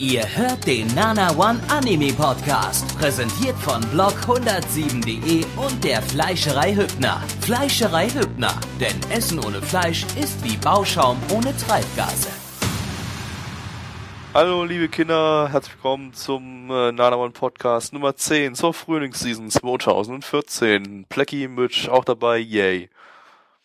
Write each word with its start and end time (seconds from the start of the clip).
Ihr 0.00 0.24
hört 0.34 0.66
den 0.66 0.86
Nana 0.94 1.30
One 1.36 1.60
Anime 1.68 2.14
Podcast, 2.14 2.98
präsentiert 2.98 3.54
von 3.58 3.82
blog107.de 3.92 5.44
und 5.62 5.84
der 5.84 6.00
Fleischerei 6.00 6.74
Hübner. 6.74 7.22
Fleischerei 7.42 8.08
Hübner, 8.08 8.58
denn 8.80 8.98
Essen 9.10 9.38
ohne 9.44 9.60
Fleisch 9.60 10.06
ist 10.18 10.42
wie 10.42 10.56
Bauschaum 10.56 11.18
ohne 11.30 11.54
Treibgase. 11.54 12.30
Hallo 14.32 14.64
liebe 14.64 14.88
Kinder, 14.88 15.50
herzlich 15.52 15.74
willkommen 15.74 16.14
zum 16.14 16.70
äh, 16.70 16.92
Nana 16.92 17.16
One 17.16 17.32
Podcast 17.32 17.92
Nummer 17.92 18.16
10 18.16 18.54
zur 18.54 18.72
Frühlingsseason 18.72 19.50
2014. 19.50 21.04
Plecky 21.10 21.46
Mitch 21.46 21.90
auch 21.90 22.06
dabei, 22.06 22.38
yay. 22.38 22.88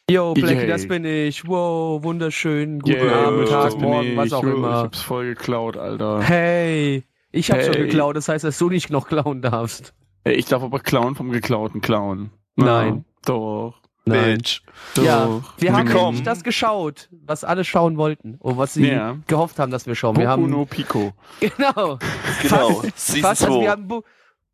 Yo, 0.09 0.35
Blackie, 0.35 0.57
Yay. 0.59 0.67
das 0.67 0.87
bin 0.87 1.03
ich. 1.03 1.47
Wow, 1.47 2.03
wunderschön. 2.03 2.77
Guten 2.79 2.95
Yeah, 2.95 3.27
Abend, 3.27 3.49
Tag, 3.49 3.75
Morgen, 3.79 4.09
ich. 4.11 4.17
was 4.17 4.33
auch 4.33 4.43
Ich 4.43 4.53
immer. 4.53 4.71
hab's 4.73 5.01
voll 5.01 5.25
geklaut, 5.29 5.77
Alter. 5.77 6.21
Hey, 6.21 7.03
ich 7.31 7.49
hab 7.49 7.63
schon 7.63 7.73
Hey. 7.73 7.83
geklaut, 7.87 8.15
das 8.15 8.29
heißt, 8.29 8.43
dass 8.43 8.55
du 8.59 8.69
nicht 8.69 8.91
noch 8.91 9.07
klauen 9.07 9.41
darfst. 9.41 9.95
Ey, 10.23 10.35
Ich 10.35 10.45
darf 10.45 10.61
aber 10.61 10.79
klauen 10.79 11.15
vom 11.15 11.31
geklauten 11.31 11.81
Klauen. 11.81 12.29
Nein. 12.55 12.97
Ja, 12.97 13.03
doch. 13.25 13.73
Bitch. 14.05 14.61
Doch. 14.93 15.03
Ja, 15.03 15.41
wir 15.57 15.73
haben 15.73 15.87
Willkommen. 15.87 16.05
nämlich 16.09 16.23
das 16.23 16.43
geschaut, 16.43 17.09
was 17.25 17.43
alle 17.43 17.63
schauen 17.63 17.97
wollten 17.97 18.35
und 18.35 18.57
was 18.59 18.75
sie 18.75 18.87
Ja. 18.87 19.17
gehofft 19.25 19.57
haben, 19.57 19.71
dass 19.71 19.87
wir 19.87 19.95
schauen. 19.95 20.15
Wir 20.17 20.25
Boku 20.25 20.31
haben 20.43 20.49
no 20.51 20.65
Pico. 20.65 21.13
genau, 21.39 21.97
Genau, 22.43 22.69
fast, 22.93 23.25
also 23.25 23.47
wir 23.59 23.61
2. 23.65 23.67
haben 23.69 23.87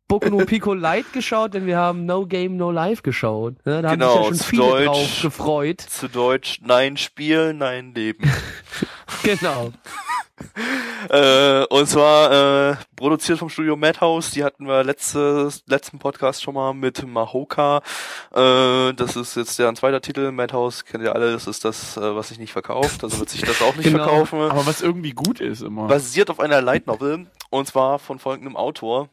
Boku 0.08 0.28
no 0.28 0.44
Pico 0.44 0.74
Light 0.74 1.12
geschaut, 1.12 1.54
denn 1.54 1.66
wir 1.66 1.78
haben 1.78 2.04
No 2.04 2.26
Game 2.26 2.56
No 2.56 2.70
Life 2.70 3.02
geschaut. 3.02 3.54
Ne, 3.64 3.80
da 3.82 3.92
Genau, 3.92 4.06
haben 4.06 4.14
sich 4.14 4.22
ja 4.22 4.24
schon 4.24 4.36
zu 4.36 4.44
viele 4.44 4.62
Deutsch. 4.62 4.86
drauf 4.86 5.22
gefreut. 5.22 5.80
Zu 5.80 6.08
Deutsch, 6.08 6.60
nein 6.62 6.96
Spiel, 6.96 7.54
nein 7.54 7.94
Leben. 7.94 8.30
Genau. 9.24 9.70
äh, 11.10 11.64
und 11.66 11.86
zwar 11.86 12.70
äh, 12.72 12.76
produziert 12.96 13.38
vom 13.38 13.50
Studio 13.50 13.76
Madhouse. 13.76 14.30
Die 14.30 14.42
hatten 14.42 14.66
wir 14.66 14.82
letztes, 14.84 15.62
letzten 15.66 15.98
Podcast 15.98 16.42
schon 16.42 16.54
mal 16.54 16.72
mit 16.72 17.06
Mahoka. 17.06 17.82
Äh, 18.34 18.94
das 18.94 19.16
ist 19.16 19.36
jetzt 19.36 19.58
deren 19.58 19.76
zweiter 19.76 20.00
Titel. 20.00 20.30
Madhouse 20.32 20.84
kennt 20.84 21.04
ihr 21.04 21.14
alle. 21.14 21.32
Das 21.32 21.46
ist 21.46 21.64
das, 21.64 21.96
äh, 21.98 22.16
was 22.16 22.28
sich 22.28 22.38
nicht 22.38 22.52
verkauft. 22.52 23.04
Also 23.04 23.18
wird 23.18 23.28
sich 23.28 23.42
das 23.42 23.60
auch 23.62 23.76
nicht 23.76 23.84
Genau. 23.90 24.04
verkaufen. 24.04 24.40
Aber 24.40 24.66
was 24.66 24.80
irgendwie 24.82 25.12
gut 25.12 25.40
ist 25.40 25.62
immer. 25.62 25.86
basiert 25.86 26.30
auf 26.30 26.40
einer 26.40 26.62
Light 26.62 26.86
Novel 26.86 27.26
und 27.50 27.66
zwar 27.68 27.98
von 27.98 28.18
folgendem 28.18 28.56
Autor 28.56 29.08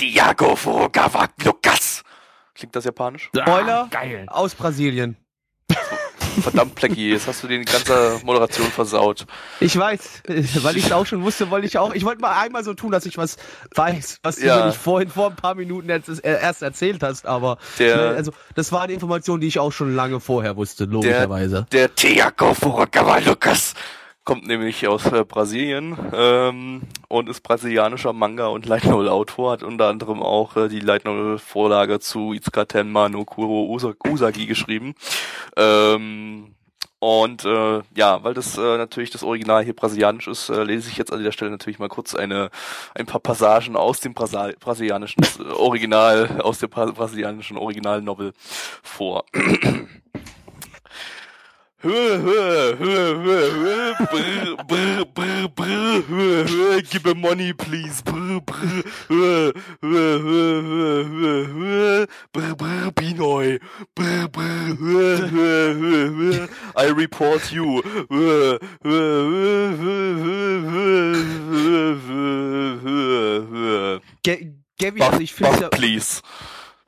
Diago 0.00 0.56
Furukawa 0.56 1.28
Lucas. 1.44 2.02
Klingt 2.54 2.74
das 2.74 2.84
japanisch? 2.84 3.28
Spoiler. 3.36 3.88
Geil. 3.90 4.24
Aus 4.28 4.54
Brasilien. 4.54 5.16
Verdammt, 6.42 6.74
Plecky, 6.76 7.10
jetzt 7.10 7.26
hast 7.26 7.42
du 7.42 7.48
die 7.48 7.60
ganze 7.62 8.20
Moderation 8.24 8.66
versaut. 8.68 9.26
Ich 9.58 9.76
weiß, 9.76 10.22
äh, 10.28 10.42
weil 10.62 10.76
ich 10.76 10.86
es 10.86 10.92
auch 10.92 11.04
schon 11.04 11.22
wusste, 11.22 11.50
wollte 11.50 11.66
ich 11.66 11.76
auch. 11.76 11.92
Ich 11.92 12.04
wollte 12.04 12.20
mal 12.22 12.40
einmal 12.40 12.64
so 12.64 12.72
tun, 12.72 12.92
dass 12.92 13.04
ich 13.04 13.18
was 13.18 13.36
weiß, 13.74 14.20
was 14.22 14.36
du 14.36 14.46
Ja. 14.46 14.60
mir 14.60 14.66
nicht 14.66 14.78
vorhin 14.78 15.10
vor 15.10 15.28
ein 15.30 15.36
paar 15.36 15.54
Minuten 15.54 15.90
äh, 15.90 16.00
erst 16.22 16.62
erzählt 16.62 17.02
hast. 17.02 17.26
Aber 17.26 17.58
Der- 17.78 17.94
schnell, 17.94 18.16
also 18.16 18.32
das 18.54 18.72
war 18.72 18.82
eine 18.82 18.92
Information, 18.92 19.40
die 19.40 19.48
ich 19.48 19.58
auch 19.58 19.72
schon 19.72 19.94
lange 19.94 20.20
vorher 20.20 20.56
wusste, 20.56 20.84
logischerweise. 20.84 21.66
Der 21.72 21.88
Diago 21.88 22.54
Furukawa 22.54 23.18
Lucas 23.18 23.74
kommt 24.24 24.46
nämlich 24.46 24.86
aus 24.86 25.06
äh, 25.06 25.24
Brasilien 25.24 25.96
ähm, 26.12 26.82
und 27.08 27.28
ist 27.28 27.42
brasilianischer 27.42 28.12
Manga- 28.12 28.48
und 28.48 28.66
Light 28.66 28.84
Novel-Autor, 28.84 29.52
hat 29.52 29.62
unter 29.62 29.88
anderem 29.88 30.22
auch 30.22 30.56
äh, 30.56 30.68
die 30.68 30.80
Light 30.80 31.04
Novel-Vorlage 31.04 32.00
zu 32.00 32.32
Itsuka 32.32 32.64
Tenma 32.64 33.08
no 33.08 33.24
Kuro 33.24 33.66
Usa 33.66 33.94
Usagi 34.06 34.46
geschrieben. 34.46 34.94
Ähm, 35.56 36.54
und 37.00 37.46
äh, 37.46 37.80
ja, 37.96 38.22
weil 38.22 38.34
das 38.34 38.58
äh, 38.58 38.76
natürlich 38.76 39.10
das 39.10 39.22
Original 39.22 39.64
hier 39.64 39.74
brasilianisch 39.74 40.28
ist, 40.28 40.50
äh, 40.50 40.64
lese 40.64 40.90
ich 40.90 40.98
jetzt 40.98 41.10
an 41.10 41.18
dieser 41.18 41.32
Stelle 41.32 41.50
natürlich 41.50 41.78
mal 41.78 41.88
kurz 41.88 42.14
eine 42.14 42.50
ein 42.94 43.06
paar 43.06 43.20
Passagen 43.20 43.74
aus 43.74 44.00
dem 44.00 44.12
Brasa 44.12 44.50
brasilianischen 44.60 45.22
äh, 45.22 45.52
Original, 45.52 46.42
aus 46.42 46.58
der 46.58 46.68
Bra 46.68 46.84
brasilianischen 46.84 47.56
Original-Novel 47.56 48.34
vor. 48.82 49.24
Höhe, 51.82 52.18
Höhe, 52.20 52.76
Höhe, 52.78 53.14
Höhe, 53.22 53.52
Höhe, 53.52 53.94
brr, 54.10 54.56
brr, 54.68 55.04
brr, 55.14 55.48
brr, 55.48 56.02
Höhe, 56.08 56.44
Höhe, 56.46 56.82
give 56.82 57.04
me 57.06 57.14
money, 57.14 57.54
please, 57.54 58.02
brr, 58.02 58.40
brr, 58.42 58.84
Höhe, 59.08 59.54
Höhe, 59.80 60.20
Höhe, 60.20 60.62
Höhe, 60.62 61.06
Höhe, 61.08 61.46
Höhe, 61.46 62.06
brr, 62.34 62.54
brr, 62.54 62.90
Pinoy, 62.92 63.58
brr, 63.94 64.28
brr, 64.28 64.76
Höhe, 64.78 65.30
Höhe, 65.30 65.74
Höhe, 65.74 66.10
Höhe, 66.10 66.48
I 66.76 66.90
report 66.92 67.50
you, 67.50 67.80
Höhe, 68.10 68.58
Höhe, 68.84 69.76
Höhe, 69.78 70.20
Höhe, 70.20 70.60
Höhe, 70.70 71.16
Höhe, 71.48 72.00
Höhe, 72.04 72.80
Höhe, 72.82 73.48
Höhe, 73.48 74.00
Ge 74.22 74.52
Gabby, 74.78 75.00
also 75.02 75.20
ich 75.20 75.32
finde 75.32 75.60
ja, 75.62 75.68
please, 75.70 76.20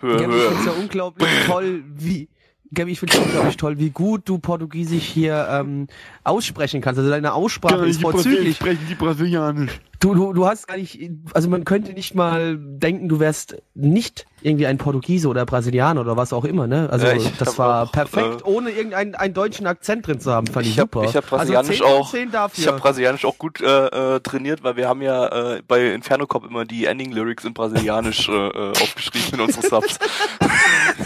Höhe, 0.00 0.26
Höhe. 0.26 0.52
ja 0.66 0.72
unglaublich 0.72 1.28
toll, 1.46 1.82
wie. 1.96 2.28
Gabby, 2.74 2.92
ich 2.92 3.00
finde 3.00 3.14
es 3.16 3.20
unglaublich 3.20 3.56
toll, 3.56 3.78
wie 3.78 3.90
gut 3.90 4.22
du 4.28 4.38
Portugiesisch 4.38 5.04
hier 5.04 5.46
ähm, 5.50 5.88
aussprechen 6.24 6.80
kannst. 6.80 6.98
Also 6.98 7.10
deine 7.10 7.34
Aussprache 7.34 7.86
ist 7.86 8.00
vorzüglich. 8.00 8.56
sprechen 8.56 8.86
die 8.88 8.94
Brasilianisch. 8.94 9.80
Du, 10.00 10.14
du, 10.14 10.32
du 10.32 10.46
hast 10.46 10.66
gar 10.66 10.76
nicht, 10.76 10.98
also 11.32 11.48
man 11.48 11.64
könnte 11.64 11.92
nicht 11.92 12.16
mal 12.16 12.56
denken, 12.58 13.08
du 13.08 13.20
wärst 13.20 13.62
nicht 13.74 14.26
irgendwie 14.40 14.66
ein 14.66 14.76
Portugiese 14.76 15.28
oder 15.28 15.46
Brasilianer 15.46 16.00
oder 16.00 16.16
was 16.16 16.32
auch 16.32 16.44
immer, 16.44 16.66
ne? 16.66 16.88
Also 16.90 17.06
Ja, 17.06 17.14
das 17.38 17.50
hab 17.50 17.58
war 17.58 17.82
auch, 17.84 17.92
perfekt, 17.92 18.40
äh, 18.40 18.44
ohne 18.44 18.70
irgendeinen 18.70 19.14
einen 19.14 19.32
deutschen 19.32 19.64
Akzent 19.68 20.04
drin 20.04 20.18
zu 20.18 20.32
haben, 20.32 20.48
fand 20.48 20.66
ich, 20.66 20.72
Ich 20.72 20.80
habe 20.80 20.90
super. 20.92 21.08
ich 21.08 21.14
hab 21.14 21.28
Brasilianisch 21.28 21.80
also 21.82 21.84
10 21.84 21.92
von 21.92 22.00
auch 22.02 22.10
10 22.10 22.30
dafür. 22.32 22.62
ich 22.62 22.66
habe 22.68 22.80
Brasilianisch 22.80 23.24
auch 23.24 23.38
gut 23.38 23.60
äh, 23.60 24.16
äh, 24.16 24.20
trainiert, 24.20 24.64
weil 24.64 24.74
wir 24.76 24.88
haben 24.88 25.02
ja 25.02 25.54
äh, 25.54 25.62
bei 25.68 25.92
Inferno 25.92 26.26
Cop 26.26 26.44
immer 26.46 26.64
die 26.64 26.86
Ending 26.86 27.12
Lyrics 27.12 27.44
in 27.44 27.54
Brasilianisch 27.54 28.28
äh, 28.28 28.32
äh, 28.32 28.70
aufgeschrieben 28.70 29.34
in 29.34 29.40
unsere 29.42 29.64
Subs. 29.68 30.00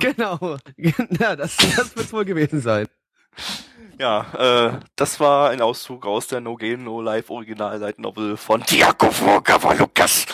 genau. 0.00 0.56
ja, 0.76 1.36
das, 1.36 1.56
das 1.56 1.96
wird's 1.96 2.12
wohl 2.12 2.24
gewesen 2.24 2.60
sein. 2.60 2.88
ja, 3.98 4.72
äh, 4.72 4.80
das 4.96 5.20
war 5.20 5.50
ein 5.50 5.60
Auszug 5.60 6.06
aus 6.06 6.26
der 6.26 6.40
No 6.40 6.56
Game 6.56 6.84
No 6.84 7.00
Life 7.00 7.32
Original 7.32 7.78
Light 7.78 7.98
Novel 7.98 8.36
von 8.36 8.62
Diago 8.62 9.10
Furukawa 9.10 9.74
Lucas. 9.74 10.26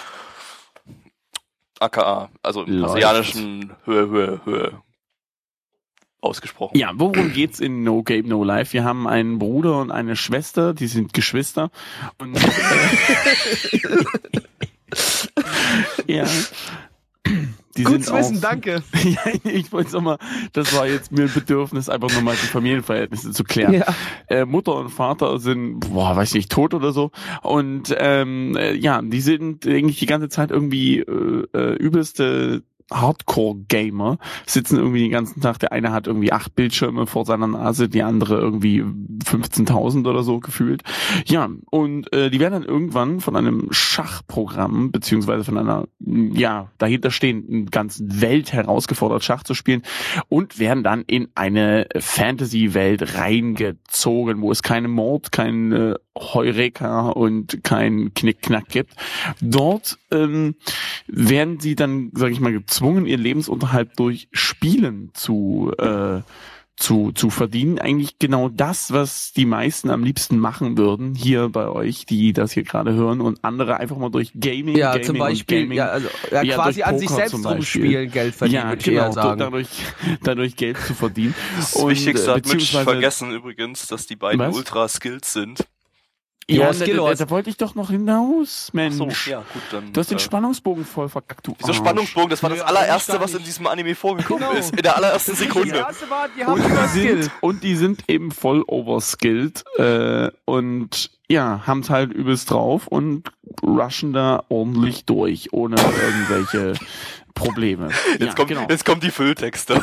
AKA, 1.79 2.31
also 2.43 2.63
im 2.63 2.81
brasilianischen 2.81 3.77
Höhe, 3.85 4.09
Höhe, 4.09 4.41
Höhe 4.47 4.83
ausgesprochen. 6.27 6.77
Ja, 6.77 6.91
worum 6.95 7.33
geht's 7.33 7.61
in 7.61 7.85
No 7.85 8.03
Game 8.03 8.29
No 8.29 8.45
Life? 8.45 8.73
Wir 8.73 8.85
haben 8.85 9.07
einen 9.07 9.39
Bruder 9.39 9.81
und 9.81 9.91
eine 9.91 10.17
Schwester, 10.17 10.75
die 10.75 10.89
sind 10.89 11.13
Geschwister. 11.13 11.71
Und, 12.19 12.37
ja. 16.07 16.25
Die 17.77 17.85
Gut 17.85 17.93
sind 17.93 18.05
zu 18.07 18.15
wissen, 18.15 18.37
auch- 18.39 18.41
danke. 18.43 18.83
ja, 19.05 19.33
ich 19.45 19.73
wollte 19.73 19.97
es 19.97 20.03
mal, 20.03 20.19
das 20.53 20.75
war 20.75 20.87
jetzt 20.87 21.13
mir 21.13 21.25
ein 21.25 21.33
Bedürfnis, 21.33 21.89
einfach 21.89 22.13
nochmal 22.15 22.35
die 22.35 22.47
Familienverhältnisse 22.47 23.33
zu 23.33 23.45
klären. 23.45 23.75
Ja. 23.75 23.87
Äh, 24.29 24.45
Mutter 24.45 24.75
und 24.77 24.89
Vater 24.91 25.39
sind, 25.39 25.81
boah, 25.81 26.17
weiß 26.17 26.35
nicht, 26.35 26.51
tot 26.51 26.75
oder 26.75 26.93
so. 26.93 27.11
Und 27.43 27.95
ähm, 27.99 28.57
äh, 28.57 28.75
ja, 28.75 29.03
die 29.03 29.21
sind 29.21 29.67
eigentlich 29.67 29.99
die 29.99 30.07
ganze 30.07 30.29
Zeit 30.29 30.51
irgendwie 30.51 31.01
äh, 31.01 31.45
äh, 31.55 31.75
übelste 31.77 32.63
Hardcore-Gamer, 32.93 34.19
sitzen 34.47 34.77
irgendwie 34.77 35.01
den 35.01 35.11
ganzen 35.11 35.41
Tag, 35.41 35.59
der 35.59 35.73
eine 35.73 35.93
hat 35.93 36.07
irgendwie 36.07 36.33
acht 36.33 36.55
Bildschirme 36.55 37.07
vor 37.07 37.25
seiner 37.25 37.49
Nase, 37.49 37.89
die 37.89 38.03
andere 38.03 38.39
irgendwie 38.39 38.83
15.000 38.83 40.09
oder 40.09 40.23
so 40.23 40.39
gefühlt. 40.39 40.83
Ja, 41.27 41.49
und 41.71 42.13
äh, 42.13 42.31
die 42.31 42.39
werden 42.39 42.53
dann 42.53 42.65
irgendwann 42.65 43.21
von 43.21 43.37
einem 43.37 43.69
Schachprogramm, 43.71 44.93
beziehungsweise 44.93 45.45
von 45.45 45.59
einer, 45.59 45.89
ja, 45.99 46.71
dahinter 46.79 47.11
stehenden 47.11 47.67
ganzen 47.67 48.21
Welt 48.21 48.53
herausgefordert, 48.53 49.25
Schach 49.25 49.43
zu 49.43 49.55
spielen 49.55 49.83
und 50.29 50.59
werden 50.59 50.85
dann 50.85 51.03
in 51.07 51.29
eine 51.35 51.89
Fantasy-Welt 51.99 53.17
reingezogen, 53.17 54.41
wo 54.41 54.53
es 54.53 54.63
keinen 54.63 54.91
Mord, 54.91 55.33
kein 55.33 55.73
äh, 55.73 55.95
Heureka 56.17 57.09
und 57.11 57.63
kein 57.63 58.15
Knickknack 58.15 58.69
gibt. 58.69 58.95
Dort 59.41 59.99
ähm, 60.11 60.55
werden 61.07 61.61
sie 61.61 61.75
dann, 61.75 62.11
sage 62.15 62.33
ich 62.33 62.41
mal, 62.41 62.53
ihren 62.81 63.23
Lebensunterhalt 63.23 63.91
durch 63.99 64.29
Spielen 64.33 65.11
zu 65.15 65.73
äh, 65.79 66.23
zu, 66.77 67.11
zu 67.13 67.31
verdienen. 67.31 67.79
Eigentlich 67.79 68.19
genau 68.19 68.49
das, 68.49 68.93
was 68.93 69.33
die 69.33 69.47
meisten 69.47 69.91
am 69.91 70.05
liebsten 70.05 70.39
machen 70.39 70.77
würden, 70.77 71.15
hier 71.15 71.49
bei 71.49 71.69
euch, 71.69 72.05
die 72.05 72.33
das 72.33 72.53
hier 72.53 72.65
gerade 72.65 72.93
hören, 72.93 73.21
und 73.21 73.43
andere 73.45 73.79
einfach 73.79 73.97
mal 73.97 74.11
durch 74.11 74.33
Gaming, 74.39 74.77
Ja, 74.77 74.93
Gaming 74.93 75.07
zum 75.07 75.17
und 75.17 75.21
Beispiel, 75.21 75.63
Gaming 75.63 75.79
ja, 75.79 75.87
also 75.89 76.09
ja, 76.31 76.43
Ja, 76.43 76.55
quasi 76.55 76.83
an 76.83 76.99
sich 76.99 77.09
selbst 77.09 77.45
rumspielen, 77.45 78.11
Geld 78.11 78.35
verdienen, 78.35 78.63
ja, 78.63 78.69
würde 78.69 78.81
ich 78.81 78.89
eher 78.89 79.03
genau, 79.05 79.13
sagen. 79.13 79.39
dadurch, 79.39 79.69
dadurch 80.23 80.57
Geld 80.57 80.77
zu 80.79 80.95
verdienen. 80.95 81.35
Das 81.57 81.75
Und, 81.75 81.91
Wichtigste 81.91 82.31
äh, 82.31 82.35
hat 82.35 82.47
Mitch 82.47 82.79
vergessen 82.79 83.33
übrigens, 83.33 83.87
dass 83.87 84.07
die 84.07 84.17
beiden 84.17 84.41
Was? 84.41 84.55
ultra 84.55 84.87
skilled 84.89 85.25
sind. 85.25 85.67
Ja, 86.49 86.67
Ja, 86.67 86.73
Skill 86.73 86.97
da, 86.99 87.03
da, 87.09 87.15
da 87.15 87.31
wollte 87.31 87.51
ich 87.51 87.57
doch 87.57 87.75
noch 87.75 87.91
hinaus, 87.91 88.71
Mensch. 88.73 88.95
So, 88.97 89.09
ja, 89.29 89.39
gut, 89.53 89.63
dann. 89.73 89.93
Du 89.93 89.99
hast 90.01 90.11
den 90.13 90.19
äh, 90.19 90.21
Spannungsbogen 90.21 90.85
voll 90.85 91.09
verkackt, 91.09 91.45
du 91.47 91.55
Wieso 91.59 91.69
Arsch. 91.69 91.79
Spannungsbogen? 91.79 92.31
Das 92.31 92.41
war 92.43 92.51
das 92.51 92.61
allererste, 92.61 93.19
was 93.21 93.35
in 93.35 93.43
diesem 93.43 93.67
Anime 93.67 93.97
vorgekommen 93.97 94.45
Genau. 94.49 94.59
ist. 94.59 94.71
In 94.71 94.83
der 94.83 94.97
allerersten 94.97 95.33
Das 95.33 95.41
Sekunde. 95.41 95.75
erste 95.77 96.09
war, 96.09 96.29
die 96.37 96.45
haben 96.45 96.53
Und 96.53 96.63
die, 96.95 97.01
sind, 97.01 97.31
und 97.41 97.65
die 97.65 97.75
sind 97.75 98.05
eben 98.09 98.31
voll 98.31 98.63
overskilled 98.69 99.65
äh, 99.79 100.31
und 100.45 101.11
ja, 101.29 101.63
haben's 101.67 101.91
halt 101.91 102.13
übelst 102.13 102.49
drauf 102.53 102.87
und 102.87 103.33
rushen 103.65 104.13
da 104.13 104.45
ordentlich 104.49 105.05
durch, 105.05 105.53
ohne 105.53 105.75
irgendwelche 105.75 106.75
Probleme. 107.37 107.91
Jetzt, 108.13 108.21
ja, 108.23 108.33
kommt, 108.35 108.49
genau. 108.49 108.67
jetzt 108.69 108.85
kommen 108.85 109.01
die 109.01 109.11
Fülltexte. 109.13 109.75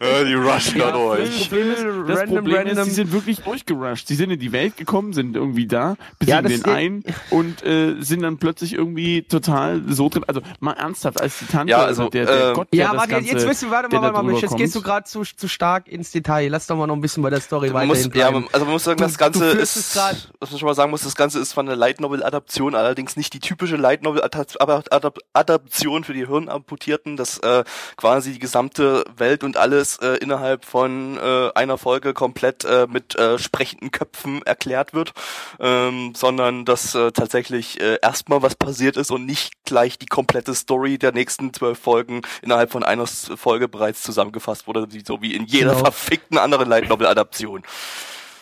ja, 0.00 0.24
die 0.24 0.34
rushen 0.34 0.78
Ja, 0.78 0.88
an 0.88 0.94
euch. 0.96 1.42
Problem 1.48 1.70
ist, 1.72 1.78
das 2.08 2.18
Random, 2.18 2.34
Problem 2.36 2.56
ist, 2.62 2.68
random. 2.70 2.84
die 2.84 2.90
sind 2.90 3.12
wirklich 3.12 3.40
durchgerusht. 3.40 4.08
Sie 4.08 4.14
sind 4.14 4.30
in 4.30 4.38
die 4.40 4.50
Welt 4.52 4.76
gekommen, 4.76 5.12
sind 5.12 5.36
irgendwie 5.36 5.66
da, 5.66 5.96
Ja, 6.24 6.40
besiegen 6.40 6.42
das 6.42 6.52
den 6.52 6.60
ist- 6.60 6.68
ein 6.68 7.04
und 7.30 7.62
äh, 7.64 7.96
sind 8.00 8.22
dann 8.22 8.38
plötzlich 8.38 8.72
irgendwie 8.74 9.22
total 9.22 9.82
so 9.88 10.08
drin. 10.08 10.24
Also 10.26 10.40
mal 10.60 10.72
ernsthaft, 10.72 11.20
als 11.20 11.38
die 11.38 11.46
Tante, 11.46 11.70
Ja, 11.70 11.84
also, 11.84 12.08
der, 12.08 12.26
der 12.26 12.48
ähm, 12.48 12.54
Gott, 12.54 12.68
der 12.72 12.78
Ja, 12.78 12.86
das 12.88 12.96
warte, 12.96 13.10
Ganze, 13.10 13.30
jetzt 13.32 13.46
wirst 13.46 13.62
du, 13.62 13.70
warte 13.70 13.88
der 13.90 14.00
mal, 14.00 14.12
warte 14.14 14.26
mal, 14.26 14.34
jetzt 14.34 14.48
kommt. 14.48 14.60
gehst 14.60 14.74
du 14.74 14.82
gerade 14.82 15.04
zu, 15.04 15.22
zu 15.22 15.48
stark 15.48 15.86
ins 15.88 16.10
Detail. 16.10 16.48
Lass 16.48 16.66
doch 16.66 16.76
mal 16.76 16.86
noch 16.86 16.94
ein 16.96 17.00
bisschen 17.00 17.22
bei 17.22 17.30
der 17.30 17.40
Story 17.40 17.72
weiterhin 17.72 18.10
ja, 18.14 18.28
also 18.52 18.64
man 18.64 18.72
muss 18.72 18.84
sagen, 18.84 18.98
Du- 18.98 19.04
das 19.04 19.18
Ganze 19.18 19.44
ist, 19.50 19.94
was 20.40 20.50
man 20.50 20.58
schon 20.58 20.66
mal 20.66 20.74
sagen 20.74 20.90
muss, 20.90 21.02
das 21.02 21.14
Ganze 21.14 21.38
ist 21.38 21.52
von 21.52 21.66
der 21.66 21.76
Light 21.76 22.00
Novel 22.00 22.22
Adaption, 22.22 22.74
allerdings 22.74 23.16
nicht 23.16 23.32
die 23.34 23.40
typische 23.40 23.76
Light 23.76 24.02
Novel 24.02 24.22
Adap 24.22 25.57
Adaption 25.58 26.04
für 26.04 26.12
die 26.12 26.26
Hirnamputierten, 26.26 27.16
dass 27.16 27.38
äh, 27.38 27.64
quasi 27.96 28.32
die 28.32 28.38
gesamte 28.38 29.04
Welt 29.16 29.42
und 29.44 29.56
alles 29.56 29.98
äh, 29.98 30.14
innerhalb 30.18 30.64
von 30.64 31.18
äh, 31.18 31.50
einer 31.54 31.78
Folge 31.78 32.14
komplett 32.14 32.64
äh, 32.64 32.86
mit 32.88 33.16
äh, 33.16 33.38
sprechenden 33.38 33.90
Köpfen 33.90 34.42
erklärt 34.46 34.94
wird, 34.94 35.12
ähm, 35.58 36.12
sondern 36.16 36.64
dass 36.64 36.94
äh, 36.94 37.10
tatsächlich 37.12 37.80
äh, 37.80 37.98
erstmal 38.02 38.42
was 38.42 38.54
passiert 38.54 38.96
ist 38.96 39.10
und 39.10 39.26
nicht 39.26 39.52
gleich 39.64 39.98
die 39.98 40.06
komplette 40.06 40.54
Story 40.54 40.96
der 40.98 41.12
nächsten 41.12 41.52
zwölf 41.52 41.78
Folgen 41.78 42.22
innerhalb 42.42 42.70
von 42.70 42.84
einer 42.84 43.06
Folge 43.06 43.68
bereits 43.68 44.02
zusammengefasst 44.02 44.66
wurde, 44.66 44.86
wie- 44.92 45.04
so 45.04 45.20
wie 45.22 45.34
in 45.34 45.44
jeder 45.46 45.70
Genau. 45.70 45.78
verfickten 45.84 46.38
anderen 46.38 46.68
Light 46.68 46.88
Novel 46.88 47.06
Adaption. 47.06 47.62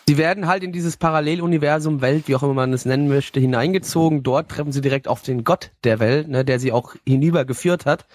Sie 0.08 0.18
werden 0.18 0.46
halt 0.46 0.62
in 0.62 0.70
dieses 0.70 0.96
Paralleluniversum, 0.96 2.00
Welt, 2.00 2.28
wie 2.28 2.36
auch 2.36 2.44
immer 2.44 2.54
man 2.54 2.72
es 2.72 2.84
nennen 2.84 3.08
möchte, 3.08 3.40
hineingezogen. 3.40 4.22
Dort 4.22 4.48
treffen 4.48 4.70
sie 4.70 4.80
direkt 4.80 5.08
auf 5.08 5.22
den 5.22 5.42
Gott 5.42 5.72
der 5.82 5.98
Welt, 5.98 6.28
ne, 6.28 6.44
der 6.44 6.60
sie 6.60 6.70
auch 6.70 6.94
hinübergeführt 7.04 7.86
hat, 7.86 8.06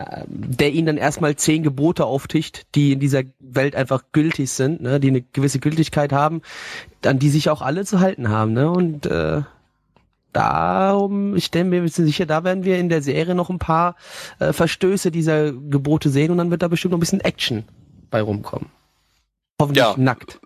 ähm, 0.00 0.24
der 0.28 0.72
ihnen 0.72 0.86
dann 0.86 0.96
erstmal 0.96 1.36
zehn 1.36 1.62
Gebote 1.62 2.04
aufticht, 2.04 2.66
die 2.74 2.92
in 2.92 2.98
dieser 2.98 3.22
Welt 3.38 3.76
einfach 3.76 4.02
gültig 4.10 4.50
sind, 4.50 4.80
ne, 4.82 4.98
die 4.98 5.06
eine 5.08 5.22
gewisse 5.22 5.60
Gültigkeit 5.60 6.12
haben, 6.12 6.42
an 7.04 7.20
die 7.20 7.30
sich 7.30 7.48
auch 7.48 7.62
alle 7.62 7.84
zu 7.84 8.00
halten 8.00 8.28
haben. 8.28 8.52
Ne? 8.52 8.68
Und 8.68 9.06
äh, 9.06 9.42
darum, 10.32 11.36
ich 11.36 11.52
denke 11.52 11.70
mir, 11.70 11.82
wir 11.82 11.88
sind 11.88 12.06
sicher, 12.06 12.26
da 12.26 12.42
werden 12.42 12.64
wir 12.64 12.76
in 12.78 12.88
der 12.88 13.02
Serie 13.02 13.36
noch 13.36 13.50
ein 13.50 13.60
paar 13.60 13.94
äh, 14.40 14.52
Verstöße 14.52 15.12
dieser 15.12 15.52
Gebote 15.52 16.10
sehen 16.10 16.32
und 16.32 16.38
dann 16.38 16.50
wird 16.50 16.62
da 16.62 16.68
bestimmt 16.68 16.90
noch 16.90 16.98
ein 16.98 17.00
bisschen 17.00 17.20
Action 17.20 17.62
bei 18.10 18.20
rumkommen. 18.20 18.68
Hoffentlich 19.60 19.84
Ja. 19.84 19.94
nackt. 19.96 20.40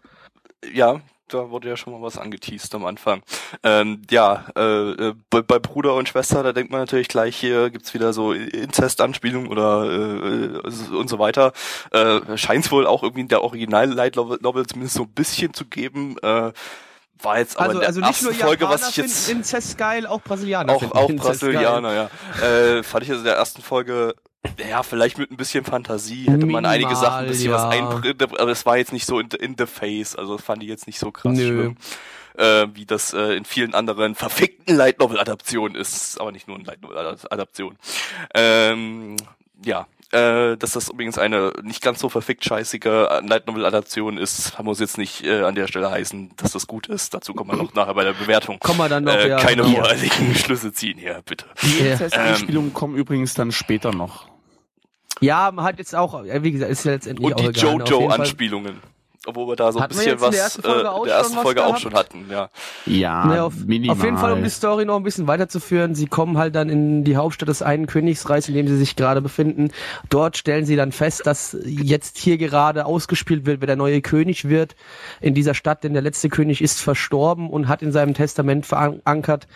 Ja, 0.73 1.01
da 1.29 1.51
wurde 1.51 1.69
ja 1.69 1.77
schon 1.77 1.93
mal 1.93 2.03
was 2.03 2.19
angeteased 2.19 2.75
am 2.75 2.85
Anfang. 2.85 3.23
Ähm, 3.63 4.03
ja, 4.11 4.47
äh, 4.57 4.91
äh, 4.91 5.15
bei, 5.31 5.43
bei 5.43 5.59
Bruder 5.59 5.95
und 5.95 6.09
Schwester, 6.09 6.43
da 6.43 6.53
denkt 6.53 6.71
man 6.71 6.81
natürlich 6.81 7.09
gleich, 7.09 7.37
hier 7.37 7.71
gibt's 7.71 7.95
wieder 7.95 8.13
so 8.13 8.33
Inzest-Anspielungen 8.33 9.49
oder 9.49 9.85
äh, 9.85 10.95
und 10.95 11.09
so 11.09 11.19
weiter. 11.19 11.53
Äh, 11.93 12.37
Scheint's 12.37 12.71
wohl 12.71 12.87
auch 12.87 13.03
irgendwie 13.03 13.23
in 13.23 13.29
der 13.29 13.43
Original-Light 13.43 14.17
Novel 14.17 14.67
zumindest 14.67 14.97
so 14.97 15.05
ein 15.05 15.13
bisschen 15.13 15.55
zu 15.55 15.65
geben. 15.67 16.17
Äh, 16.23 16.53
war 17.23 17.39
jetzt 17.39 17.59
aber 17.59 17.67
Also, 17.67 17.75
in 17.75 17.81
der 17.81 17.89
also 17.89 18.01
nicht 18.01 18.23
nur 18.23 18.35
Folge, 18.35 18.69
was 18.69 18.91
ich 18.91 18.97
jetzt 18.97 19.29
Inzest 19.29 19.77
geil, 19.77 20.07
auch 20.07 20.23
Brasilianer 20.23 20.73
auch 20.73 20.83
auch 20.93 21.13
Brasilianer, 21.13 21.93
ja. 21.93 22.11
Äh, 22.43 22.83
fand 22.83 23.05
ich 23.05 23.11
also 23.11 23.21
in 23.21 23.27
der 23.27 23.37
ersten 23.37 23.63
Folge 23.63 24.15
ja, 24.69 24.83
vielleicht 24.83 25.19
mit 25.19 25.31
ein 25.31 25.37
bisschen 25.37 25.65
Fantasie 25.65 26.27
hätte 26.31 26.47
man 26.47 26.65
einige 26.65 26.89
Minimal, 26.89 27.05
Sachen 27.05 27.25
ein 27.25 27.27
bisschen 27.29 27.53
was 27.53 27.63
ja. 27.63 27.69
einbringen, 27.69 28.17
aber 28.39 28.51
es 28.51 28.65
war 28.65 28.79
jetzt 28.79 28.93
nicht 28.93 29.07
so 29.07 29.19
in, 29.21 29.29
in 29.29 29.55
the 29.59 29.67
face, 29.67 30.17
also 30.17 30.39
fand 30.39 30.63
ich 30.63 30.69
jetzt 30.69 30.87
nicht 30.87 30.99
so 30.99 31.11
krass 31.11 31.37
Nö. 31.37 31.47
schlimm. 31.47 31.77
Äh, 32.37 32.69
wie 32.75 32.87
das 32.87 33.13
äh, 33.13 33.37
in 33.37 33.45
vielen 33.45 33.75
anderen 33.75 34.15
verfickten 34.15 34.77
Light 34.77 35.01
Novel 35.01 35.19
Adaptionen 35.19 35.75
ist, 35.75 36.19
aber 36.21 36.33
nicht 36.33 36.49
nur 36.49 36.59
in 36.59 36.65
Light 36.65 36.81
Novel 36.81 37.19
Adaption. 37.29 37.77
Ähm, 38.35 39.17
ja, 39.65 39.87
äh, 40.13 40.57
dass 40.57 40.73
das 40.73 40.89
übrigens 40.89 41.19
eine 41.19 41.53
nicht 41.63 41.83
ganz 41.83 42.01
so 42.01 42.09
verfickt 42.09 42.45
scheißige 42.45 42.85
Light 43.23 43.47
Novel 43.47 43.65
Adaption 43.65 44.19
ist, 44.19 44.59
muss 44.63 44.81
jetzt 44.81 44.99
nicht 44.99 45.25
äh, 45.25 45.43
an 45.43 45.55
der 45.55 45.67
Stelle 45.69 45.91
heißen, 45.91 46.33
dass 46.37 46.53
das 46.53 46.67
gut 46.67 46.87
ist. 46.89 47.15
Dazu 47.15 47.33
kommen 47.35 47.51
wir 47.51 47.57
noch 47.57 47.75
nachher 47.75 47.95
bei 47.95 48.05
der 48.05 48.13
Bewertung. 48.15 48.59
Kommen 48.59 48.79
wir 48.79 48.89
dann 48.89 49.05
noch, 49.05 49.15
äh, 49.15 49.29
ja, 49.29 49.39
keine 49.39 49.65
voreiligen 49.65 50.35
Schlüsse 50.35 50.73
ziehen 50.73 50.99
hier, 50.99 51.21
bitte. 51.25 51.47
Die 51.63 51.85
Ja. 51.85 51.93
Inzest-Anspielungen 51.93 52.73
kommen 52.75 52.97
übrigens 52.97 53.35
dann 53.35 53.53
später 53.53 53.93
noch. 53.93 54.29
Ja, 55.21 55.51
man 55.53 55.65
hat 55.65 55.79
jetzt 55.79 55.95
auch, 55.95 56.25
äh, 56.25 56.43
wie 56.43 56.53
gesagt, 56.53 56.71
ist 56.71 56.85
ja 56.85 56.93
letztendlich 56.93 57.27
Und 57.27 57.35
auch 57.35 57.37
die 57.37 57.47
egal. 57.49 57.65
Auf 57.67 57.73
jeden 57.73 57.87
Fall- 57.87 58.01
Jojo-Anspielungen. 58.01 58.81
Obwohl 59.27 59.49
wir 59.49 59.57
da 59.57 59.71
so 59.71 59.79
ein 59.79 59.83
Hatten 59.83 59.95
wir 59.97 59.99
bisschen 59.99 60.13
jetzt 60.13 60.25
in 60.25 60.31
der 60.31 60.41
was 60.41 60.45
ersten 60.45 60.63
Folge 60.63 60.85
äh, 60.85 60.87
auch 60.87 61.05
der 61.05 61.15
ersten 61.15 61.29
schon 61.35 61.37
was 61.37 61.43
Folge 61.43 61.65
auch 61.67 61.77
schon 61.77 61.93
hatten, 61.95 62.27
ja. 62.31 62.49
Ja, 62.87 63.27
Ne, 63.27 63.43
auf, 63.43 63.55
minimal. 63.67 63.97
auf 63.97 64.03
jeden 64.03 64.17
Fall, 64.17 64.33
um 64.33 64.43
die 64.43 64.49
Story 64.49 64.87
noch 64.87 64.97
ein 64.97 65.03
bisschen 65.03 65.27
weiterzuführen. 65.27 65.95
Sie 65.95 66.07
kommen 66.07 66.39
halt 66.39 66.55
dann 66.55 66.71
in 66.71 67.05
die 67.05 67.17
Hauptstadt 67.17 67.51
des 67.51 67.61
einen 67.61 67.87
Königsreichs, 67.87 68.49
in 68.49 68.55
dem 68.55 68.67
sie 68.67 68.79
sich 68.79 68.97
gerade 68.97 69.21
befinden. 69.21 69.73
Dort 70.09 70.39
stellen 70.39 70.65
sie 70.65 70.75
dann 70.75 70.91
fest, 70.91 71.27
dass 71.27 71.55
jetzt 71.65 72.17
hier 72.17 72.39
gerade 72.39 72.87
ausgespielt 72.87 73.45
wird, 73.45 73.61
wer 73.61 73.67
der 73.67 73.77
neue 73.77 74.01
König 74.01 74.49
wird 74.49 74.75
in 75.21 75.35
dieser 75.35 75.53
Stadt, 75.53 75.85
denn 75.85 75.93
der 75.93 76.03
letzte 76.03 76.31
König 76.31 76.63
ist 76.63 76.81
verstorben 76.81 77.51
und 77.51 77.69
hat 77.69 77.83
in 77.83 77.93
seinem 77.93 78.15
Testament 78.15 78.65
verankert, 78.65 79.49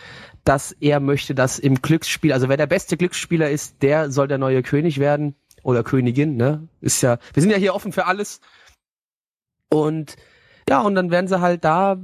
dass 0.43 0.73
er 0.73 0.99
möchte, 0.99 1.33
dass 1.33 1.57
im 1.57 1.81
Glücksspiel, 1.81 2.33
also 2.33 2.49
wer 2.49 2.57
der 2.57 2.67
beste 2.67 2.97
Glücksspieler 2.97 3.49
ist, 3.49 3.81
der 3.81 4.11
soll 4.11 4.27
der 4.27 4.37
neue 4.37 4.61
König 4.61 4.99
werden 4.99 5.33
oder 5.63 5.81
Königin, 5.83 6.37
ne? 6.37 6.67
Ist 6.81 7.01
ja, 7.01 7.17
wir 7.33 7.41
sind 7.41 7.49
ja 7.49 7.57
hier 7.57 7.73
offen 7.73 7.91
für 7.91 8.05
alles. 8.05 8.41
Und 9.69 10.15
ja, 10.69 10.81
und 10.81 10.95
dann 10.95 11.11
werden 11.11 11.27
sie 11.27 11.41
halt 11.41 11.63
da, 11.63 11.97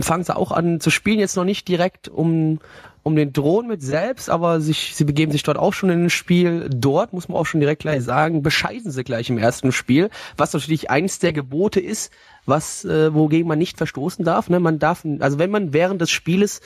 fangen 0.00 0.24
sie 0.24 0.36
auch 0.36 0.52
an 0.52 0.80
zu 0.80 0.90
spielen, 0.90 1.18
jetzt 1.18 1.36
noch 1.36 1.44
nicht 1.44 1.66
direkt 1.66 2.08
um, 2.08 2.60
um 3.02 3.16
den 3.16 3.32
Thron 3.32 3.66
mit 3.66 3.82
selbst, 3.82 4.30
aber 4.30 4.60
sich, 4.60 4.94
sie 4.94 5.04
begeben 5.04 5.32
sich 5.32 5.42
dort 5.42 5.58
auch 5.58 5.72
schon 5.72 5.90
in 5.90 6.04
ein 6.04 6.10
Spiel. 6.10 6.68
Dort, 6.72 7.12
muss 7.12 7.28
man 7.28 7.38
auch 7.38 7.46
schon 7.46 7.60
direkt 7.60 7.82
gleich 7.82 8.04
sagen, 8.04 8.42
bescheiden 8.42 8.90
sie 8.90 9.02
gleich 9.02 9.30
im 9.30 9.38
ersten 9.38 9.72
Spiel, 9.72 10.10
was 10.36 10.52
natürlich 10.52 10.90
eins 10.90 11.18
der 11.18 11.32
Gebote 11.32 11.80
ist, 11.80 12.12
was, 12.46 12.84
äh, 12.84 13.12
wogegen 13.12 13.48
man 13.48 13.58
nicht 13.58 13.78
verstoßen 13.78 14.24
darf. 14.24 14.48
Ne? 14.48 14.60
Man 14.60 14.78
darf, 14.78 15.04
also 15.18 15.38
wenn 15.38 15.50
man 15.50 15.72
während 15.72 16.00
des 16.00 16.10
Spieles 16.10 16.60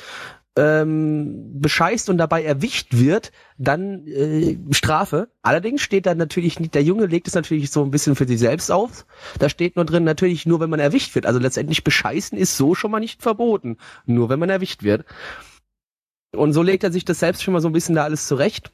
ähm, 0.56 1.60
bescheißt 1.60 2.10
und 2.10 2.19
dabei 2.19 2.44
erwischt 2.44 2.88
wird, 2.93 3.32
dann 3.56 4.06
äh, 4.06 4.58
Strafe. 4.70 5.31
Allerdings 5.40 5.81
steht 5.81 6.06
da 6.06 6.14
natürlich 6.14 6.60
nicht, 6.60 6.75
der 6.75 6.82
Junge 6.82 7.06
legt 7.06 7.28
es 7.28 7.34
natürlich 7.34 7.70
so 7.70 7.82
ein 7.82 7.90
bisschen 7.90 8.16
für 8.16 8.26
sich 8.26 8.38
selbst 8.38 8.70
auf. 8.70 9.06
Da 9.38 9.49
steht 9.49 9.76
nur 9.76 9.84
drin, 9.84 10.04
natürlich 10.04 10.44
nur, 10.44 10.60
wenn 10.60 10.70
man 10.70 10.81
erwischt 10.81 11.14
wird. 11.14 11.26
Also 11.26 11.38
letztendlich 11.38 11.84
bescheißen 11.84 12.37
ist 12.37 12.56
so 12.56 12.75
schon 12.75 12.90
mal 12.90 13.00
nicht 13.00 13.22
verboten. 13.22 13.78
Nur 14.04 14.28
wenn 14.28 14.38
man 14.38 14.50
erwischt 14.50 14.82
wird. 14.82 15.06
Und 16.35 16.52
so 16.52 16.62
legt 16.62 16.85
er 16.85 16.92
sich 16.92 17.04
das 17.04 17.21
selbst 17.21 17.42
schon 17.42 17.52
mal 17.52 17.61
so 17.61 17.68
ein 17.68 17.75
bisschen 17.75 17.94
da 17.94 18.04
alles 18.04 18.26
zurecht. 18.26 18.73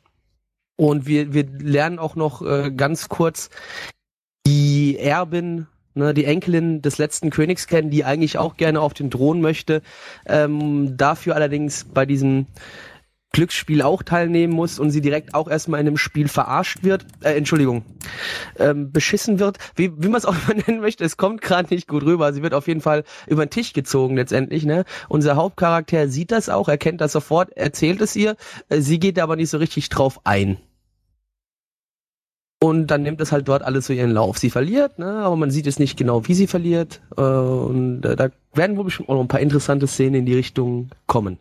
Und 0.76 1.06
wir, 1.06 1.32
wir 1.32 1.44
lernen 1.44 1.99
auch 1.99 2.16
noch 2.16 2.42
äh, 2.42 2.70
ganz 2.70 3.08
kurz 3.08 3.50
die 4.47 4.97
Erbin, 4.99 5.66
ne, 5.99 6.14
die 6.14 6.25
Enkelin 6.25 6.81
des 6.81 6.99
letzten 6.99 7.31
Königs 7.31 7.67
kennen, 7.67 7.90
die 7.90 8.05
eigentlich 8.05 8.38
auch 8.38 8.57
gerne 8.57 8.81
auf 8.81 8.95
den 8.95 9.11
Thron 9.11 9.40
möchte, 9.40 9.83
ähm, 10.26 10.97
dafür 10.97 11.35
allerdings 11.35 11.85
bei 11.85 12.07
diesem 12.07 12.47
Glücksspiel 13.33 13.83
auch 13.83 14.02
teilnehmen 14.02 14.55
muss 14.55 14.78
und 14.78 14.90
sie 14.90 15.00
direkt 15.00 15.35
auch 15.35 15.49
erstmal 15.49 15.81
in 15.81 15.87
dem 15.87 15.99
Spiel 15.99 16.28
verarscht 16.28 16.83
wird, 16.83 17.05
äh, 17.23 17.35
Entschuldigung, 17.35 17.85
ähm, 18.59 18.90
beschissen 18.90 19.38
wird, 19.38 19.59
wie, 19.76 19.93
wie 20.02 20.09
man 20.09 20.17
es 20.17 20.25
auch 20.25 20.35
immer 20.49 20.62
nennen 20.67 20.81
möchte, 20.81 21.05
es 21.05 21.17
kommt 21.17 21.43
gerade 21.43 21.73
nicht 21.73 21.88
gut 21.88 22.05
rüber, 22.05 22.33
sie 22.33 22.43
wird 22.43 22.55
auf 22.55 22.69
jeden 22.69 22.81
Fall 22.81 23.05
über 23.26 23.45
den 23.45 23.50
Tisch 23.50 23.75
gezogen 23.75 24.17
letztendlich, 24.17 24.64
ne? 24.64 24.85
Unser 25.09 25.37
Hauptcharakter 25.37 26.09
sieht 26.09 26.33
das 26.33 26.49
auch, 26.49 26.69
erkennt 26.69 27.00
das 27.00 27.12
sofort, 27.12 27.55
erzählt 27.57 28.00
es 28.00 28.17
ihr, 28.17 28.37
äh, 28.71 28.81
sie 28.81 28.99
geht 28.99 29.19
aber 29.19 29.37
nicht 29.37 29.50
so 29.50 29.59
richtig 29.59 29.90
drauf 29.90 30.21
ein. 30.25 30.57
Und 32.61 32.88
dann 32.88 33.03
nimmt 33.03 33.21
es 33.21 33.31
halt 33.31 33.47
dort 33.47 33.62
alles 33.62 33.87
so 33.87 33.93
ihren 33.93 34.11
Lauf. 34.11 34.38
Sie 34.38 34.50
verliert, 34.50 34.99
ne, 34.99 35.07
aber 35.07 35.37
man 35.37 35.50
sieht 35.50 35.69
es 35.69 35.79
nicht 35.79 35.97
genau, 35.97 36.27
wie 36.27 36.35
sie 36.35 36.49
verliert. 36.49 37.00
Äh, 37.17 37.23
und 37.23 38.05
äh, 38.05 38.17
da 38.17 38.31
werden 38.53 38.77
wohl 38.77 38.85
bestimmt 38.85 39.09
auch 39.09 39.15
noch 39.15 39.21
ein 39.21 39.29
paar 39.29 39.41
interessante 39.41 39.87
Szenen 39.87 40.17
in 40.17 40.27
die 40.27 40.35
Richtung 40.35 40.91
kommen. 41.07 41.38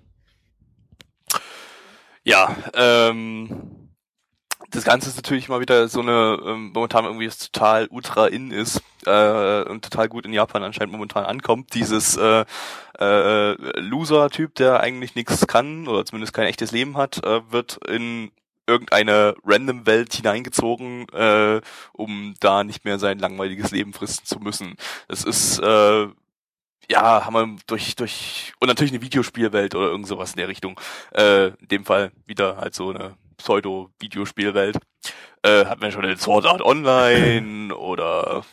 Ja, 2.24 2.56
ähm, 2.74 3.88
das 4.72 4.84
Ganze 4.84 5.10
ist 5.10 5.16
natürlich 5.16 5.50
mal 5.50 5.62
wieder 5.62 5.88
so 5.88 6.02
eine, 6.02 6.38
ähm, 6.46 6.72
momentan 6.74 7.06
irgendwie 7.06 7.26
es 7.26 7.38
total 7.38 7.88
ultra 7.88 8.28
in 8.28 8.52
ist 8.52 8.84
äh, 9.06 9.64
und 9.64 9.84
total 9.84 10.10
gut 10.10 10.26
in 10.26 10.34
Japan 10.34 10.62
anscheinend 10.62 10.92
momentan 10.92 11.26
ankommt. 11.26 11.74
Dieses 11.74 12.18
äh, 12.18 12.46
äh, 13.00 13.80
Loser-Typ, 13.80 14.56
der 14.56 14.82
eigentlich 14.82 15.16
nichts 15.16 15.48
kann 15.48 15.88
oder 15.88 16.06
zumindest 16.06 16.34
kein 16.34 16.48
echtes 16.48 16.72
Leben 16.72 16.98
hat, 16.98 17.24
äh, 17.24 17.42
wird 17.50 17.80
in 17.88 18.32
irgendeine 18.68 19.36
random 19.46 19.86
Welt 19.86 20.14
hineingezogen, 20.14 21.08
äh, 21.10 21.62
um 21.94 22.36
da 22.40 22.64
nicht 22.64 22.86
mehr 22.86 23.00
sein 23.00 23.20
langweiliges 23.20 23.72
Leben 23.72 23.94
fristen 23.94 24.26
zu 24.26 24.40
müssen. 24.40 24.76
Das 25.08 25.24
ist 25.24 25.60
äh, 25.60 26.08
ja, 26.90 27.26
haben 27.26 27.34
wir 27.34 27.56
durch, 27.68 27.96
durch, 27.96 28.54
und 28.60 28.68
natürlich 28.68 28.94
eine 28.94 29.02
Videospielwelt 29.02 29.76
oder 29.76 29.88
irgend 29.88 30.08
sowas 30.08 30.32
in 30.32 30.38
der 30.38 30.48
Richtung. 30.48 30.80
Äh, 31.14 31.48
in 31.48 31.68
dem 31.68 31.86
Fall 31.86 32.12
wieder 32.26 32.58
halt 32.58 32.74
so 32.74 32.90
eine 32.92 33.18
Pseudo-Videospielwelt. 33.38 34.78
Äh, 35.44 35.66
hatten 35.66 35.82
wir 35.82 35.92
schon 35.92 36.06
in 36.06 36.18
Sword 36.18 36.46
Art 36.46 36.62
Online 36.62 37.76
oder, 37.78 38.44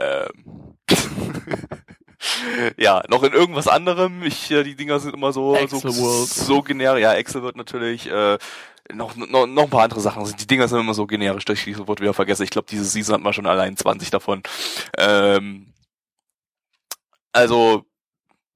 ähm, 0.00 0.76
ja, 2.76 3.02
noch 3.08 3.22
in 3.22 3.32
irgendwas 3.32 3.68
anderem. 3.68 4.22
Ich, 4.22 4.50
äh, 4.50 4.62
die 4.62 4.76
Dinger 4.76 5.00
sind 5.00 5.14
immer 5.14 5.32
so, 5.32 5.56
so, 5.66 6.24
so 6.24 6.62
generisch. 6.62 7.02
Ja, 7.02 7.14
Excel 7.14 7.42
wird 7.42 7.56
natürlich, 7.56 8.10
äh, 8.10 8.38
noch, 8.92 9.16
noch, 9.16 9.46
noch 9.46 9.64
ein 9.64 9.70
paar 9.70 9.84
andere 9.84 10.00
Sachen. 10.00 10.24
Die 10.36 10.46
Dinger 10.46 10.68
sind 10.68 10.80
immer 10.80 10.94
so 10.94 11.06
generisch, 11.06 11.44
dass 11.44 11.58
ich 11.58 11.64
die 11.64 11.74
sofort 11.74 12.00
wieder 12.00 12.14
vergesse. 12.14 12.44
Ich 12.44 12.50
glaube, 12.50 12.66
diese 12.70 12.84
Season 12.84 13.14
hat 13.14 13.22
man 13.22 13.32
schon 13.32 13.46
allein 13.46 13.76
20 13.76 14.10
davon. 14.10 14.42
Ähm, 14.98 15.72
also, 17.32 17.84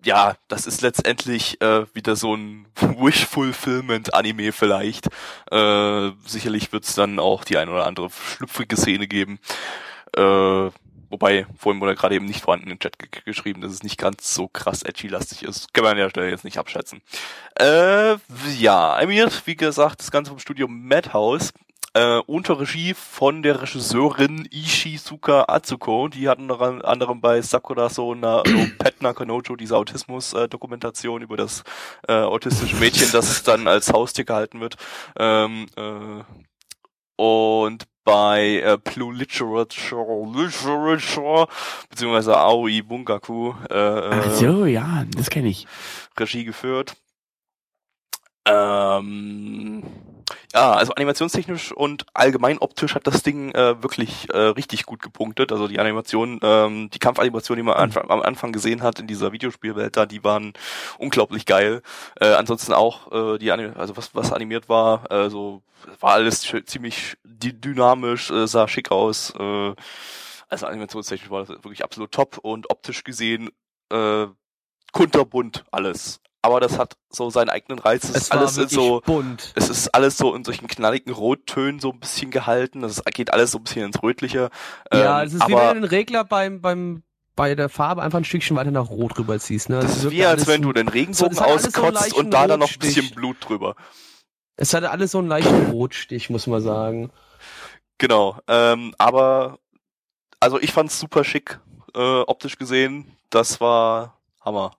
ja, 0.05 0.37
das 0.49 0.67
ist 0.67 0.83
letztendlich 0.83 1.61
äh, 1.61 1.87
wieder 1.95 2.17
so 2.17 2.35
ein 2.35 2.67
Wish-Fulfillment-Anime 2.81 4.53
vielleicht. 4.53 5.09
Äh, 5.51 6.11
sicherlich 6.25 6.73
wird's 6.73 6.95
dann 6.95 7.19
auch 7.19 7.45
die 7.45 7.59
ein 7.59 7.69
oder 7.69 7.87
andere 7.87 8.11
schlüpfrige 8.11 8.77
Szene 8.77 9.09
geben. 9.09 9.39
Äh, 10.17 10.71
wobei, 11.11 11.47
vorhin 11.57 11.81
wurde 11.81 11.95
gerade 11.95 12.15
eben 12.15 12.27
nicht 12.27 12.43
vorhanden 12.43 12.71
im 12.71 12.79
Chat 12.79 12.99
ge 12.99 13.09
geschrieben, 13.25 13.61
dass 13.61 13.73
es 13.73 13.83
nicht 13.83 13.99
ganz 13.99 14.35
so 14.35 14.49
krass 14.49 14.83
edgy-lastig 14.83 15.43
ist. 15.43 15.73
Kann 15.73 15.85
man 15.85 15.93
an 15.93 15.99
der 15.99 16.11
Stelle 16.11 16.31
jetzt 16.31 16.45
nicht 16.45 16.59
abschätzen. 16.59 17.03
Äh, 17.59 18.17
ja, 18.59 18.95
animiert, 18.95 19.43
wie 19.47 19.57
gesagt, 19.57 20.01
das 20.01 20.11
Ganze 20.11 20.31
vom 20.31 20.39
Studio 20.39 20.69
Madhouse 20.69 21.53
äh, 21.97 22.19
unter 22.27 22.61
Regie 22.61 22.93
von 22.93 23.43
der 23.43 23.63
Regisseurin 23.63 24.47
Ishizuka 24.51 25.47
Atsuko. 25.49 26.09
Die 26.09 26.29
hatten 26.29 26.51
unter 26.51 26.87
anderem 26.87 27.23
bei 27.23 27.41
Sakura 27.41 27.89
so 27.89 28.15
na, 28.15 28.43
so 28.45 28.53
Pet 28.79 29.01
Nakanojo 29.01 29.57
diese 29.57 29.77
Autismus-Dokumentation 29.77 31.23
über 31.23 31.39
das 31.39 31.65
äh, 32.07 32.13
autistische 32.13 32.77
Mädchen, 32.77 33.09
das 33.13 33.43
dann 33.45 33.67
als 33.67 33.93
Haustier 33.93 34.27
gehalten 34.27 34.61
wird. 34.61 34.77
Ähm, 35.19 35.67
äh, 35.77 36.23
und 37.17 37.87
bei 38.07 38.61
äh, 38.61 38.79
Blue 38.79 39.13
Literature, 39.13 39.67
Literature 40.33 41.49
beziehungsweise 41.91 42.39
Aoi 42.39 42.81
Bungaku 42.81 43.53
äh, 43.69 43.75
Ach 43.75 44.27
äh, 44.27 44.35
so, 44.37 44.65
ja, 44.65 45.05
das 45.15 45.29
kenne 45.29 45.49
ich. 45.49 45.67
Regie 46.17 46.45
geführt. 46.45 46.95
Ähm, 48.47 49.83
ja, 50.53 50.73
also 50.73 50.93
animationstechnisch 50.95 51.73
und 51.73 52.07
allgemein 52.15 52.59
optisch 52.59 52.95
hat 52.95 53.07
das 53.07 53.23
Ding 53.23 53.53
äh, 53.53 53.83
wirklich 53.83 54.29
äh, 54.31 54.39
richtig 54.39 54.87
gut 54.87 55.03
gepunktet. 55.03 55.53
Also 55.53 55.69
die 55.69 55.79
Animation, 55.79 56.41
ähm, 56.43 56.91
die 56.91 56.99
Kampfanimationen, 56.99 57.65
die 57.65 57.67
man 57.67 57.77
anf 57.77 57.97
am 57.97 58.23
Anfang 58.23 58.53
gesehen 58.53 58.83
hat 58.83 58.99
in 58.99 59.07
dieser 59.07 59.33
Videospielwelt 59.33 59.97
da, 59.97 60.07
die 60.07 60.25
waren 60.25 60.55
unglaublich 60.99 61.47
geil. 61.47 61.83
Äh, 62.21 62.33
ansonsten 62.35 62.73
auch 62.73 63.13
äh, 63.13 63.39
die 63.39 63.53
Anim 63.53 63.75
also 63.77 63.97
was 63.97 64.15
was 64.15 64.33
animiert 64.33 64.69
war, 64.69 65.11
äh, 65.11 65.31
so 65.31 65.63
war 66.01 66.15
alles 66.15 66.41
ziemlich 66.67 67.17
dy 67.25 67.53
dynamisch, 67.53 68.31
äh, 68.31 68.47
sah 68.47 68.67
schick 68.69 68.91
aus. 68.91 69.33
Äh, 69.39 69.75
also 70.49 70.67
animationstechnisch 70.67 71.31
war 71.31 71.41
das 71.41 71.51
wirklich 71.51 71.85
absolut 71.85 72.13
top 72.13 72.39
und 72.39 72.71
optisch 72.71 73.05
gesehen 73.05 73.51
äh, 73.91 74.27
kunterbunt 74.93 75.65
alles. 75.71 76.21
Aber 76.47 76.61
das 76.61 76.79
hat 76.79 76.97
so 77.11 77.29
seinen 77.29 77.49
eigenen 77.49 77.81
Reiz. 77.81 78.05
Es 78.05 78.11
ist 78.15 78.31
war 78.31 78.39
alles 78.39 78.57
in 78.57 78.69
so 78.69 79.01
bunt. 79.05 79.53
es 79.57 79.69
ist 79.69 79.89
alles 79.89 80.17
so 80.17 80.33
in 80.37 80.45
solchen 80.45 80.69
knalligen 80.69 81.13
Rottönen 81.13 81.81
so 81.81 81.91
ein 81.91 81.99
bisschen 81.99 82.31
gehalten. 82.31 82.83
Das 82.83 83.03
geht 83.05 83.33
alles 83.33 83.51
so 83.51 83.59
ein 83.59 83.65
bisschen 83.65 83.87
ins 83.87 84.01
Rötliche. 84.01 84.51
Ja, 84.93 85.23
Ähm, 85.23 85.27
es 85.27 85.35
ist 85.35 85.49
wie 85.49 85.53
wenn 85.55 85.69
du 85.75 85.81
den 85.81 85.85
Regler 85.85 86.23
beim, 86.23 86.61
beim, 86.61 87.03
bei 87.35 87.57
der 87.57 87.69
Farbe 87.69 88.03
einfach 88.03 88.19
ein 88.19 88.25
Stückchen 88.25 88.57
weiter 88.57 88.71
nach 88.71 88.91
Rot 88.91 89.19
rüberziehst. 89.19 89.71
Ne? 89.71 89.81
das 89.81 89.97
ist 89.97 90.03
wirkt 90.05 90.15
wie, 90.17 90.25
als 90.25 90.47
wenn 90.47 90.63
so- 90.63 90.69
du 90.69 90.73
den 90.75 90.87
Regenbogen 90.87 91.35
das 91.37 91.39
so 91.39 91.45
auskotzt 91.45 91.95
leichten 92.03 92.21
und 92.21 92.31
da 92.31 92.47
dann 92.47 92.61
noch 92.61 92.71
ein 92.71 92.79
bisschen. 92.79 93.11
Blut 93.11 93.39
drüber. 93.41 93.75
Es 94.57 94.73
hatte 94.73 94.93
alles 94.93 95.11
so 95.11 95.19
einen 95.19 95.27
leichten 95.29 95.71
Rotstich, 95.73 96.31
muss 96.31 96.47
man 96.47 96.63
sagen. 96.63 97.11
Genau. 97.99 98.39
Ähm, 98.47 98.95
aber 98.99 99.59
also 100.39 100.61
ich 100.61 100.73
fand's 100.73 100.99
super 101.01 101.25
schick, 101.25 101.59
äh, 101.95 102.21
optisch 102.21 102.57
gesehen. 102.57 103.17
Das 103.31 103.61
war 103.61 104.19
Hammer. 104.45 104.77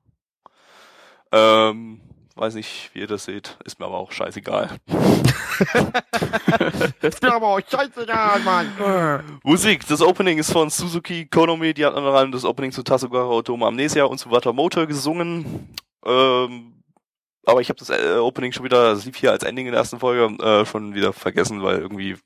Ähm, 1.31 2.01
weiß 2.35 2.55
nicht, 2.55 2.91
wie 2.93 2.99
ihr 2.99 3.07
das 3.07 3.25
seht. 3.25 3.57
Ist 3.65 3.79
mir 3.79 3.85
aber 3.85 3.97
auch 3.97 4.11
scheißegal. 4.11 4.77
Das 7.01 7.21
mir 7.21 7.33
aber 7.33 7.47
auch 7.47 7.59
scheißegal, 7.67 8.39
Mann. 8.41 9.39
Musik. 9.43 9.87
Das 9.87 10.01
Opening 10.01 10.37
ist 10.37 10.51
von 10.51 10.69
Suzuki 10.69 11.25
Konomi. 11.25 11.73
Die 11.73 11.85
hat 11.85 11.93
unter 11.95 12.09
anderem 12.09 12.31
das 12.31 12.45
Opening 12.45 12.71
zu 12.71 12.83
Tasugara 12.83 13.29
Otome 13.29 13.65
Amnesia 13.65 14.03
und 14.05 14.17
zu 14.19 14.29
Watamoto 14.31 14.85
gesungen. 14.85 15.75
Ähm, 16.05 16.83
aber 17.45 17.61
ich 17.61 17.69
habe 17.69 17.79
das 17.79 17.89
äh, 17.89 18.17
Opening 18.17 18.51
schon 18.51 18.65
wieder, 18.65 18.93
das 18.93 19.05
lief 19.05 19.15
hier 19.17 19.31
als 19.31 19.43
Ending 19.43 19.65
in 19.67 19.71
der 19.71 19.79
ersten 19.81 19.99
Folge, 19.99 20.25
äh, 20.43 20.65
schon 20.65 20.93
wieder 20.93 21.13
vergessen, 21.13 21.63
weil 21.63 21.79
irgendwie 21.79 22.17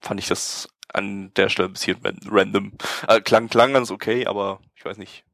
fand 0.00 0.20
ich 0.20 0.28
das 0.28 0.68
an 0.92 1.32
der 1.36 1.48
Stelle 1.48 1.68
ein 1.68 1.72
bisschen 1.72 1.98
ran- 2.02 2.20
random. 2.30 2.72
Äh, 3.06 3.20
klang, 3.20 3.48
klang 3.48 3.72
ganz 3.74 3.90
okay, 3.90 4.26
aber 4.26 4.60
ich 4.76 4.84
weiß 4.84 4.96
nicht. 4.96 5.24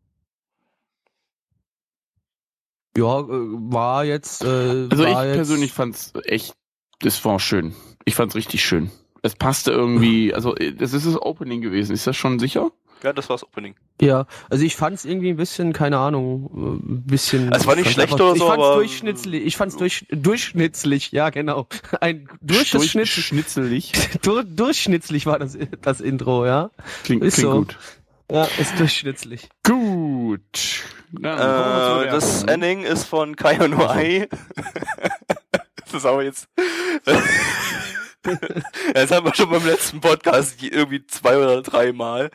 Ja, 2.96 3.20
äh, 3.20 3.26
war 3.28 4.04
jetzt. 4.04 4.42
Äh, 4.44 4.46
Also 4.90 5.04
ich 5.04 5.14
war 5.14 5.26
jetzt, 5.26 5.34
persönlich 5.36 5.72
fand's 5.72 6.12
echt, 6.24 6.54
das 7.00 7.24
war 7.24 7.38
schön. 7.40 7.74
Ich 8.04 8.14
fand's 8.14 8.34
richtig 8.34 8.64
schön. 8.64 8.90
Es 9.22 9.34
passte 9.34 9.72
irgendwie, 9.72 10.34
also 10.34 10.54
äh, 10.56 10.72
das 10.72 10.92
ist 10.92 11.06
das 11.06 11.20
Opening 11.20 11.60
gewesen. 11.60 11.92
Ist 11.92 12.06
das 12.06 12.16
schon 12.16 12.38
sicher? 12.38 12.70
Ja, 13.02 13.12
das 13.12 13.28
war's 13.28 13.42
Opening. 13.44 13.74
Ja, 14.00 14.26
also 14.48 14.64
ich 14.64 14.76
fand's 14.76 15.04
irgendwie 15.04 15.28
ein 15.30 15.36
bisschen, 15.36 15.72
keine 15.72 15.98
Ahnung, 15.98 16.50
äh, 16.54 16.92
ein 16.92 17.04
bisschen. 17.04 17.52
Es 17.52 17.66
war 17.66 17.74
nicht 17.76 17.86
ich 17.86 17.92
schlecht 17.92 18.12
oder 18.14 18.32
ich 18.32 18.38
so, 18.38 18.46
fand's 18.46 18.64
aber- 18.64 18.76
durchschnittlich. 18.76 19.44
Ich 19.44 19.56
fand's 19.56 19.76
durch, 19.76 20.06
durchschnittlich, 20.10 21.10
ja 21.12 21.30
genau. 21.30 21.66
Ein 22.00 22.28
durchschnittlich, 22.40 23.10
Schnitzelig. 23.12 23.92
durch, 24.22 24.46
durchschnittlich 24.48 25.26
war 25.26 25.38
das, 25.38 25.58
das 25.82 26.00
Intro, 26.00 26.46
ja. 26.46 26.70
Klingt, 27.02 27.22
Ist 27.24 27.34
klingt 27.34 27.50
so. 27.50 27.58
gut. 27.58 27.78
Ja, 28.30 28.44
ist 28.58 28.78
durchschnittlich. 28.78 29.48
Gut. 29.62 30.82
Zur 31.14 31.24
Äh, 31.24 32.10
das. 32.10 32.42
Ending 32.44 32.82
ist 32.82 33.04
von 33.04 33.36
Kaio 33.36 33.68
no 33.68 33.86
Ai. 33.86 34.28
das 35.84 35.94
ist 35.94 36.06
aber 36.06 36.24
jetzt. 36.24 36.48
das 38.94 39.10
haben 39.10 39.26
wir 39.26 39.34
schon 39.34 39.50
beim 39.50 39.66
letzten 39.66 40.00
Podcast 40.00 40.62
irgendwie 40.62 41.06
zwei 41.06 41.36
oder 41.36 41.62
drei 41.62 41.92
Mal. 41.92 42.30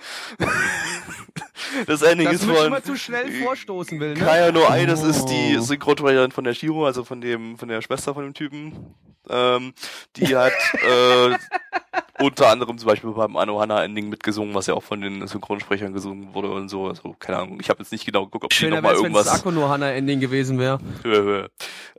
Das 1.87 2.01
Ending 2.01 2.27
Dass 2.27 2.35
ist 2.35 2.45
von 2.45 2.65
immer 2.65 2.83
zu 2.83 2.95
schnell 2.95 3.31
vorstoßen 3.43 3.99
will, 3.99 4.13
ne? 4.13 4.19
Kaya 4.19 4.51
no 4.51 4.65
Ai, 4.67 4.85
das 4.85 5.03
ist 5.03 5.25
die 5.25 5.57
Oh. 5.57 5.61
Synchronsprecherin 5.61 6.31
von 6.31 6.43
der 6.43 6.53
Shiro, 6.53 6.85
also 6.85 7.03
von 7.03 7.21
dem, 7.21 7.57
von 7.57 7.67
der 7.69 7.81
Schwester 7.81 8.13
von 8.13 8.23
dem 8.23 8.33
Typen. 8.33 8.95
Ähm, 9.29 9.73
die 10.15 10.35
hat 10.35 10.53
äh, 10.73 11.37
unter 12.23 12.49
anderem 12.49 12.77
zum 12.77 12.87
Beispiel 12.87 13.11
beim 13.11 13.35
Anohana-Ending 13.37 14.09
mitgesungen, 14.09 14.55
was 14.55 14.67
ja 14.67 14.73
auch 14.73 14.83
von 14.83 15.01
den 15.01 15.27
Synchronsprechern 15.27 15.93
gesungen 15.93 16.33
wurde 16.33 16.49
und 16.51 16.69
so. 16.69 16.87
Also, 16.87 17.15
keine 17.19 17.37
Ahnung, 17.39 17.59
ich 17.61 17.69
habe 17.69 17.79
jetzt 17.79 17.91
nicht 17.91 18.05
genau 18.05 18.25
geguckt, 18.25 18.45
ob 18.45 18.49
die 18.49 18.55
Schöner 18.55 18.77
nochmal 18.77 18.93
wär's, 18.93 19.03
wenn 19.03 19.13
das 19.13 19.25
irgendwas. 19.25 19.41
Akuno 19.41 19.69
Hana 19.69 19.91
Ending 19.91 20.19
gewesen 20.19 20.57
wäre. 20.57 20.79
Höhe, 21.03 21.21
Höhe. 21.21 21.49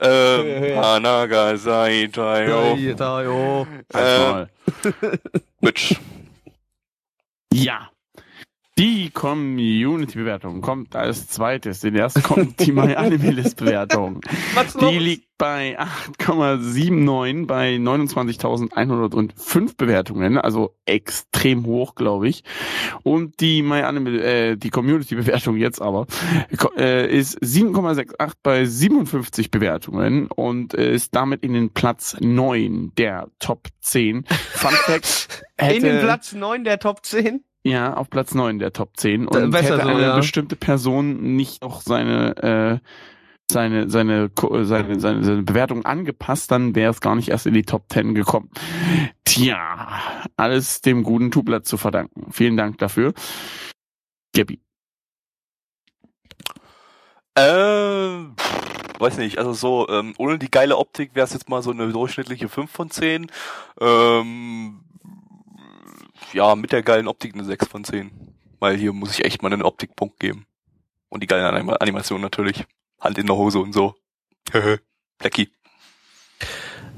Ähm, 0.01 0.77
Hanaga 0.83 1.57
Saitayo. 1.57 2.75
Ja, 2.75 2.95
da, 2.95 3.23
jo. 3.23 3.67
Halt 3.95 4.19
äh, 4.19 4.31
mal. 4.33 4.51
Mitch. 5.61 5.97
Ja. 7.53 7.90
Die 8.81 9.11
Community-Bewertung 9.11 10.63
kommt 10.63 10.97
als 10.97 11.29
zweites. 11.29 11.81
Den 11.81 11.97
ersten 11.97 12.23
kommt 12.23 12.61
die 12.61 12.73
My 12.73 12.95
Anime 12.95 13.33
List 13.33 13.59
Bewertung. 13.59 14.23
Was 14.55 14.73
Die 14.73 14.99
liegt 14.99 15.29
bei 15.37 15.79
8,79 15.79 17.47
bei 17.47 17.75
29.105 17.75 19.77
Bewertungen, 19.77 20.39
also 20.39 20.75
extrem 20.87 21.67
hoch, 21.67 21.95
glaube 21.95 22.31
ich. 22.31 22.43
Und 23.03 23.41
die 23.41 23.63
My 23.63 23.83
Anime, 23.83 24.19
äh, 24.23 24.57
die 24.57 24.71
Community-Bewertung 24.71 25.59
jetzt 25.59 25.83
aber 25.83 26.07
äh, 26.79 27.07
ist 27.07 27.39
7,68 27.43 28.33
bei 28.43 28.65
57 28.65 29.51
Bewertungen 29.51 30.29
und 30.29 30.73
äh, 30.73 30.95
ist 30.95 31.15
damit 31.15 31.43
in 31.43 31.53
den 31.53 31.75
Platz 31.75 32.17
9 32.19 32.93
der 32.97 33.29
Top 33.41 33.69
10. 33.81 34.25
Fun 34.25 34.71
Fact: 34.71 35.45
hätte, 35.59 35.77
In 35.77 35.83
den 35.83 36.01
Platz 36.01 36.33
9 36.33 36.65
der 36.65 36.79
Top 36.79 37.05
10? 37.05 37.45
Ja, 37.63 37.95
auf 37.95 38.09
Platz 38.11 38.35
9 38.35 38.59
der 38.59 38.73
Top 38.73 38.97
10. 38.97 39.27
Da- 39.27 39.39
Und 39.45 39.51
besser 39.51 39.75
hätte 39.77 39.83
so, 39.83 39.89
eine 39.89 40.03
ja. 40.03 40.17
bestimmte 40.17 40.57
Person 40.57 41.37
nicht 41.37 41.63
noch 41.63 41.81
seine, 41.83 42.37
äh, 42.37 42.79
seine, 43.51 43.91
seine, 43.91 44.31
seine, 44.63 45.01
seine, 45.01 45.25
seine 45.25 45.43
Bewertung 45.43 45.85
angepasst, 45.85 46.51
dann 46.51 46.75
wäre 46.75 46.91
es 46.91 47.01
gar 47.01 47.17
nicht 47.17 47.29
erst 47.29 47.47
in 47.47 47.55
die 47.55 47.65
Top 47.65 47.85
10 47.91 48.15
gekommen. 48.15 48.51
Tja, 49.25 49.89
alles 50.37 50.81
dem 50.81 51.03
guten 51.03 51.31
Tublatt 51.31 51.67
zu 51.67 51.77
verdanken. 51.77 52.33
Vielen 52.33 52.57
Dank 52.57 52.79
dafür. 52.79 53.13
Gabi. 54.35 54.61
Ähm, 57.37 58.35
weiß 58.99 59.19
nicht, 59.19 59.39
also 59.39 59.53
so, 59.53 59.89
ähm, 59.89 60.15
ohne 60.19 60.39
die 60.39 60.51
geile 60.51 60.77
Optik 60.77 61.15
wäre 61.15 61.25
es 61.25 61.33
jetzt 61.33 61.49
mal 61.49 61.63
so 61.63 61.71
eine 61.71 61.89
durchschnittliche 61.91 62.49
5 62.49 62.71
von 62.71 62.91
10. 62.91 63.31
Ähm, 63.81 64.81
ja, 66.33 66.55
mit 66.55 66.73
der 66.73 66.83
geilen 66.83 67.09
Optik 67.09 67.35
eine 67.35 67.45
6 67.45 67.69
von 67.69 67.85
10. 67.85 68.11
Weil 68.59 68.77
hier 68.77 68.93
muss 68.93 69.13
ich 69.19 69.25
echt 69.25 69.43
mal 69.43 69.53
einen 69.53 69.63
Optikpunkt 69.63 70.21
geben. 70.21 70.47
Und 71.09 71.23
die 71.23 71.27
geile 71.27 71.49
Anima 71.49 71.75
Animation 71.75 72.21
natürlich. 72.21 72.65
Hand 73.01 73.19
in 73.19 73.27
der 73.27 73.37
Hose 73.37 73.59
und 73.59 73.73
so. 73.73 73.95
Blackie. 75.19 75.49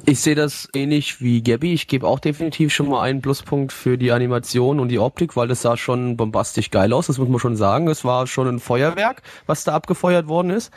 Ich 0.05 0.21
sehe 0.21 0.35
das 0.35 0.69
ähnlich 0.75 1.21
wie 1.21 1.43
Gabby. 1.43 1.73
Ich 1.73 1.87
gebe 1.87 2.09
auch 2.09 2.19
definitiv 2.19 2.75
schon 2.75 2.89
mal 2.89 3.03
einen 3.03 3.23
Pluspunkt 3.23 3.73
für 3.73 3.97
die 3.97 4.11
Animation 4.11 4.81
und 4.81 4.89
die 4.89 4.99
Optik, 4.99 5.37
weil 5.37 5.47
das 5.47 5.63
sah 5.63 5.77
schon 5.77 6.17
bombastisch 6.17 6.71
geil 6.71 6.93
aus. 6.93 7.07
Das 7.07 7.19
muss 7.19 7.29
man 7.29 7.39
schon 7.39 7.55
sagen. 7.55 7.87
Es 7.87 8.05
war 8.05 8.27
schon 8.27 8.49
ein 8.49 8.59
Feuerwerk, 8.59 9.23
was 9.47 9.63
da 9.63 9.75
abgefeuert 9.75 10.27
worden 10.27 10.51
ist. 10.51 10.73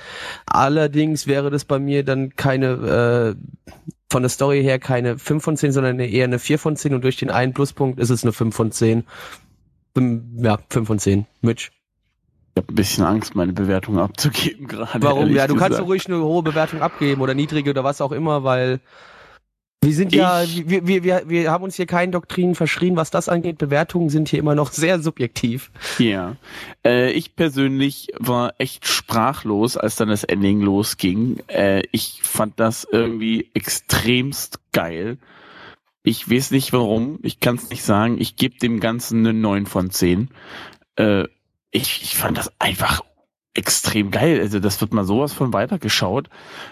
Allerdings 0.45 1.25
wäre 1.25 1.49
das 1.49 1.65
bei 1.65 1.79
mir 1.79 2.05
dann 2.05 2.35
keine, 2.35 3.35
äh, 3.35 3.75
von 4.15 4.23
der 4.23 4.29
Story 4.29 4.63
her 4.63 4.79
keine 4.79 5.19
5 5.19 5.43
von 5.43 5.57
10, 5.57 5.73
sondern 5.73 5.99
eher 5.99 6.23
eine 6.23 6.39
4 6.39 6.57
von 6.57 6.77
10 6.77 6.93
und 6.93 7.03
durch 7.03 7.17
den 7.17 7.29
einen 7.29 7.51
Pluspunkt 7.51 7.99
ist 7.99 8.09
es 8.09 8.23
eine 8.23 8.31
5 8.31 8.55
von 8.55 8.71
10. 8.71 9.03
Ja, 10.37 10.57
5 10.69 10.87
von 10.87 10.99
10. 10.99 11.25
Mitch. 11.41 11.71
Ich 12.53 12.61
habe 12.61 12.71
ein 12.71 12.75
bisschen 12.75 13.03
Angst, 13.03 13.35
meine 13.35 13.51
Bewertung 13.51 13.99
abzugeben 13.99 14.67
gerade. 14.67 15.03
Warum? 15.03 15.31
Ja, 15.31 15.47
du 15.47 15.55
gesagt. 15.55 15.73
kannst 15.73 15.85
ruhig 15.85 16.07
eine 16.07 16.23
hohe 16.23 16.43
Bewertung 16.43 16.81
abgeben 16.81 17.19
oder 17.19 17.33
niedrige 17.33 17.71
oder 17.71 17.83
was 17.83 17.99
auch 17.99 18.13
immer, 18.13 18.45
weil 18.45 18.79
wir 19.85 19.93
sind 19.93 20.13
ja, 20.13 20.43
Ich- 20.43 20.67
wir, 20.67 20.85
wir, 20.87 21.03
wir, 21.03 21.23
wir 21.27 21.51
haben 21.51 21.63
uns 21.63 21.75
hier 21.75 21.85
keinen 21.85 22.11
Doktrinen 22.11 22.55
verschrien, 22.55 22.95
was 22.97 23.11
das 23.11 23.29
angeht. 23.29 23.57
Bewertungen 23.57 24.09
sind 24.09 24.27
hier 24.29 24.39
immer 24.39 24.55
noch 24.55 24.71
sehr 24.71 24.99
subjektiv. 24.99 25.71
Ja. 25.99 26.35
Äh, 26.83 27.11
ich 27.11 27.35
persönlich 27.35 28.07
war 28.17 28.53
echt 28.57 28.87
sprachlos, 28.87 29.77
als 29.77 29.95
dann 29.95 30.09
das 30.09 30.23
Ending 30.23 30.61
losging. 30.61 31.37
Äh, 31.47 31.83
ich 31.91 32.19
fand 32.23 32.59
das 32.59 32.87
irgendwie 32.91 33.49
extremst 33.53 34.59
geil. 34.71 35.17
Ich 36.03 36.29
weiß 36.29 36.51
nicht 36.51 36.71
warum, 36.73 37.19
ich 37.23 37.39
kann 37.39 37.55
es 37.55 37.69
nicht 37.69 37.83
sagen. 37.83 38.17
Ich 38.19 38.35
gebe 38.35 38.57
dem 38.59 38.79
Ganzen 38.79 39.19
eine 39.19 39.33
9 39.33 39.65
von 39.65 39.89
10. 39.89 40.29
Äh, 40.97 41.23
ich, 41.71 42.03
ich 42.03 42.15
fand 42.15 42.37
das 42.37 42.51
einfach 42.59 43.01
extrem 43.55 44.11
geil. 44.11 44.39
Also 44.41 44.59
das 44.59 44.79
wird 44.81 44.93
mal 44.93 45.05
sowas 45.05 45.33
von 45.33 45.53
weitergeschaut. 45.53 46.29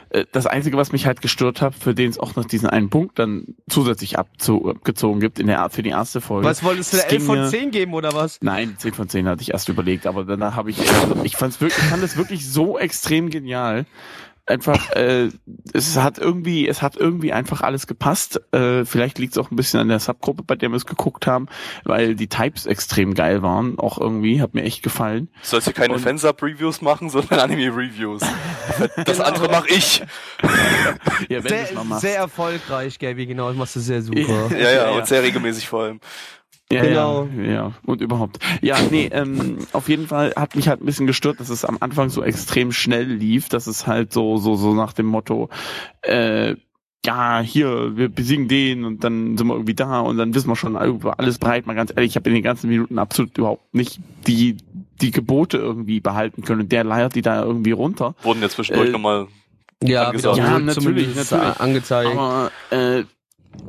Äh, 0.10 0.25
Das 0.32 0.46
Einzige, 0.46 0.78
was 0.78 0.92
mich 0.92 1.06
halt 1.06 1.22
gestört 1.22 1.62
hat, 1.62 1.74
für 1.75 1.96
den 1.96 2.10
es 2.10 2.20
auch 2.20 2.36
noch 2.36 2.46
diesen 2.46 2.70
einen 2.70 2.90
Punkt 2.90 3.18
dann 3.20 3.56
zusätzlich 3.70 4.20
abgezogen 4.20 5.20
gibt 5.20 5.40
in 5.40 5.48
der 5.48 5.70
für 5.70 5.82
die 5.82 5.90
erste 5.90 6.22
Folge. 6.22 6.48
Was 6.48 6.63
wolltest 6.63 6.94
du 6.94 6.98
da 6.98 7.04
11 7.04 7.10
ging 7.12 7.22
von 7.22 7.40
mir- 7.40 7.48
10 7.50 7.72
geben 7.72 7.94
oder 7.94 8.13
was? 8.13 8.38
Nein, 8.42 8.75
10 8.78 8.94
von 8.94 9.10
10 9.10 9.28
hatte 9.28 9.42
ich 9.42 9.52
erst 9.52 9.70
überlegt, 9.70 10.06
aber 10.06 10.25
danach 10.25 10.56
habe 10.56 10.70
ich, 10.70 10.78
ich 11.24 11.36
fand's 11.38 11.60
wirklich, 11.62 11.82
ich 11.82 11.90
fand 11.90 12.04
es 12.04 12.18
wirklich 12.18 12.48
so 12.50 12.78
extrem 12.78 13.30
genial. 13.30 13.86
Einfach, 14.46 14.90
äh, 14.92 15.30
es 15.72 15.96
hat 15.98 16.18
irgendwie, 16.18 16.68
es 16.68 16.82
hat 16.82 16.98
irgendwie 16.98 17.32
einfach 17.32 17.62
alles 17.62 17.88
gepasst. 17.88 18.42
Äh, 18.52 18.84
vielleicht 18.84 19.18
liegt 19.18 19.32
es 19.34 19.38
auch 19.38 19.50
ein 19.52 19.56
bisschen 19.56 19.80
an 19.80 19.88
der 19.88 20.00
Subgruppe, 20.00 20.44
bei 20.44 20.56
der 20.58 20.68
wir 20.70 20.76
es 20.76 20.86
geguckt 20.86 21.28
haben, 21.28 21.48
weil 21.86 22.16
die 22.16 22.28
Types 22.28 22.66
extrem 22.66 23.14
geil 23.14 23.42
waren, 23.42 23.80
auch 23.80 23.98
irgendwie, 23.98 24.42
hat 24.42 24.54
mir 24.54 24.64
echt 24.64 24.84
gefallen. 24.84 25.30
Sollst 25.44 25.68
du 25.68 25.72
keine 25.72 25.94
Und- 25.94 26.02
Fansub-Reviews 26.02 26.82
machen, 26.82 27.10
sondern 27.10 27.40
Anime-Reviews. 27.40 28.22
Das 29.06 29.18
Genau. 29.18 29.24
andere 29.30 29.50
mache 29.50 29.70
ich. 29.70 30.04
Ja, 31.30 31.42
wenn 31.44 31.44
du's 31.44 31.52
mal 31.52 31.66
Sehr, 31.76 31.84
machst. 31.86 32.02
sehr 32.02 32.18
erfolgreich, 32.18 33.00
Gaby, 33.00 33.26
genau. 33.26 33.48
Das 33.48 33.58
machst 33.58 33.76
du 33.76 33.80
sehr 33.80 34.02
super. 34.02 34.20
Ja, 34.52 34.58
ja, 34.58 34.58
Ja, 34.58 34.72
ja. 34.72 34.90
und 34.92 35.08
sehr 35.08 35.24
regelmäßig 35.24 35.68
vor 35.70 35.84
allem. 35.84 36.00
Ja, 36.74 36.82
Genau. 36.84 37.27
ja, 37.38 37.44
ja, 37.51 37.72
und 37.86 38.01
überhaupt. 38.01 38.39
Ja, 38.62 38.77
nee, 38.92 39.10
ähm, 39.12 39.60
auf 39.74 39.89
jeden 39.89 40.08
Fall 40.08 40.34
hat 40.36 40.56
mich 40.56 40.68
halt 40.68 40.82
ein 40.82 40.86
bisschen 40.86 41.08
gestört, 41.08 41.39
dass 41.39 41.50
es 41.50 41.65
am 41.65 41.77
Anfang 41.80 42.10
so 42.10 42.24
extrem 42.24 42.72
schnell 42.72 43.06
lief, 43.06 43.50
dass 43.50 43.68
es 43.68 43.88
halt 43.88 44.12
so, 44.13 44.38
so, 44.38 44.56
so 44.56 44.74
nach 44.74 44.94
dem 44.94 45.06
Motto, 45.08 45.50
äh, 46.01 46.56
ja, 47.06 47.42
hier, 47.42 47.98
wir 47.98 48.08
besiegen 48.08 48.48
den 48.48 48.86
und 48.86 49.03
dann 49.03 49.38
sind 49.38 49.48
wir 49.48 49.56
irgendwie 49.56 49.74
da 49.74 50.00
und 50.00 50.15
dann 50.18 50.34
wissen 50.34 50.48
wir 50.48 50.56
schon 50.56 50.77
alles 50.77 51.38
breit. 51.38 51.68
Mal 51.68 51.74
ganz 51.74 51.92
ehrlich, 51.94 52.12
ich 52.12 52.15
habe 52.15 52.30
in 52.30 52.36
den 52.36 52.44
ganzen 52.44 52.70
Minuten 52.70 52.98
absolut 52.98 53.38
überhaupt 53.38 53.74
nicht 53.75 54.00
die, 54.25 54.56
die 55.01 55.12
Gebote 55.12 55.58
irgendwie 55.58 56.00
behalten 56.00 56.44
können 56.44 56.62
und 56.62 56.72
der 56.72 56.86
leiert 56.86 57.15
die 57.15 57.22
da 57.22 57.44
irgendwie 57.44 57.72
runter. 57.74 58.15
Wurden 58.24 58.42
ja 58.42 58.48
zwischendurch 58.48 58.88
Äh, 58.88 58.92
nochmal 58.94 59.27
Ja, 59.84 60.08
Angesagt. 60.08 60.38
Ja, 60.38 60.60
natürlich, 60.60 61.13
natürlich. 61.13 61.60
angezeigt. 61.60 62.18
Aber 62.18 62.51
äh, 62.70 63.03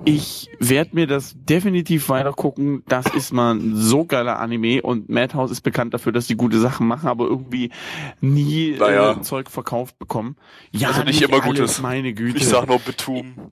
ich 0.04 0.50
werde 0.58 0.90
mir 0.94 1.06
das 1.06 1.34
definitiv 1.36 2.08
weiter 2.08 2.32
gucken. 2.32 2.82
Das 2.86 3.06
ist 3.14 3.32
mal 3.32 3.54
ein 3.54 3.74
so 3.76 4.04
geiler 4.04 4.38
Anime 4.38 4.82
und 4.82 5.08
Madhouse 5.08 5.50
ist 5.50 5.62
bekannt 5.62 5.94
dafür, 5.94 6.12
dass 6.12 6.26
sie 6.26 6.36
gute 6.36 6.58
Sachen 6.60 6.86
machen, 6.86 7.08
aber 7.08 7.24
irgendwie 7.26 7.70
nie 8.20 8.76
Naja. 8.78 9.12
äh, 9.12 9.20
Zeug 9.22 9.50
verkauft 9.50 9.98
bekommen. 9.98 10.36
Ja, 10.72 10.88
Also 10.88 11.04
nicht 11.04 11.22
immer 11.22 11.34
alles, 11.34 11.44
Gutes. 11.46 11.80
Meine 11.80 12.12
Güte. 12.12 12.36
Ich 12.38 12.46
sag 12.46 12.66
nur 12.68 12.78
Betum. 12.80 13.50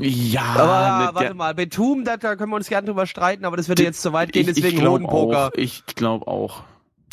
ja, 0.00 0.42
aber 0.42 1.06
mit 1.06 1.14
warte 1.14 1.34
mal, 1.34 1.54
Betum, 1.54 2.04
da, 2.04 2.16
da 2.16 2.36
können 2.36 2.50
wir 2.50 2.56
uns 2.56 2.68
gerne 2.68 2.86
drüber 2.86 3.06
streiten, 3.06 3.44
aber 3.44 3.56
das 3.56 3.68
würde 3.68 3.82
jetzt 3.82 4.00
zu 4.02 4.12
weit 4.12 4.32
gehen, 4.32 4.42
ich, 4.42 4.48
ich 4.48 4.54
deswegen 4.62 4.78
glaub 4.80 4.94
Hodenpoker. 4.94 5.46
auch. 5.48 5.52
Ich 5.56 5.84
glaube 5.86 6.26
auch. 6.26 6.62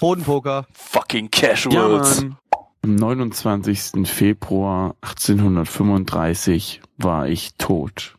Hodenpoker. 0.02 0.66
Fucking 0.74 1.30
Ja, 1.34 1.50
Casuals. 1.50 2.22
Mann. 2.24 2.38
Am 2.84 2.96
29. 2.96 4.08
Februar 4.10 4.96
1835 5.02 6.82
war 6.98 7.28
ich 7.28 7.54
tot. 7.58 8.16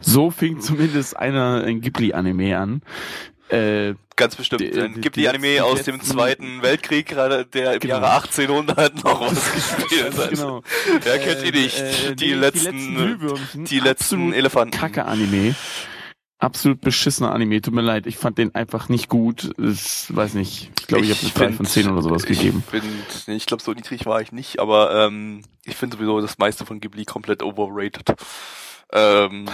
So 0.00 0.30
fing 0.30 0.60
zumindest 0.60 1.16
einer 1.16 1.62
ein 1.64 1.80
Ghibli-Anime 1.80 2.58
an. 2.58 2.82
Äh, 3.50 3.94
Ganz 4.16 4.34
bestimmt. 4.36 4.60
Die- 4.60 4.70
Dann 4.70 4.94
die- 4.94 5.00
gibt 5.00 5.16
die 5.16 5.20
die 5.20 5.28
Anime 5.28 5.46
letzten- 5.54 5.62
aus 5.62 5.78
die 5.82 5.90
dem 5.92 6.00
Zweiten 6.02 6.60
Weltkrieg, 6.62 7.06
gerade 7.06 7.46
der 7.46 7.74
im 7.74 7.80
Genau. 7.80 7.94
Jahre 7.94 8.10
1800 8.12 9.04
noch 9.04 9.20
was 9.20 9.52
gespielt 9.54 10.18
hat. 10.18 10.30
genau. 10.30 10.62
Wer 11.02 11.18
kennt 11.18 11.42
die 11.46 11.52
nicht? 11.62 11.78
Äh, 11.80 12.14
die, 12.16 12.26
nee, 12.26 12.34
letzten, 12.34 13.64
die 13.64 13.78
letzten 13.80 14.14
Absolut 14.16 14.34
Elefanten. 14.34 14.76
Kacke-Anime. 14.78 15.54
Absolut 16.40 16.80
beschissener 16.80 17.32
Anime. 17.32 17.60
Tut 17.62 17.74
mir 17.74 17.80
leid, 17.82 18.06
ich 18.06 18.16
fand 18.16 18.38
den 18.38 18.54
einfach 18.54 18.88
nicht 18.88 19.08
gut. 19.08 19.50
Ich 19.58 20.14
weiß 20.14 20.34
nicht. 20.34 20.70
Ich 20.78 20.86
glaube, 20.86 21.04
ich, 21.04 21.10
habe 21.10 21.20
eine 21.22 21.50
3 21.50 21.56
von 21.56 21.66
10 21.66 21.90
oder 21.90 22.02
sowas 22.02 22.22
ich 22.24 22.28
gegeben. 22.38 22.62
Find, 22.70 22.84
nee, 23.26 23.34
ich 23.34 23.46
glaube, 23.46 23.62
so 23.62 23.72
niedrig 23.72 24.04
war 24.06 24.20
ich 24.20 24.30
nicht, 24.30 24.60
aber 24.60 24.94
ähm, 25.06 25.42
ich 25.64 25.74
finde 25.74 25.96
sowieso 25.96 26.20
das 26.20 26.38
meiste 26.38 26.64
von 26.66 26.78
Ghibli 26.80 27.04
komplett 27.06 27.42
overrated. 27.42 28.14
Ähm, 28.92 29.46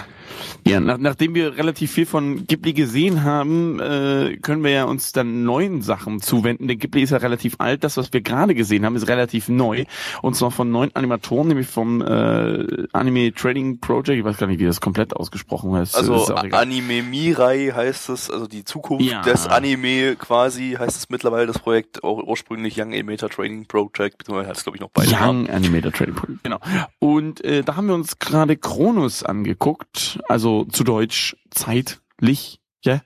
Ja, 0.67 0.79
nach, 0.79 0.97
nachdem 0.97 1.35
wir 1.35 1.57
relativ 1.57 1.91
viel 1.91 2.07
von 2.07 2.47
Ghibli 2.47 2.73
gesehen 2.73 3.23
haben, 3.23 3.79
äh, 3.79 4.37
können 4.41 4.63
wir 4.63 4.71
ja 4.71 4.85
uns 4.85 5.11
dann 5.11 5.43
neuen 5.43 5.83
Sachen 5.83 6.21
zuwenden. 6.21 6.67
Denn 6.67 6.79
Ghibli 6.79 7.03
ist 7.03 7.11
ja 7.11 7.17
relativ 7.17 7.55
alt. 7.59 7.83
Das, 7.83 7.97
was 7.97 8.11
wir 8.13 8.21
gerade 8.21 8.55
gesehen 8.55 8.83
haben, 8.83 8.95
ist 8.95 9.07
relativ 9.07 9.47
neu. 9.47 9.83
Und 10.23 10.35
zwar 10.35 10.49
von 10.49 10.71
neuen 10.71 10.95
Animatoren, 10.95 11.49
nämlich 11.49 11.67
vom 11.67 12.01
äh, 12.01 12.87
Anime 12.93 13.31
Trading 13.33 13.79
Project. 13.79 14.17
Ich 14.17 14.23
weiß 14.25 14.37
gar 14.37 14.47
nicht, 14.47 14.59
wie 14.59 14.65
das 14.65 14.81
komplett 14.81 15.15
ausgesprochen 15.15 15.73
heißt. 15.75 15.95
also. 15.95 16.33
Anime 16.35 17.03
Mirai 17.03 17.71
heißt 17.75 18.09
es, 18.09 18.31
also 18.31 18.47
die 18.47 18.63
Zukunft 18.63 19.05
Ja. 19.05 19.21
des 19.21 19.45
Anime 19.47 20.15
quasi 20.15 20.75
heißt 20.79 20.97
es 20.97 21.09
mittlerweile 21.09 21.45
das 21.45 21.59
Projekt 21.59 22.03
ur 22.03 22.27
ursprünglich 22.27 22.75
Young 22.79 22.93
Animator 22.93 23.29
Training 23.29 23.65
Project, 23.67 24.17
beziehungsweise 24.17 24.49
heißt 24.49 24.57
es 24.59 24.63
glaube 24.63 24.77
ich 24.77 24.81
noch 24.81 24.89
beide. 24.91 25.11
Young 25.11 25.47
Animator 25.47 25.91
Trading 25.91 26.15
Project, 26.15 26.43
genau. 26.43 26.59
Und 26.97 27.43
äh, 27.43 27.63
da 27.63 27.75
haben 27.75 27.85
wir 27.87 27.93
uns 27.93 28.17
gerade 28.17 28.57
Kronos 28.57 29.23
angeguckt, 29.29 30.19
also 30.27 30.65
zu 30.65 30.83
Deutsch 30.83 31.35
zeitlich, 31.51 32.61
ja? 32.83 33.01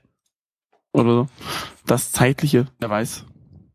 Oder 0.92 1.10
so. 1.10 1.26
Das 1.86 2.12
Zeitliche, 2.12 2.66
wer 2.78 2.90
weiß. 2.90 3.24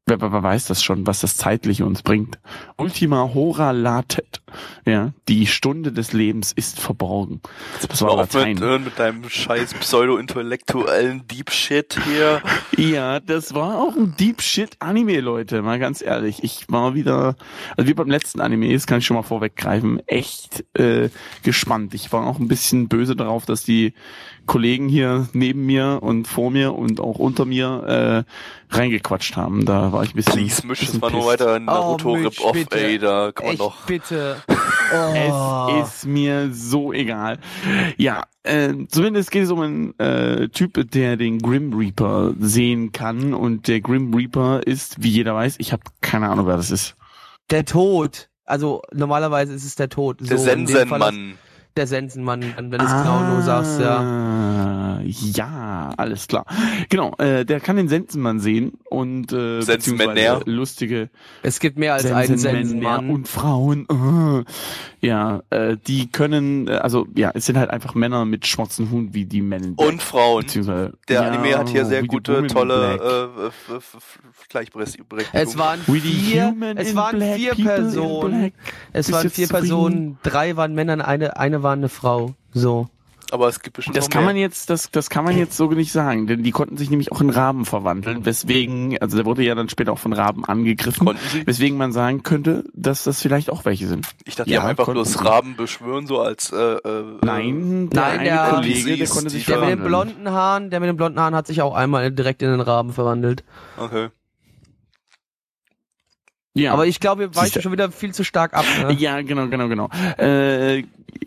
Wer, 0.08 0.22
wer, 0.22 0.44
weiß 0.44 0.68
das 0.68 0.84
schon, 0.84 1.08
was 1.08 1.22
das 1.22 1.36
Zeitliche 1.36 1.84
uns 1.84 2.04
bringt. 2.04 2.38
Ultima 2.78 3.32
hora 3.34 3.72
latet. 3.72 4.44
Ja, 4.86 5.14
die 5.28 5.48
Stunde 5.48 5.92
des 5.92 6.14
Lebens 6.14 6.52
ist 6.52 6.80
verborgen. 6.80 7.42
Das 7.90 8.04
war 8.04 8.12
auf 8.12 8.34
mit, 8.36 8.62
äh, 8.62 8.78
mit 8.78 9.00
deinem 9.00 9.28
scheiß 9.28 9.74
pseudo-intellektuellen 9.74 11.26
Deep 11.28 11.50
Shit 11.50 11.98
hier. 12.06 12.44
Ja, 12.78 13.20
das 13.20 13.56
war 13.56 13.80
auch 13.80 13.96
ein 13.96 14.16
Deep 14.20 14.44
Shit 14.44 14.78
Anime, 14.78 15.22
Leute, 15.22 15.64
mal 15.64 15.80
ganz 15.80 16.04
ehrlich. 16.04 16.44
Ich 16.44 16.66
war 16.70 16.94
wieder, 16.94 17.36
also 17.76 17.90
wie 17.90 17.96
beim 17.96 18.10
letzten 18.10 18.42
Anime, 18.42 18.72
das 18.72 18.86
kann 18.86 19.00
ich 19.00 19.08
schon 19.08 19.18
mal 19.18 19.24
vorweggreifen, 19.24 20.08
echt 20.08 20.66
äh, 20.78 21.10
gespannt. 21.42 21.96
Ich 21.96 22.14
war 22.14 22.28
auch 22.28 22.38
ein 22.38 22.48
bisschen 22.48 22.88
böse 22.90 23.16
darauf, 23.16 23.46
dass 23.48 23.64
die 23.64 23.94
Kollegen 24.46 24.88
hier 24.88 25.28
neben 25.34 25.66
mir 25.66 26.00
und 26.02 26.28
vor 26.28 26.52
mir 26.52 26.76
und 26.76 27.00
auch 27.00 27.18
unter 27.18 27.46
mir 27.46 28.26
äh, 28.70 28.76
reingequatscht 28.76 29.36
haben. 29.36 29.66
Da 29.66 29.95
war 29.96 30.04
ich 30.04 30.14
ein 30.14 30.16
bisschen. 30.18 30.34
Please, 30.34 30.68
Misch, 30.68 30.80
das 30.82 30.88
bisschen 30.88 31.02
war 31.02 31.10
nur 31.12 31.22
pissed. 31.22 31.40
weiter 31.42 31.54
ein 31.56 31.66
Naruto 31.66 32.18
Oh, 32.44 32.54
ey, 32.72 33.00
da 33.00 33.32
kann 33.32 33.46
man 33.46 33.54
Echt, 33.54 33.62
doch. 33.62 33.86
bitte. 33.86 34.38
Es 34.92 35.32
Oh. 35.34 35.82
ist 35.84 36.06
mir 36.06 36.50
so 36.54 36.94
egal. 36.94 37.40
Ja, 37.98 38.26
äh, 38.44 38.72
zumindest 38.88 39.32
geht 39.32 39.44
es 39.46 39.50
um 39.52 39.60
einen 39.62 40.00
äh, 40.00 40.48
Typ, 40.50 40.92
der 40.92 41.18
den 41.18 41.40
Grim 41.40 41.74
Reaper 41.74 42.34
sehen 42.40 42.92
kann. 42.92 43.34
Und 43.34 43.68
der 43.68 43.82
Grim 43.82 44.14
Reaper 44.14 44.62
ist, 44.66 45.02
wie 45.02 45.10
jeder 45.10 45.34
weiß, 45.34 45.56
ich 45.58 45.74
habe 45.74 45.82
keine 46.02 46.30
Ahnung, 46.30 46.46
wer 46.46 46.56
das 46.58 46.70
ist. 46.70 46.96
Der 47.50 47.66
Tod. 47.66 48.30
Also 48.46 48.84
normalerweise 48.94 49.54
ist 49.54 49.66
es 49.66 49.74
der 49.74 49.90
Tod. 49.90 50.20
Der 50.22 50.38
So, 50.38 50.50
in 50.52 50.68
Fall- 50.68 50.78
Sensenmann. 50.78 51.34
Der 51.76 51.88
Sensenmann, 51.88 52.42
wenn 52.56 52.72
du 52.72 52.78
es 52.78 52.92
genau 52.92 53.20
nur 53.34 53.42
sagst, 53.42 53.82
ja. 53.82 54.00
Ah, 54.00 55.02
Ja, 55.04 55.94
alles 55.98 56.28
klar. 56.28 56.46
Genau, 56.90 57.14
äh, 57.18 57.44
der 57.46 57.60
kann 57.60 57.76
den 57.76 57.90
Sensenmann 57.90 58.40
sehen 58.40 58.74
und 58.90 59.34
äh, 59.34 59.60
beziehungsweise 59.60 60.42
lustige 60.46 61.10
Es 61.44 61.60
gibt 61.60 61.78
mehr 61.78 61.96
als 61.96 62.06
einen 62.10 62.38
Sensenmann. 62.38 63.10
und 63.10 63.28
Frauen. 63.28 63.88
äh, 63.90 64.44
ja, 65.06 65.44
äh, 65.50 65.76
die 65.86 66.10
können, 66.10 66.70
äh, 66.70 66.76
also 66.76 67.08
ja, 67.14 67.32
es 67.34 67.46
sind 67.46 67.58
halt 67.58 67.70
einfach 67.72 67.94
Männer 67.94 68.24
mit 68.24 68.48
schwarzen 68.48 68.90
Huhn 68.90 69.14
wie 69.14 69.26
die 69.26 69.42
Black. 69.42 69.78
Und 69.78 70.02
Frauen. 70.02 70.44
beziehungsweise 70.44 70.94
Der 71.10 71.22
ja, 71.24 71.28
Anime 71.30 71.58
hat 71.58 71.68
hier 71.68 71.86
sehr 71.86 72.04
gute, 72.08 72.48
tolle 72.48 73.32
äh, 73.34 73.80
Gleichberechtigung. 74.50 75.08
Es 75.34 75.58
waren 75.58 75.82
vier, 75.82 76.56
es 76.78 76.96
waren 76.96 77.22
vier 77.22 77.54
Personen. 77.56 78.54
Es 78.94 79.12
waren 79.12 79.30
vier? 79.30 79.48
Personen, 79.48 80.18
drei 80.24 80.56
waren 80.56 80.74
Männer, 80.74 81.06
eine, 81.06 81.38
eine 81.38 81.65
war 81.66 81.74
eine 81.74 81.90
Frau. 81.90 82.34
So. 82.54 82.88
aber 83.32 83.50
es 83.50 83.60
gibt 83.60 83.76
bestimmt 83.76 83.98
Das 83.98 84.10
kann 84.10 84.22
mehr. 84.24 84.34
man 84.34 84.38
jetzt, 84.40 84.70
das, 84.70 84.90
das 84.92 85.10
kann 85.10 85.26
man 85.26 85.36
jetzt 85.38 85.58
so 85.58 85.68
nicht 85.72 85.92
sagen, 85.92 86.26
denn 86.28 86.44
die 86.44 86.52
konnten 86.52 86.78
sich 86.78 86.90
nämlich 86.90 87.12
auch 87.12 87.20
in 87.20 87.30
Raben 87.32 87.66
verwandeln, 87.66 88.24
weswegen, 88.24 88.98
also 89.02 89.18
der 89.18 89.26
wurde 89.26 89.44
ja 89.44 89.56
dann 89.56 89.68
später 89.68 89.92
auch 89.92 89.98
von 90.00 90.14
Raben 90.14 90.46
angegriffen, 90.46 91.10
weswegen 91.44 91.78
man 91.78 91.92
sagen 91.92 92.24
könnte, 92.24 92.64
dass 92.74 93.04
das 93.04 93.22
vielleicht 93.22 93.50
auch 93.50 93.66
welche 93.66 93.88
sind. 93.88 94.08
Ich 94.26 94.36
dachte, 94.36 94.50
Ja, 94.52 94.60
die 94.60 94.62
haben 94.62 94.70
einfach 94.70 94.86
bloß. 94.88 95.26
Raben 95.26 95.56
beschwören, 95.58 96.08
so 96.08 96.22
als 96.22 96.54
äh, 96.54 96.56
äh, 96.56 97.04
Nein, 97.24 97.90
der 97.90 98.02
Nein, 98.02 98.24
der- 98.24 98.48
Kollege, 98.52 98.96
der 98.98 99.08
konnte 99.08 99.30
sich 99.32 99.46
Der 99.46 99.60
mit 99.60 99.70
den 99.70 99.84
blonden 99.84 100.30
Haaren, 100.32 100.70
der 100.70 100.80
mit 100.80 100.88
den 100.88 100.96
blonden 100.98 101.20
Haaren 101.20 101.36
hat 101.36 101.48
sich 101.48 101.62
auch 101.62 101.76
einmal 101.76 102.12
direkt 102.12 102.42
in 102.42 102.52
den 102.52 102.62
Raben 102.62 102.94
verwandelt. 102.94 103.44
Okay. 103.78 104.10
Ja. 106.56 106.74
Aber 106.74 106.88
ich 106.88 107.00
glaube, 107.00 107.22
wir 107.22 107.36
weichen 107.36 107.62
schon 107.62 107.72
wieder 107.74 107.92
viel 107.92 108.14
zu 108.14 108.24
stark 108.24 108.54
ab. 108.54 108.66
Ne? 108.82 108.94
Ja, 108.94 109.22
genau, 109.22 109.48
genau, 109.48 109.68
genau. 109.68 109.90
Äh, 110.18 110.84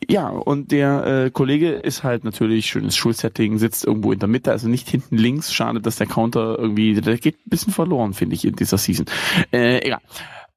ja, 0.09 0.29
und 0.29 0.73
der 0.73 1.25
äh, 1.27 1.31
Kollege 1.31 1.71
ist 1.71 2.03
halt 2.03 2.25
natürlich 2.25 2.67
schönes 2.67 2.97
Schulsetting, 2.97 3.59
sitzt 3.59 3.85
irgendwo 3.85 4.11
in 4.13 4.19
der 4.19 4.29
Mitte, 4.29 4.51
also 4.51 4.69
nicht 4.69 4.89
hinten 4.89 5.19
links. 5.19 5.53
Schade, 5.53 5.81
dass 5.81 5.97
der 5.97 6.07
Counter 6.07 6.59
irgendwie, 6.59 6.95
der 6.95 7.19
geht 7.19 7.37
ein 7.37 7.51
bisschen 7.51 7.73
verloren, 7.73 8.15
finde 8.15 8.35
ich, 8.37 8.47
in 8.47 8.57
dieser 8.57 8.79
Season. 8.79 9.07
Äh, 9.53 9.85
egal. 9.87 10.01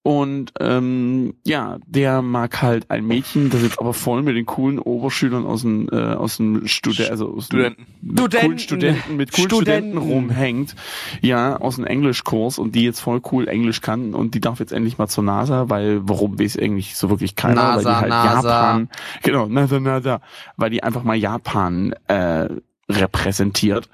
Und 0.03 0.53
ähm, 0.59 1.35
ja, 1.45 1.77
der 1.85 2.23
mag 2.23 2.63
halt 2.63 2.89
ein 2.89 3.05
Mädchen, 3.05 3.51
das 3.51 3.61
jetzt 3.61 3.77
aber 3.79 3.93
voll 3.93 4.23
mit 4.23 4.35
den 4.35 4.47
coolen 4.47 4.79
Oberschülern 4.79 5.45
aus 5.45 5.61
dem 5.61 5.89
äh, 5.91 5.95
aus 5.95 6.37
dem 6.37 6.67
Student, 6.67 7.11
also 7.11 7.35
aus 7.35 7.49
dem 7.49 7.59
Studenten. 7.59 7.85
mit 8.01 8.17
coolen 8.17 8.59
Studenten. 8.59 8.59
Studenten, 8.59 9.17
mit 9.17 9.31
coolen 9.31 9.49
Studenten 9.49 9.91
Studenten. 9.91 9.97
rumhängt, 9.97 10.75
ja, 11.21 11.55
aus 11.57 11.75
dem 11.75 11.85
Englischkurs 11.85 12.57
und 12.57 12.73
die 12.73 12.83
jetzt 12.83 12.99
voll 12.99 13.21
cool 13.31 13.47
Englisch 13.47 13.81
kann 13.81 14.15
und 14.15 14.33
die 14.33 14.41
darf 14.41 14.59
jetzt 14.59 14.73
endlich 14.73 14.97
mal 14.97 15.07
zur 15.07 15.23
NASA, 15.23 15.69
weil 15.69 16.01
warum 16.03 16.39
weiß 16.39 16.57
eigentlich 16.57 16.95
so 16.95 17.11
wirklich 17.11 17.35
keiner, 17.35 17.75
weil 17.75 17.79
die 17.79 17.85
NASA, 17.85 18.01
halt 18.01 18.09
NASA. 18.09 18.49
Japan, 18.49 18.89
genau, 19.21 19.45
NASA, 19.45 19.79
NASA, 19.79 20.21
weil 20.57 20.71
die 20.71 20.81
einfach 20.81 21.03
mal 21.03 21.15
Japan 21.15 21.93
äh, 22.07 22.49
repräsentiert 22.89 23.87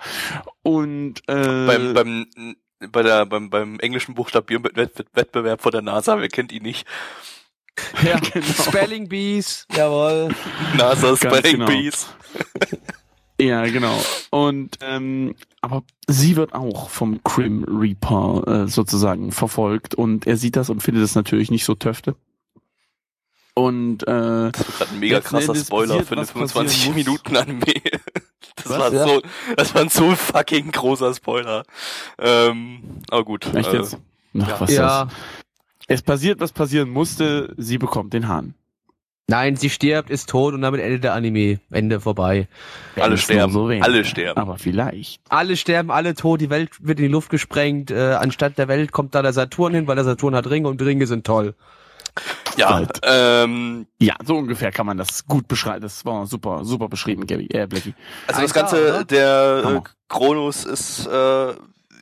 und 0.64 1.16
äh, 1.28 1.66
Beim, 1.68 1.94
beim, 1.94 2.26
bei 2.92 3.04
der, 3.04 3.26
beim, 3.26 3.50
beim 3.50 3.80
englischen 3.80 4.16
Buchstabieren-Wettbewerb 4.16 5.62
von 5.62 5.72
der 5.72 5.82
NASA, 5.82 6.20
wer 6.20 6.28
kennt 6.30 6.52
ihn 6.52 6.64
nicht? 6.64 6.86
Ja. 8.04 8.20
Genau. 8.34 8.46
Spelling 8.46 9.08
Bees, 9.08 9.68
jawohl. 9.76 10.30
NASA 10.78 11.16
Spelling 11.16 11.60
genau. 11.60 11.66
Bees. 11.68 12.08
Ja, 13.40 13.66
genau. 13.66 14.04
Und 14.32 14.78
ähm, 14.82 15.36
aber 15.62 15.84
sie 16.08 16.36
wird 16.36 16.54
auch 16.54 16.90
vom 16.90 17.24
Crim 17.24 17.64
Reaper 17.66 18.64
äh, 18.64 18.68
sozusagen 18.68 19.32
verfolgt 19.32 19.94
und 19.94 20.26
er 20.26 20.38
sieht 20.38 20.56
das 20.56 20.72
und 20.72 20.82
findet 20.82 21.04
es 21.04 21.14
natürlich 21.14 21.52
nicht 21.52 21.64
so 21.64 21.76
töfte. 21.76 22.16
Und 23.54 24.04
äh, 24.08 24.52
Das 24.52 24.58
wird 24.58 24.78
gerade 24.78 24.92
ein 24.92 25.00
mega 25.00 25.20
krasser 25.20 25.54
Spoiler 25.54 25.98
passiert, 26.00 26.08
für 26.08 26.14
eine 26.14 26.22
was 26.22 26.32
passieren 26.32 26.68
25 26.68 26.88
muss. 26.88 26.96
Minuten 26.96 27.38
Anime. 27.38 27.74
Das 28.58 28.70
Was? 28.70 28.78
war 28.80 28.94
Ja. 28.94 29.08
so, 29.08 29.22
das 29.56 29.74
war 29.76 29.82
ein 29.82 29.90
so 29.90 30.12
fucking 30.16 30.72
großer 30.72 31.14
Spoiler. 31.14 31.64
Ähm, 32.20 32.82
aber 33.10 33.24
gut. 33.24 33.54
echt 33.56 33.74
äh, 33.74 33.78
jetzt? 33.78 33.98
Ach, 34.40 34.48
ja. 34.48 34.60
was 34.60 34.70
ist 34.70 34.76
Ja. 34.78 35.06
das? 35.06 35.14
Es 35.90 36.02
passiert, 36.02 36.40
was 36.42 36.52
passieren 36.52 36.90
musste. 36.90 37.54
Sie 37.58 37.78
bekommt 37.78 38.14
den 38.14 38.28
Hahn. 38.28 38.56
Nein, 39.30 39.58
sie 39.58 39.70
stirbt, 39.70 40.10
ist 40.10 40.30
tot 40.30 40.54
und 40.54 40.62
damit 40.62 40.80
endet 40.82 41.04
der 41.04 41.14
Anime. 41.14 41.60
Ende 41.70 42.00
vorbei. 42.00 42.48
Wenn 42.96 43.04
Alle 43.04 43.18
sterben. 43.18 43.52
so. 43.52 43.68
Alle 43.68 44.06
sterben. 44.06 44.40
Aber 44.40 44.58
vielleicht. 44.58 45.22
Alle 45.30 45.58
sterben, 45.58 45.92
alle 45.92 46.14
tot, 46.14 46.40
die 46.40 46.50
Welt 46.50 46.70
wird 46.80 47.00
in 47.00 47.06
die 47.08 47.12
Luft 47.12 47.30
gesprengt. 47.30 47.92
Äh, 47.92 48.14
anstatt 48.14 48.58
der 48.58 48.68
Welt 48.70 48.92
kommt 48.94 49.16
da 49.16 49.22
der 49.22 49.34
Saturn 49.34 49.74
hin, 49.74 49.88
weil 49.88 49.96
der 49.96 50.06
Saturn 50.06 50.34
hat 50.36 50.50
Ringe 50.50 50.70
und 50.70 50.80
die 50.80 50.86
Ringe 50.86 51.08
sind 51.08 51.26
toll. 51.26 51.56
Ja, 52.58 52.74
Halt. 52.74 53.00
ähm, 53.04 53.88
Ja, 54.00 54.16
so 54.26 54.36
ungefähr 54.38 54.72
kann 54.72 54.86
man 54.86 54.98
das 54.98 55.26
gut 55.26 55.48
beschreiben. 55.48 55.82
Das 55.82 56.04
war 56.06 56.26
super, 56.26 56.66
super 56.66 56.90
beschrieben, 56.90 57.26
Gabby. 57.28 57.48
Äh, 57.52 57.68
Blackie. 57.68 57.94
also 58.28 58.42
das 58.42 58.54
Ganze, 58.54 58.76
oder? 58.90 59.04
der 59.06 59.64
äh. 59.86 59.90
Kronos 60.10 60.66
ist, 60.66 61.06
äh, 61.08 61.54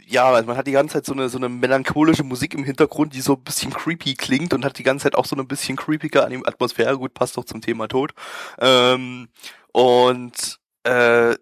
ja, 0.08 0.26
also 0.26 0.48
man 0.48 0.56
hat 0.58 0.68
die 0.68 0.72
ganze 0.72 0.94
Zeit 0.94 1.06
so 1.06 1.14
eine, 1.14 1.30
so 1.30 1.38
eine 1.38 1.50
melancholische 1.50 2.24
Musik 2.24 2.54
im 2.54 2.64
Hintergrund, 2.64 3.14
die 3.16 3.22
so 3.22 3.34
ein 3.34 3.44
bisschen 3.44 3.74
creepy 3.74 4.14
klingt 4.14 4.54
und 4.54 4.64
hat 4.64 4.78
die 4.78 4.84
ganze 4.84 5.04
Zeit 5.04 5.16
auch 5.16 5.26
so 5.26 5.36
eine 5.36 5.44
bisschen 5.46 5.76
creepige 5.78 6.24
Anim- 6.24 6.46
Atmosphäre. 6.46 6.98
Gut, 6.98 7.14
passt 7.14 7.36
doch 7.38 7.46
zum 7.46 7.62
Thema 7.62 7.88
Tod. 7.88 8.14
Ähm, 8.60 9.28
und, 9.74 10.60
äh, 10.84 11.36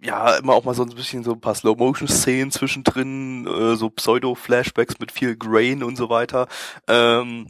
ja, 0.00 0.36
immer 0.36 0.52
auch 0.54 0.64
mal 0.64 0.74
so 0.74 0.82
ein 0.84 0.90
bisschen 0.90 1.24
so 1.24 1.32
ein 1.32 1.40
paar 1.40 1.54
Slow-Motion-Szenen 1.54 2.50
zwischendrin, 2.50 3.46
äh, 3.46 3.74
so 3.76 3.90
Pseudo-Flashbacks 3.90 4.98
mit 5.00 5.10
viel 5.12 5.36
Grain 5.36 5.82
und 5.82 5.96
so 5.96 6.08
weiter. 6.10 6.46
Ähm, 6.88 7.48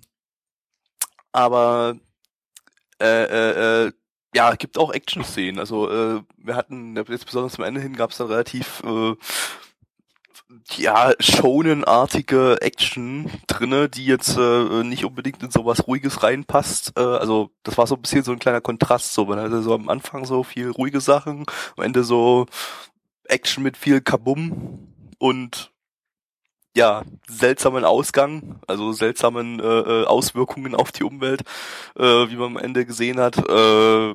aber 1.34 1.96
äh, 3.00 3.24
äh, 3.24 3.86
äh, 3.86 3.92
ja, 4.34 4.54
gibt 4.54 4.78
auch 4.78 4.92
Action-Szenen. 4.92 5.58
Also 5.58 5.90
äh, 5.90 6.22
wir 6.36 6.56
hatten 6.56 6.96
jetzt 6.96 7.26
besonders 7.26 7.54
zum 7.54 7.64
Ende 7.64 7.80
hin 7.80 7.96
gab 7.96 8.10
es 8.10 8.18
dann 8.18 8.28
relativ 8.28 8.82
äh, 8.84 9.14
ja 10.76 11.12
Shonen-artige 11.18 12.58
Action 12.60 13.30
drinne, 13.48 13.88
die 13.88 14.06
jetzt 14.06 14.36
äh, 14.36 14.84
nicht 14.84 15.04
unbedingt 15.04 15.42
in 15.42 15.50
sowas 15.50 15.86
Ruhiges 15.88 16.22
reinpasst. 16.22 16.92
Äh, 16.96 17.00
also 17.00 17.50
das 17.64 17.76
war 17.78 17.86
so 17.86 17.96
ein 17.96 18.02
bisschen 18.02 18.22
so 18.22 18.32
ein 18.32 18.38
kleiner 18.38 18.60
Kontrast. 18.60 19.12
So, 19.12 19.24
man 19.26 19.40
hatte 19.40 19.62
so 19.62 19.74
am 19.74 19.88
Anfang 19.88 20.24
so 20.24 20.44
viel 20.44 20.70
ruhige 20.70 21.00
Sachen, 21.00 21.44
am 21.76 21.84
Ende 21.84 22.04
so 22.04 22.46
Action 23.26 23.64
mit 23.64 23.76
viel 23.76 24.00
Kabum 24.00 24.88
und 25.18 25.73
ja, 26.76 27.02
seltsamen 27.28 27.84
Ausgang, 27.84 28.60
also 28.66 28.92
seltsamen 28.92 29.60
äh, 29.60 29.64
äh, 29.64 30.04
Auswirkungen 30.06 30.74
auf 30.74 30.92
die 30.92 31.04
Umwelt, 31.04 31.42
äh, 31.96 32.02
wie 32.02 32.36
man 32.36 32.56
am 32.56 32.62
Ende 32.62 32.84
gesehen 32.86 33.20
hat. 33.20 33.36
Äh, 33.48 34.14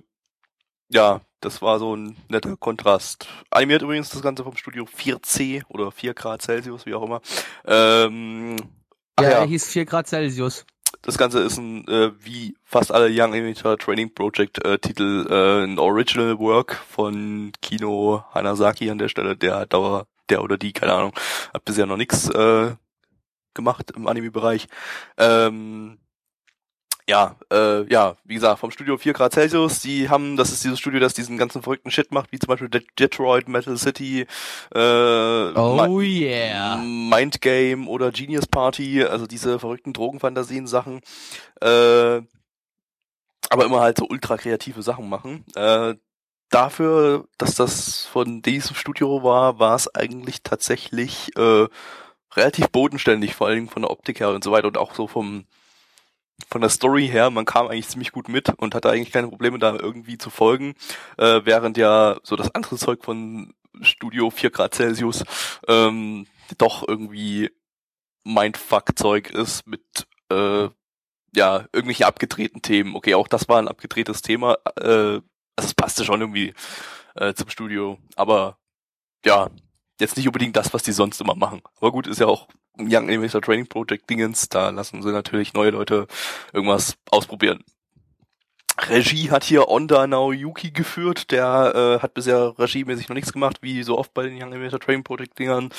ja, 0.91 1.21
das 1.41 1.61
war 1.61 1.79
so 1.79 1.95
ein 1.95 2.17
netter 2.29 2.57
Kontrast. 2.57 3.27
Animiert 3.49 3.81
übrigens 3.81 4.09
das 4.09 4.21
Ganze 4.21 4.43
vom 4.43 4.57
Studio 4.57 4.85
4C 4.85 5.63
oder 5.69 5.91
4 5.91 6.13
Grad 6.13 6.41
Celsius, 6.41 6.85
wie 6.85 6.93
auch 6.95 7.03
immer. 7.03 7.21
Ähm, 7.65 8.57
Ja, 9.19 9.29
ja, 9.31 9.37
er 9.39 9.45
hieß 9.45 9.67
4 9.69 9.85
Grad 9.85 10.07
Celsius. 10.07 10.65
das 11.01 11.17
Ganze 11.17 11.39
ist 11.41 11.57
ein, 11.57 11.87
äh, 11.87 12.11
wie 12.19 12.55
fast 12.63 12.91
alle 12.91 13.07
Young 13.09 13.33
Animator 13.33 13.77
Training 13.77 14.13
Project 14.13 14.63
äh, 14.65 14.79
Titel, 14.79 15.27
äh, 15.29 15.63
ein 15.65 15.79
Original 15.79 16.37
Work 16.39 16.75
von 16.89 17.51
Kino 17.61 18.23
Hanasaki 18.33 18.89
an 18.89 18.97
der 18.97 19.09
Stelle, 19.09 19.37
der 19.37 19.55
aber, 19.71 20.07
der 20.29 20.43
oder 20.43 20.57
die, 20.57 20.73
keine 20.73 20.93
Ahnung, 20.93 21.13
hat 21.53 21.65
bisher 21.65 21.85
noch 21.85 21.97
nichts 21.97 22.29
äh, 22.29 22.71
gemacht 23.53 23.91
im 23.95 24.07
Anime-Bereich. 24.07 24.67
Ähm, 25.17 25.99
ja, 27.09 27.35
äh, 27.51 27.91
ja, 27.91 28.17
wie 28.23 28.35
gesagt, 28.35 28.59
vom 28.59 28.69
Studio 28.69 28.95
4 28.95 29.13
Grad 29.13 29.33
Celsius, 29.33 29.81
die 29.81 30.09
haben, 30.09 30.37
das 30.37 30.51
ist 30.51 30.63
dieses 30.63 30.77
Studio, 30.77 30.99
das 30.99 31.15
diesen 31.15 31.39
ganzen 31.39 31.63
verrückten 31.63 31.89
Shit 31.89 32.11
macht, 32.11 32.31
wie 32.31 32.37
zum 32.37 32.49
Beispiel 32.49 32.69
De 32.69 32.85
Detroit, 32.99 33.49
Metal 33.49 33.77
City, 33.77 34.27
äh, 34.75 34.77
Oh 34.77 35.99
yeah. 36.01 36.77
Mind 36.77 37.41
Game 37.41 37.87
oder 37.87 38.11
Genius 38.11 38.45
Party, 38.45 39.03
also 39.03 39.25
diese 39.25 39.57
verrückten 39.57 39.91
Drogenfantasien-Sachen, 39.93 41.01
äh, 41.61 42.21
aber 43.49 43.65
immer 43.65 43.79
halt 43.79 43.97
so 43.97 44.05
ultra 44.07 44.37
kreative 44.37 44.83
Sachen 44.83 45.09
machen. 45.09 45.43
Äh, 45.55 45.95
dafür, 46.49 47.27
dass 47.37 47.55
das 47.55 48.05
von 48.05 48.41
diesem 48.41 48.75
Studio 48.75 49.23
war, 49.23 49.59
war 49.59 49.75
es 49.75 49.93
eigentlich 49.93 50.43
tatsächlich 50.43 51.35
äh, 51.37 51.67
relativ 52.35 52.69
bodenständig, 52.69 53.35
vor 53.35 53.47
allen 53.47 53.57
Dingen 53.57 53.69
von 53.69 53.83
der 53.83 53.91
Optik 53.91 54.19
her 54.19 54.29
und 54.29 54.43
so 54.43 54.51
weiter 54.51 54.67
und 54.67 54.77
auch 54.77 54.95
so 54.95 55.07
vom 55.07 55.45
von 56.49 56.61
der 56.61 56.69
Story 56.69 57.07
her, 57.07 57.29
man 57.29 57.43
kam 57.43 57.67
eigentlich 57.67 57.89
ziemlich 57.89 58.13
gut 58.13 58.29
mit 58.29 58.49
und 58.57 58.73
hatte 58.73 58.89
eigentlich 58.89 59.11
keine 59.11 59.27
Probleme 59.27 59.59
da 59.59 59.75
irgendwie 59.75 60.17
zu 60.17 60.29
folgen, 60.29 60.73
äh, 61.17 61.41
während 61.43 61.75
ja 61.77 62.17
so 62.23 62.37
das 62.37 62.55
andere 62.55 62.77
Zeug 62.77 63.03
von 63.03 63.53
Studio 63.81 64.29
4 64.29 64.49
Grad 64.49 64.73
Celsius 64.73 65.25
ähm, 65.67 66.27
doch 66.57 66.87
irgendwie 66.87 67.51
Mindfuck-Zeug 68.23 69.29
ist 69.31 69.67
mit 69.67 70.07
äh, 70.31 70.69
ja, 71.35 71.65
irgendwelche 71.73 72.07
abgedrehten 72.07 72.61
Themen. 72.61 72.95
Okay, 72.95 73.15
auch 73.15 73.27
das 73.27 73.49
war 73.49 73.59
ein 73.59 73.67
abgedrehtes 73.67 74.21
Thema. 74.21 74.57
Äh, 74.79 75.19
also 75.59 75.67
es 75.67 75.73
passte 75.73 76.05
schon 76.05 76.21
irgendwie 76.21 76.53
äh, 77.15 77.33
zum 77.33 77.49
Studio. 77.49 77.97
Aber 78.15 78.57
ja, 79.25 79.49
jetzt 79.99 80.17
nicht 80.17 80.27
unbedingt 80.27 80.55
das, 80.55 80.73
was 80.73 80.83
die 80.83 80.91
sonst 80.91 81.19
immer 81.21 81.35
machen. 81.35 81.61
Aber 81.77 81.91
gut, 81.91 82.07
ist 82.07 82.19
ja 82.19 82.27
auch 82.27 82.47
Young 82.77 83.09
Animator 83.09 83.41
Training 83.41 83.67
Project 83.67 84.09
Dingens. 84.09 84.49
Da 84.49 84.69
lassen 84.69 85.01
sie 85.01 85.11
natürlich 85.11 85.53
neue 85.53 85.71
Leute 85.71 86.07
irgendwas 86.53 86.95
ausprobieren. 87.11 87.63
Regie 88.87 89.29
hat 89.29 89.43
hier 89.43 89.67
Onda 89.67 90.07
Naoyuki 90.07 90.71
geführt, 90.71 91.31
der 91.31 91.73
äh, 91.75 92.01
hat 92.01 92.13
bisher 92.13 92.57
regiemäßig 92.57 93.09
noch 93.09 93.15
nichts 93.15 93.33
gemacht, 93.33 93.57
wie 93.61 93.83
so 93.83 93.97
oft 93.97 94.13
bei 94.13 94.23
den 94.23 94.41
Young 94.41 94.53
Animator 94.53 94.79
Training 94.79 95.03
Project 95.03 95.37
Dingern, 95.37 95.69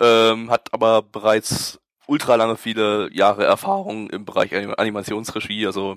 ähm, 0.00 0.50
hat 0.50 0.72
aber 0.72 1.02
bereits 1.02 1.78
ultra 2.10 2.34
lange 2.34 2.56
viele 2.56 3.08
Jahre 3.12 3.44
Erfahrung 3.44 4.10
im 4.10 4.24
Bereich 4.24 4.54
Anim 4.54 4.74
Animationsregie, 4.76 5.66
also 5.66 5.96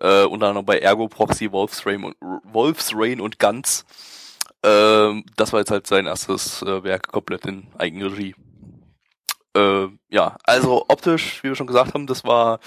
äh, 0.00 0.24
unter 0.24 0.48
anderem 0.48 0.66
bei 0.66 0.78
Ergo, 0.80 1.08
Proxy, 1.08 1.52
Wolf's 1.52 1.86
Rain 1.86 2.04
und 2.04 2.16
Wolf's 2.44 2.90
Rain 2.94 3.20
und 3.20 3.38
Guns. 3.38 3.84
Ähm, 4.64 5.24
das 5.36 5.52
war 5.52 5.60
jetzt 5.60 5.70
halt 5.70 5.86
sein 5.86 6.06
erstes 6.06 6.62
äh, 6.62 6.82
Werk 6.82 7.08
komplett 7.08 7.46
in 7.46 7.68
Eigenregie. 7.78 8.34
Äh, 9.56 9.86
ja, 10.10 10.36
also 10.44 10.84
optisch, 10.88 11.42
wie 11.42 11.48
wir 11.48 11.54
schon 11.54 11.66
gesagt 11.66 11.94
haben, 11.94 12.06
das 12.06 12.24
war 12.24 12.58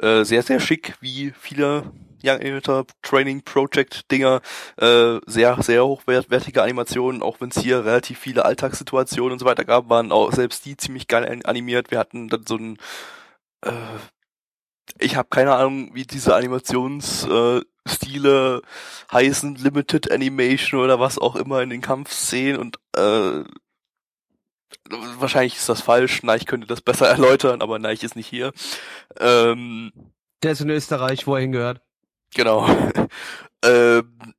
äh, 0.00 0.24
sehr, 0.24 0.42
sehr 0.42 0.58
schick, 0.58 0.96
wie 1.00 1.32
viele 1.38 1.84
Young 2.24 2.40
Animator 2.40 2.84
Training 3.02 3.42
Project 3.42 4.10
Dinger, 4.10 4.40
äh, 4.76 5.18
sehr, 5.26 5.62
sehr 5.62 5.86
hochwertige 5.86 6.62
Animationen, 6.62 7.22
auch 7.22 7.40
wenn 7.40 7.50
es 7.50 7.58
hier 7.58 7.84
relativ 7.84 8.18
viele 8.18 8.44
Alltagssituationen 8.44 9.32
und 9.32 9.38
so 9.38 9.46
weiter 9.46 9.64
gab, 9.64 9.88
waren 9.88 10.12
auch 10.12 10.32
selbst 10.32 10.64
die 10.66 10.76
ziemlich 10.76 11.08
geil 11.08 11.40
animiert. 11.44 11.90
Wir 11.90 11.98
hatten 11.98 12.28
dann 12.28 12.44
so 12.46 12.56
ein, 12.56 12.76
äh, 13.64 13.70
ich 14.98 15.16
habe 15.16 15.28
keine 15.30 15.54
Ahnung, 15.54 15.94
wie 15.94 16.04
diese 16.04 16.34
Animationsstile 16.34 18.62
äh, 18.62 18.66
heißen, 19.12 19.54
Limited 19.56 20.10
Animation 20.12 20.80
oder 20.80 21.00
was 21.00 21.18
auch 21.18 21.36
immer 21.36 21.62
in 21.62 21.70
den 21.70 21.80
Kampfszenen 21.80 22.58
und 22.58 22.76
äh, 22.96 23.44
wahrscheinlich 25.18 25.56
ist 25.56 25.68
das 25.68 25.80
falsch, 25.80 26.22
Neich 26.22 26.46
könnte 26.46 26.66
das 26.66 26.80
besser 26.80 27.08
erläutern, 27.08 27.62
aber 27.62 27.78
Neich 27.78 28.02
ist 28.02 28.16
nicht 28.16 28.28
hier. 28.28 28.52
Ähm, 29.18 29.92
Der 30.42 30.52
ist 30.52 30.60
in 30.60 30.70
Österreich, 30.70 31.26
wo 31.26 31.34
er 31.34 31.42
hingehört. 31.42 31.80
Genau. 32.34 32.68
ähm, 33.64 34.34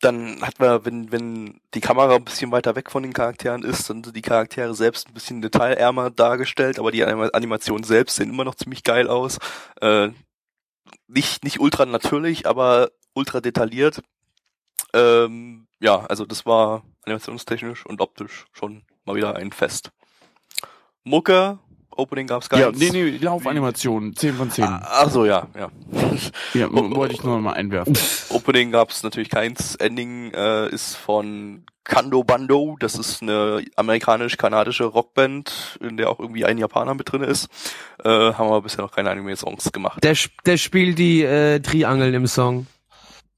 dann 0.00 0.40
hat 0.40 0.58
man, 0.58 0.84
wenn, 0.84 1.12
wenn 1.12 1.60
die 1.74 1.80
Kamera 1.80 2.16
ein 2.16 2.24
bisschen 2.24 2.50
weiter 2.52 2.74
weg 2.74 2.90
von 2.90 3.02
den 3.02 3.12
Charakteren 3.12 3.62
ist, 3.62 3.90
dann 3.90 4.02
sind 4.02 4.16
die 4.16 4.22
Charaktere 4.22 4.74
selbst 4.74 5.08
ein 5.08 5.14
bisschen 5.14 5.42
detailärmer 5.42 6.10
dargestellt, 6.10 6.78
aber 6.78 6.90
die 6.90 7.04
Animationen 7.04 7.84
selbst 7.84 8.16
sehen 8.16 8.30
immer 8.30 8.44
noch 8.44 8.54
ziemlich 8.54 8.82
geil 8.82 9.08
aus. 9.08 9.38
Äh, 9.80 10.10
nicht, 11.06 11.44
nicht 11.44 11.60
ultra 11.60 11.84
natürlich, 11.84 12.46
aber 12.46 12.90
ultra 13.14 13.40
detailliert. 13.40 14.00
Ähm, 14.94 15.68
ja, 15.80 16.00
also 16.06 16.24
das 16.24 16.46
war 16.46 16.82
animationstechnisch 17.04 17.84
und 17.84 18.00
optisch 18.00 18.46
schon 18.52 18.82
mal 19.04 19.16
wieder 19.16 19.36
ein 19.36 19.52
Fest. 19.52 19.90
Mucke 21.04 21.58
Opening 22.00 22.26
gab's 22.26 22.48
gar 22.48 22.58
ja, 22.58 22.70
nichts. 22.70 22.92
nee, 22.92 23.10
nee, 23.10 23.18
Laufanimation, 23.18 24.16
10 24.16 24.34
von 24.34 24.50
10. 24.50 24.64
Ah, 24.64 24.80
ach 24.82 25.10
so, 25.10 25.24
ja, 25.26 25.46
ja. 25.56 25.70
ja, 26.54 26.68
wollte 26.72 27.14
ich 27.14 27.22
nur 27.22 27.36
noch 27.36 27.42
mal 27.42 27.52
einwerfen. 27.52 27.96
Opening 28.30 28.72
gab's 28.72 29.02
natürlich 29.02 29.30
keins. 29.30 29.74
Ending 29.76 30.32
äh, 30.32 30.68
ist 30.70 30.96
von 30.96 31.64
Kando 31.84 32.24
Bando. 32.24 32.76
Das 32.80 32.94
ist 32.94 33.22
eine 33.22 33.64
amerikanisch-kanadische 33.76 34.84
Rockband, 34.84 35.78
in 35.80 35.96
der 35.96 36.10
auch 36.10 36.20
irgendwie 36.20 36.44
ein 36.44 36.58
Japaner 36.58 36.94
mit 36.94 37.12
drin 37.12 37.22
ist. 37.22 37.48
Äh, 38.02 38.08
haben 38.08 38.46
aber 38.46 38.62
bisher 38.62 38.82
noch 38.82 38.92
keine 38.92 39.10
Anime-Songs 39.10 39.72
gemacht. 39.72 40.02
Der, 40.02 40.16
der 40.46 40.56
spielt 40.56 40.98
die 40.98 41.22
äh, 41.22 41.60
Triangeln 41.60 42.14
im 42.14 42.26
Song. 42.26 42.66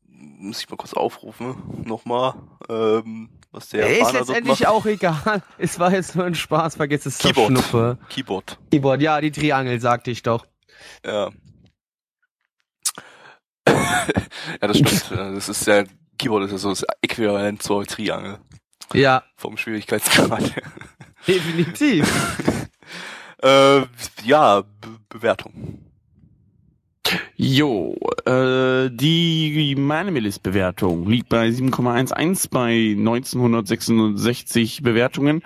Muss 0.09 0.61
ich 0.61 0.71
mal 0.71 0.77
kurz 0.77 0.93
aufrufen. 0.93 1.57
Nochmal. 1.85 2.35
Ähm, 2.69 3.29
was 3.53 3.69
der 3.69 3.87
Ist 3.89 3.99
Japaner 3.99 4.13
dort 4.19 4.29
letztendlich 4.29 4.67
auch 4.67 4.87
egal. 4.87 5.43
Es 5.59 5.79
war 5.79 5.93
jetzt 5.93 6.17
nur 6.17 6.25
ein 6.25 6.35
Spaß, 6.35 6.77
vergiss 6.77 7.07
es 7.07 7.19
Keyboard. 7.19 7.49
Schnuppe. 7.49 7.99
Keyboard. 8.09 8.59
Keyboard, 8.71 9.01
ja, 9.03 9.21
die 9.21 9.31
Triangel, 9.31 9.81
sagte 9.81 10.11
ich 10.11 10.23
doch. 10.23 10.47
Ja. 11.07 11.31
ja, 13.69 14.07
das 14.61 14.79
stimmt. 14.79 15.11
Das 15.11 15.49
ist 15.49 15.67
ja, 15.67 15.85
Keyboard 16.19 16.45
ist 16.47 16.53
ja 16.53 16.59
so 16.59 16.71
das 16.71 16.85
Äquivalent 17.03 17.63
zur 17.63 17.87
Triangel 17.87 18.39
Ja, 18.95 19.23
vom 19.37 19.57
Schwierigkeitsgrad. 19.57 20.53
definitiv. 21.27 22.11
äh, 23.43 23.83
ja, 24.25 24.63
Be 24.63 24.99
Bewertung. 25.09 25.85
Jo, 27.37 27.97
äh, 28.25 28.91
die 28.91 29.75
Manimalist-Bewertung 29.77 31.09
liegt 31.09 31.29
bei 31.29 31.49
7,11 31.49 32.49
bei 32.51 32.95
1966 32.97 34.83
Bewertungen 34.83 35.43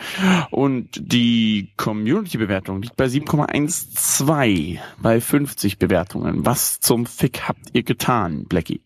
und 0.51 0.89
die 1.01 1.73
Community-Bewertung 1.77 2.83
liegt 2.83 2.97
bei 2.97 3.07
7,12 3.07 4.79
bei 5.01 5.21
50 5.21 5.79
Bewertungen. 5.79 6.45
Was 6.45 6.81
zum 6.81 7.07
Fick 7.07 7.49
habt 7.49 7.71
ihr 7.73 7.83
getan, 7.83 8.45
Blackie? 8.45 8.81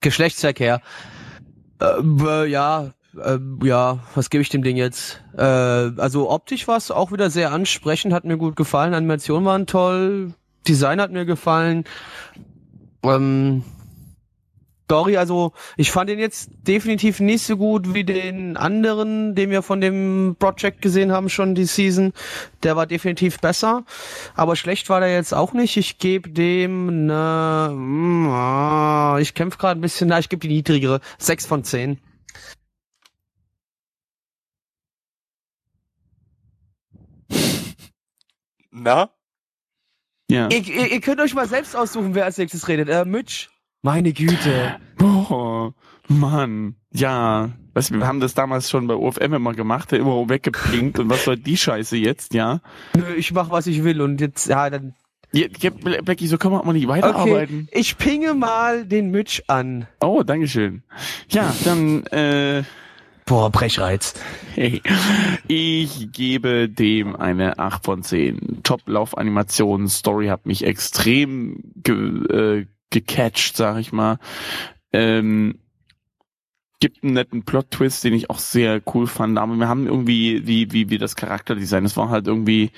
Geschlechtsverkehr. 0.00 0.80
Äh, 1.80 1.84
äh, 1.84 2.46
ja, 2.46 2.92
äh, 3.16 3.38
ja, 3.64 4.00
was 4.14 4.30
gebe 4.30 4.42
ich 4.42 4.48
dem 4.48 4.62
Ding 4.62 4.76
jetzt? 4.76 5.22
Äh, 5.36 5.42
also 5.42 6.30
optisch 6.30 6.68
war 6.68 6.76
es 6.76 6.90
auch 6.90 7.12
wieder 7.12 7.30
sehr 7.30 7.52
ansprechend, 7.52 8.12
hat 8.12 8.24
mir 8.24 8.36
gut 8.36 8.56
gefallen, 8.56 8.94
Animationen 8.94 9.44
waren 9.44 9.66
toll, 9.66 10.34
Design 10.66 11.00
hat 11.00 11.10
mir 11.10 11.24
gefallen. 11.24 11.84
Ähm, 13.02 13.64
Story, 14.92 15.16
also 15.16 15.52
ich 15.78 15.90
fand 15.90 16.10
den 16.10 16.18
jetzt 16.18 16.50
definitiv 16.68 17.18
nicht 17.18 17.42
so 17.44 17.56
gut 17.56 17.94
wie 17.94 18.04
den 18.04 18.58
anderen, 18.58 19.34
den 19.34 19.48
wir 19.48 19.62
von 19.62 19.80
dem 19.80 20.36
Project 20.38 20.82
gesehen 20.82 21.12
haben 21.12 21.30
schon 21.30 21.54
die 21.54 21.64
Season. 21.64 22.12
Der 22.62 22.76
war 22.76 22.86
definitiv 22.86 23.40
besser, 23.40 23.84
aber 24.34 24.54
schlecht 24.54 24.90
war 24.90 25.00
der 25.00 25.14
jetzt 25.14 25.32
auch 25.32 25.54
nicht. 25.54 25.78
Ich 25.78 25.96
gebe 25.96 26.28
dem 26.28 27.06
ne, 27.06 27.70
ich 29.18 29.32
kämpfe 29.32 29.56
gerade 29.56 29.80
ein 29.80 29.82
bisschen, 29.82 30.08
na, 30.10 30.18
ich 30.18 30.28
gebe 30.28 30.40
die 30.46 30.48
niedrigere, 30.54 31.00
6 31.16 31.46
von 31.46 31.64
10. 31.64 31.98
Na? 38.70 39.10
Ja. 40.32 40.48
Ihr, 40.50 40.66
ihr, 40.66 40.92
ihr 40.92 41.00
könnt 41.02 41.20
euch 41.20 41.34
mal 41.34 41.46
selbst 41.46 41.76
aussuchen, 41.76 42.14
wer 42.14 42.24
als 42.24 42.38
nächstes 42.38 42.66
redet. 42.66 42.88
Äh, 42.88 43.04
Mitch. 43.04 43.48
Meine 43.82 44.12
Güte. 44.14 44.76
Boah, 44.96 45.74
Mann, 46.08 46.76
ja. 46.92 47.50
Weißt 47.74 47.90
du, 47.90 47.98
wir 47.98 48.06
haben 48.06 48.20
das 48.20 48.32
damals 48.32 48.70
schon 48.70 48.86
bei 48.86 48.94
OFM 48.94 49.34
immer 49.34 49.52
gemacht, 49.54 49.90
der 49.92 49.98
immer 49.98 50.28
weggepinkt 50.28 50.98
und 50.98 51.10
was 51.10 51.24
soll 51.24 51.36
die 51.36 51.56
Scheiße 51.56 51.96
jetzt, 51.96 52.32
ja? 52.32 52.60
Nö, 52.96 53.14
ich 53.16 53.32
mach, 53.32 53.50
was 53.50 53.66
ich 53.66 53.82
will 53.84 54.00
und 54.00 54.20
jetzt, 54.20 54.46
ja, 54.48 54.70
dann. 54.70 54.94
ja, 55.32 55.46
ja 55.58 55.70
Blackie, 55.70 56.26
so 56.28 56.38
können 56.38 56.54
wir 56.54 56.60
auch 56.60 56.72
nicht 56.72 56.86
Okay, 56.86 56.94
weiterarbeiten. 57.02 57.68
ich 57.72 57.98
pinge 57.98 58.34
mal 58.34 58.86
den 58.86 59.10
Mitch 59.10 59.42
an. 59.48 59.86
Oh, 60.00 60.22
Dankeschön. 60.22 60.82
Ja, 61.28 61.54
dann, 61.64 62.04
äh, 62.06 62.62
Boah, 63.32 63.48
Brechreiz. 63.48 64.12
hey, 64.54 64.82
ich 65.48 66.12
gebe 66.12 66.68
dem 66.68 67.16
eine 67.16 67.58
8 67.58 67.82
von 67.82 68.02
10. 68.02 68.60
Top-Lauf-Animation, 68.62 69.88
Story 69.88 70.26
hat 70.26 70.44
mich 70.44 70.66
extrem 70.66 71.62
ge 71.76 72.26
äh, 72.26 72.66
gecatcht, 72.90 73.56
sag 73.56 73.78
ich 73.78 73.90
mal. 73.90 74.18
Ähm, 74.92 75.60
gibt 76.78 77.02
einen 77.02 77.14
netten 77.14 77.42
Plot-Twist, 77.44 78.04
den 78.04 78.12
ich 78.12 78.28
auch 78.28 78.38
sehr 78.38 78.82
cool 78.92 79.06
fand, 79.06 79.38
aber 79.38 79.54
wir 79.54 79.66
haben 79.66 79.86
irgendwie, 79.86 80.46
wie, 80.46 80.70
wie, 80.70 80.90
wie 80.90 80.98
das 80.98 81.16
Charakterdesign, 81.16 81.86
es 81.86 81.96
war 81.96 82.10
halt 82.10 82.26
irgendwie, 82.26 82.70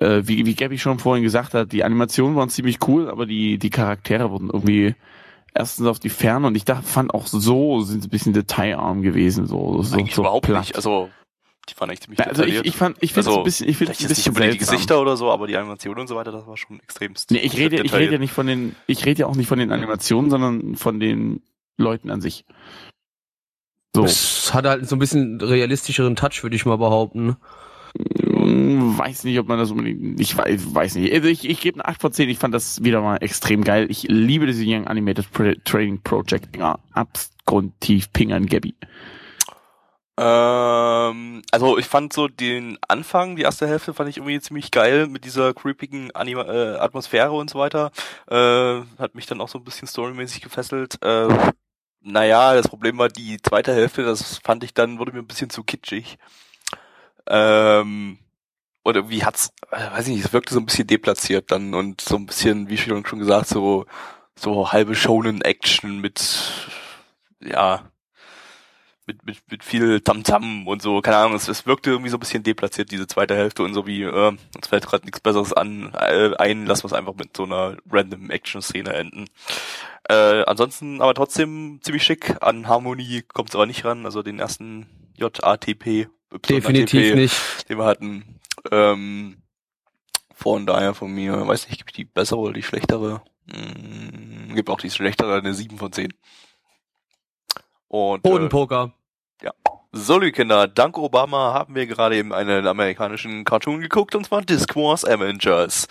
äh, 0.00 0.22
wie, 0.24 0.46
wie 0.46 0.56
Gabby 0.56 0.78
schon 0.78 0.98
vorhin 0.98 1.22
gesagt 1.22 1.54
hat, 1.54 1.70
die 1.70 1.84
Animationen 1.84 2.34
waren 2.34 2.48
ziemlich 2.48 2.78
cool, 2.88 3.08
aber 3.08 3.24
die, 3.24 3.56
die 3.56 3.70
Charaktere 3.70 4.32
wurden 4.32 4.50
irgendwie 4.52 4.96
erstens 5.54 5.86
auf 5.86 5.98
die 5.98 6.08
Ferne 6.08 6.46
und 6.46 6.54
ich 6.54 6.64
dachte, 6.64 6.84
fand 6.86 7.12
auch 7.14 7.26
so 7.26 7.80
sind 7.80 8.02
sie 8.02 8.08
ein 8.08 8.10
bisschen 8.10 8.32
detailarm 8.32 9.02
gewesen, 9.02 9.46
so, 9.46 9.82
so, 9.82 9.96
Eigentlich 9.96 10.14
so 10.14 10.22
überhaupt 10.22 10.46
platt. 10.46 10.60
nicht. 10.60 10.76
Also, 10.76 11.10
die 11.68 11.74
fand 11.74 11.92
ich 11.92 12.00
ziemlich 12.00 12.24
also 12.24 12.44
ich, 12.44 12.64
ich 12.64 12.76
fand, 12.76 12.96
ich 13.00 13.12
finde 13.12 13.28
Also, 13.28 13.38
ein 13.40 13.44
bisschen, 13.44 13.68
ich 13.68 13.76
finde 13.76 13.92
ein 13.92 13.96
jetzt 13.98 14.08
nicht 14.08 14.16
bisschen 14.16 14.32
unbedingt 14.34 14.54
die. 14.54 14.58
Gesichter 14.58 15.00
oder 15.00 15.16
so, 15.16 15.30
aber 15.32 15.46
die 15.46 15.56
Animation 15.56 15.98
und 15.98 16.06
so 16.06 16.14
weiter, 16.14 16.30
das 16.30 16.46
war 16.46 16.56
schon 16.56 16.78
extremst. 16.80 17.30
Nee, 17.30 17.38
ich 17.38 17.56
rede, 17.56 17.82
ich 17.82 17.92
rede 17.92 18.12
ja 18.12 18.18
nicht 18.18 18.32
von 18.32 18.46
den, 18.46 18.76
ich 18.86 19.04
rede 19.04 19.20
ja 19.22 19.26
auch 19.26 19.34
nicht 19.36 19.48
von 19.48 19.58
den 19.58 19.72
Animationen, 19.72 20.30
sondern 20.30 20.76
von 20.76 21.00
den 21.00 21.42
Leuten 21.76 22.10
an 22.10 22.20
sich. 22.20 22.44
So, 23.94 24.02
Das 24.02 24.52
hat 24.54 24.66
halt 24.66 24.88
so 24.88 24.94
ein 24.96 24.98
bisschen 24.98 25.40
realistischeren 25.40 26.16
Touch, 26.16 26.42
würde 26.42 26.54
ich 26.54 26.66
mal 26.66 26.76
behaupten. 26.78 27.36
Weiß 28.46 29.24
nicht, 29.24 29.38
ob 29.40 29.48
man 29.48 29.58
das 29.58 29.72
unbedingt, 29.72 30.20
ich 30.20 30.36
weiß, 30.36 30.74
weiß 30.74 30.94
nicht. 30.96 31.12
Also 31.12 31.26
ich, 31.26 31.48
ich 31.48 31.60
gebe 31.60 31.80
eine 31.80 31.88
8 31.88 32.00
von 32.00 32.12
10, 32.12 32.28
ich 32.28 32.38
fand 32.38 32.54
das 32.54 32.84
wieder 32.84 33.00
mal 33.00 33.16
extrem 33.16 33.64
geil. 33.64 33.86
Ich 33.90 34.04
liebe 34.04 34.46
diese 34.46 34.64
Young 34.64 34.86
Animated 34.86 35.26
Training 35.64 36.00
Project 36.02 36.54
Dinger. 36.54 36.78
Abgrundtief 36.92 38.12
Pingern 38.12 38.46
Gabby. 38.46 38.76
Ähm, 40.18 41.42
also 41.50 41.76
ich 41.76 41.86
fand 41.86 42.12
so 42.12 42.28
den 42.28 42.78
Anfang, 42.86 43.36
die 43.36 43.42
erste 43.42 43.66
Hälfte 43.66 43.92
fand 43.92 44.08
ich 44.08 44.18
irgendwie 44.18 44.40
ziemlich 44.40 44.70
geil 44.70 45.08
mit 45.08 45.24
dieser 45.24 45.52
creepigen 45.52 46.14
Anima 46.14 46.42
äh, 46.44 46.76
Atmosphäre 46.78 47.32
und 47.32 47.50
so 47.50 47.58
weiter. 47.58 47.90
Äh, 48.30 48.82
hat 48.98 49.14
mich 49.14 49.26
dann 49.26 49.40
auch 49.40 49.48
so 49.48 49.58
ein 49.58 49.64
bisschen 49.64 49.88
storymäßig 49.88 50.40
gefesselt. 50.40 51.02
Äh, 51.02 51.28
naja, 52.00 52.54
das 52.54 52.68
Problem 52.68 52.96
war 52.98 53.08
die 53.08 53.38
zweite 53.42 53.74
Hälfte, 53.74 54.04
das 54.04 54.38
fand 54.38 54.62
ich 54.62 54.72
dann, 54.72 54.98
wurde 54.98 55.12
mir 55.12 55.18
ein 55.18 55.26
bisschen 55.26 55.50
zu 55.50 55.64
kitschig. 55.64 56.18
Ähm, 57.26 58.18
und 58.86 58.94
irgendwie 58.94 59.24
hat's, 59.24 59.52
äh, 59.72 59.90
weiß 59.90 60.06
ich 60.06 60.14
nicht, 60.14 60.26
es 60.26 60.32
wirkte 60.32 60.54
so 60.54 60.60
ein 60.60 60.66
bisschen 60.66 60.86
deplatziert 60.86 61.50
dann 61.50 61.74
und 61.74 62.00
so 62.00 62.14
ein 62.14 62.26
bisschen, 62.26 62.68
wie 62.68 62.78
schon 62.78 63.04
schon 63.04 63.18
gesagt, 63.18 63.48
so 63.48 63.84
so 64.38 64.70
halbe 64.70 64.94
Shonen 64.94 65.40
Action 65.40 66.00
mit 66.00 66.52
ja 67.42 67.90
mit, 69.06 69.24
mit, 69.26 69.38
mit 69.50 69.64
viel 69.64 70.00
Tamtam 70.02 70.68
und 70.68 70.82
so, 70.82 71.00
keine 71.00 71.16
Ahnung, 71.16 71.34
es, 71.34 71.48
es 71.48 71.66
wirkte 71.66 71.90
irgendwie 71.90 72.10
so 72.10 72.16
ein 72.16 72.20
bisschen 72.20 72.44
deplatziert, 72.44 72.92
diese 72.92 73.08
zweite 73.08 73.34
Hälfte 73.36 73.64
und 73.64 73.74
so 73.74 73.86
wie, 73.88 74.02
äh, 74.02 74.28
uns 74.28 74.68
fällt 74.68 74.86
gerade 74.86 75.04
nichts 75.04 75.20
Besseres 75.20 75.52
an, 75.52 75.92
äh, 75.94 76.34
ein, 76.36 76.66
lassen 76.66 76.84
wir 76.84 76.86
es 76.88 76.92
einfach 76.92 77.14
mit 77.14 77.36
so 77.36 77.44
einer 77.44 77.76
random 77.90 78.30
Action-Szene 78.30 78.92
enden. 78.92 79.26
Äh, 80.08 80.42
ansonsten 80.44 81.00
aber 81.00 81.14
trotzdem 81.14 81.78
ziemlich 81.82 82.02
schick, 82.02 82.36
an 82.40 82.66
Harmonie 82.68 83.22
kommt 83.22 83.50
es 83.50 83.54
aber 83.54 83.66
nicht 83.66 83.84
ran, 83.84 84.04
also 84.06 84.22
den 84.22 84.40
ersten 84.40 84.86
JATP, 85.16 86.08
Definitiv 86.48 87.14
nicht. 87.14 87.68
den 87.68 87.78
wir 87.78 87.84
hatten, 87.84 88.40
ähm, 88.72 89.42
von 90.34 90.66
daher 90.66 90.94
von 90.94 91.12
mir, 91.12 91.46
weiß 91.46 91.68
nicht, 91.68 91.78
gibt 91.78 91.96
die 91.96 92.04
bessere 92.04 92.38
oder 92.38 92.52
die 92.52 92.62
schlechtere? 92.62 93.22
Hm, 93.50 94.54
gibt 94.54 94.68
auch 94.70 94.80
die 94.80 94.90
schlechtere, 94.90 95.38
eine 95.38 95.54
7 95.54 95.78
von 95.78 95.92
10. 95.92 96.12
Und, 97.88 98.24
äh, 98.24 98.28
Bodenpoker. 98.28 98.92
so, 99.92 100.18
liebe 100.18 100.32
Kinder, 100.32 100.68
dank 100.68 100.98
Obama 100.98 101.54
haben 101.54 101.74
wir 101.74 101.86
gerade 101.86 102.16
eben 102.16 102.32
einen 102.32 102.66
amerikanischen 102.66 103.44
Cartoon 103.44 103.80
geguckt, 103.80 104.14
und 104.14 104.26
zwar 104.26 104.42
Disc 104.42 104.74
Wars 104.76 105.04
Avengers. 105.04 105.88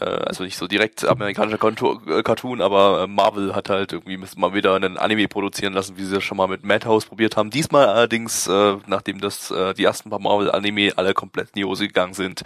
Äh, 0.00 0.04
also 0.04 0.44
nicht 0.44 0.56
so 0.56 0.66
direkt 0.66 1.04
amerikanischer 1.04 1.58
Konto- 1.58 2.00
äh, 2.08 2.22
Cartoon, 2.22 2.60
aber 2.60 3.02
äh, 3.02 3.06
Marvel 3.06 3.54
hat 3.54 3.68
halt 3.70 3.92
irgendwie 3.92 4.16
müssen 4.16 4.40
mal 4.40 4.54
wieder 4.54 4.74
einen 4.74 4.96
Anime 4.96 5.28
produzieren 5.28 5.72
lassen, 5.72 5.96
wie 5.96 6.04
sie 6.04 6.14
das 6.14 6.24
schon 6.24 6.36
mal 6.36 6.48
mit 6.48 6.64
Madhouse 6.64 7.06
probiert 7.06 7.36
haben. 7.36 7.50
Diesmal 7.50 7.86
allerdings, 7.86 8.46
äh, 8.46 8.76
nachdem 8.86 9.20
das 9.20 9.50
äh, 9.50 9.74
die 9.74 9.84
ersten 9.84 10.10
paar 10.10 10.20
Marvel-Anime 10.20 10.92
alle 10.96 11.14
komplett 11.14 11.48
in 11.50 11.60
die 11.60 11.64
Hose 11.64 11.86
gegangen 11.86 12.14
sind, 12.14 12.42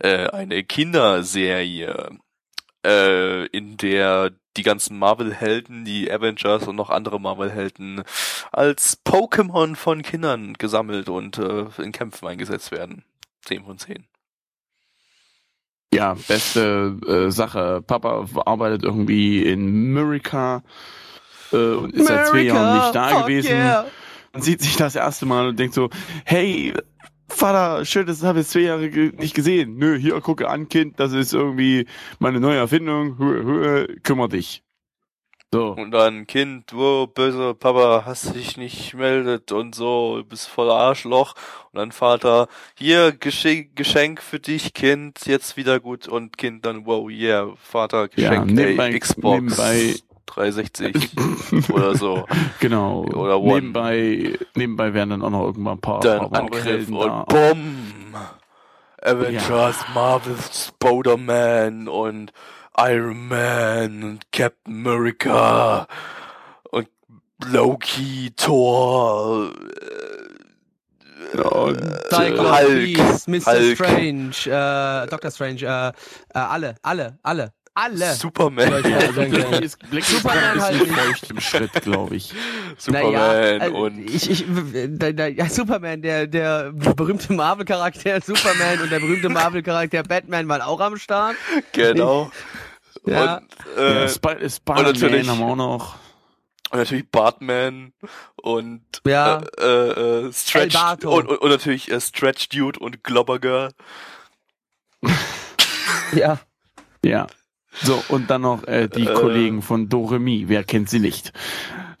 äh, 0.00 0.28
eine 0.28 0.64
Kinderserie, 0.64 2.18
äh, 2.84 3.46
in 3.46 3.76
der 3.76 4.32
die 4.56 4.62
ganzen 4.64 4.98
Marvel-Helden, 4.98 5.84
die 5.84 6.10
Avengers 6.10 6.66
und 6.66 6.74
noch 6.74 6.90
andere 6.90 7.20
Marvel-Helden 7.20 8.02
als 8.50 8.98
Pokémon 9.04 9.76
von 9.76 10.02
Kindern 10.02 10.54
gesammelt 10.54 11.08
und 11.08 11.38
äh, 11.38 11.66
in 11.78 11.92
Kämpfen 11.92 12.26
eingesetzt 12.26 12.72
werden. 12.72 13.04
10 13.44 13.64
von 13.64 13.78
10. 13.78 14.04
Ja, 15.92 16.14
beste 16.28 16.96
äh, 17.06 17.30
Sache. 17.30 17.82
Papa 17.86 18.26
arbeitet 18.44 18.84
irgendwie 18.84 19.42
in 19.42 19.96
America 19.96 20.62
äh, 21.52 21.56
und 21.56 21.94
ist 21.94 22.06
seit 22.06 22.26
zwei 22.26 22.42
Jahren 22.42 22.78
nicht 22.78 22.94
da 22.94 23.22
gewesen. 23.22 23.56
Und 24.34 24.44
sieht 24.44 24.60
sich 24.60 24.76
das 24.76 24.94
erste 24.94 25.24
Mal 25.24 25.48
und 25.48 25.58
denkt 25.58 25.74
so, 25.74 25.88
hey, 26.24 26.74
Vater, 27.28 27.84
schön, 27.84 28.06
das 28.06 28.22
habe 28.22 28.40
ich 28.40 28.48
zwei 28.48 28.60
Jahre 28.60 28.86
nicht 28.88 29.34
gesehen. 29.34 29.76
Nö, 29.76 29.96
hier, 29.98 30.20
gucke 30.20 30.48
an, 30.48 30.68
Kind, 30.68 30.98
das 31.00 31.12
ist 31.12 31.32
irgendwie 31.32 31.86
meine 32.18 32.40
neue 32.40 32.58
Erfindung. 32.58 33.16
Hö, 33.18 33.42
hö, 33.44 33.86
kümmer 34.02 34.28
dich. 34.28 34.62
So. 35.52 35.68
Und 35.70 35.92
dann, 35.92 36.26
Kind, 36.26 36.74
wo, 36.74 37.06
böse 37.06 37.54
Papa, 37.54 38.02
hast 38.04 38.34
dich 38.34 38.58
nicht 38.58 38.92
meldet 38.94 39.50
und 39.50 39.74
so, 39.74 40.18
du 40.18 40.24
bist 40.24 40.46
voller 40.46 40.74
Arschloch. 40.74 41.34
Und 41.72 41.78
dann 41.78 41.90
Vater, 41.92 42.48
hier, 42.76 43.12
Geschenk, 43.12 43.74
Geschenk 43.74 44.20
für 44.20 44.40
dich, 44.40 44.74
Kind, 44.74 45.24
jetzt 45.24 45.56
wieder 45.56 45.80
gut. 45.80 46.06
Und 46.06 46.36
Kind 46.36 46.66
dann, 46.66 46.84
wow, 46.84 47.08
yeah, 47.08 47.48
Vater, 47.56 48.08
Ja, 48.16 48.28
Geschenk, 48.44 48.50
nebenbei- 48.50 48.92
ey, 48.92 48.98
Xbox 49.00 49.36
nebenbei- 49.58 50.02
360 50.26 51.12
oder 51.72 51.94
so. 51.94 52.26
Genau. 52.60 53.04
Oder 53.06 53.40
One. 53.40 53.54
Nebenbei, 53.54 54.38
nebenbei 54.54 54.92
werden 54.92 55.08
dann 55.08 55.22
auch 55.22 55.30
noch 55.30 55.44
irgendwann 55.46 55.78
ein 55.78 55.80
paar, 55.80 56.00
Dann 56.00 56.26
Angriff 56.26 56.88
und 56.90 56.98
da. 57.06 57.24
Bumm! 57.26 58.14
Avengers, 59.00 59.76
Marvel, 59.94 60.36
Spider-Man 60.52 61.88
und 61.88 62.32
Iron 62.78 63.28
Man 63.28 64.02
und 64.04 64.32
Captain 64.32 64.72
America 64.86 65.86
und 66.70 66.88
Loki, 67.44 68.30
Thor, 68.36 69.50
äh, 71.32 71.40
Und, 71.40 71.80
Cyclops, 72.10 72.60
Hulk, 72.62 72.94
Beast, 72.96 73.28
Mr. 73.28 73.52
Hulk. 73.52 73.76
Strange, 73.76 74.30
äh, 74.46 75.06
Dr. 75.08 75.30
Strange, 75.30 75.62
äh, 75.62 75.88
äh, 75.88 75.92
alle, 76.32 76.76
alle, 76.82 77.18
alle, 77.22 77.52
alle. 77.74 78.14
Superman, 78.14 78.82
Ja, 78.88 78.96
also, 78.98 79.22
Black 79.22 79.60
ist, 79.62 79.90
Black 79.90 80.04
Superman 80.04 80.44
ein 80.44 80.60
halt 80.62 80.78
bisschen 80.78 80.94
nicht. 80.94 81.00
feucht 81.00 81.30
im 81.30 81.40
Schritt, 81.40 81.72
glaube 81.82 82.16
ich. 82.16 82.32
Superman 82.78 83.60
äh, 83.60 83.68
und 83.68 83.98
ich, 83.98 84.30
ich, 84.30 84.44
da, 84.98 85.12
da, 85.12 85.26
ja, 85.26 85.48
Superman, 85.48 86.00
der, 86.02 86.26
der 86.26 86.72
berühmte 86.72 87.32
Marvel-Charakter 87.32 88.20
Superman 88.20 88.80
und 88.82 88.90
der 88.90 89.00
berühmte 89.00 89.28
Marvel-Charakter 89.28 90.02
Batman 90.04 90.48
waren 90.48 90.62
auch 90.62 90.80
am 90.80 90.96
Start. 90.96 91.36
genau. 91.72 92.30
Ja. 93.06 93.38
Und, 93.38 93.48
äh, 93.78 93.94
Ja, 94.00 94.04
Sp 94.08 94.26
und 94.42 94.50
Spider-Man 94.50 94.84
natürlich- 94.92 95.28
haben 95.28 95.38
wir 95.40 95.46
auch 95.46 95.56
noch. 95.56 95.94
und 96.70 96.78
natürlich 96.78 97.10
Bartman 97.10 97.92
und 98.36 98.82
Ja. 99.06 99.42
äh, 99.58 99.62
äh, 99.64 100.26
äh, 100.28 100.32
Stretch 100.32 100.76
und, 101.04 101.04
und, 101.28 101.28
und 101.38 101.50
natürlich 101.50 101.90
äh, 101.90 102.00
Stretch 102.00 102.48
Dude 102.50 102.78
und 102.80 103.02
Globber 103.04 103.38
Girl. 103.38 103.72
Ja. 106.14 106.38
Ja. 107.04 107.26
So, 107.82 108.02
und 108.08 108.28
dann 108.30 108.40
noch 108.42 108.64
äh, 108.66 108.88
die 108.88 109.06
Äh. 109.06 109.14
Kollegen 109.14 109.62
von 109.62 109.88
Doremi. 109.88 110.44
Wer 110.48 110.64
kennt 110.64 110.88
sie 110.90 110.98
nicht? 111.00 111.32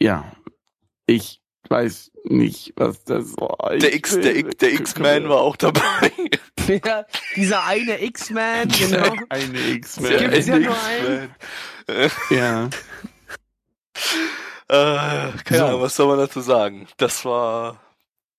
Ja. 0.00 0.24
Ich 1.06 1.40
weiß 1.68 2.10
nicht, 2.24 2.72
was 2.76 3.04
das 3.04 3.36
war. 3.36 3.74
Ich 3.74 3.80
Der 3.82 3.94
X, 3.94 4.18
der, 4.18 4.42
der 4.42 4.72
X-Man 4.72 5.28
war 5.28 5.40
auch 5.40 5.56
dabei. 5.56 6.10
Ja. 6.66 7.04
Dieser 7.36 7.64
eine 7.64 8.02
X-Man, 8.02 8.68
genau. 8.78 9.14
Eine 9.28 9.58
X-Man. 9.58 10.18
Gibt's 10.18 10.46
ja 10.46 10.54
eine 10.54 10.64
nur. 10.66 10.76
Äh, 11.88 12.08
Ja. 12.30 12.68
äh, 14.68 15.32
keine 15.44 15.58
So. 15.58 15.64
Ahnung, 15.66 15.80
was 15.82 15.96
soll 15.96 16.08
man 16.08 16.18
dazu 16.18 16.40
sagen? 16.40 16.86
Das 16.98 17.24
war 17.24 17.80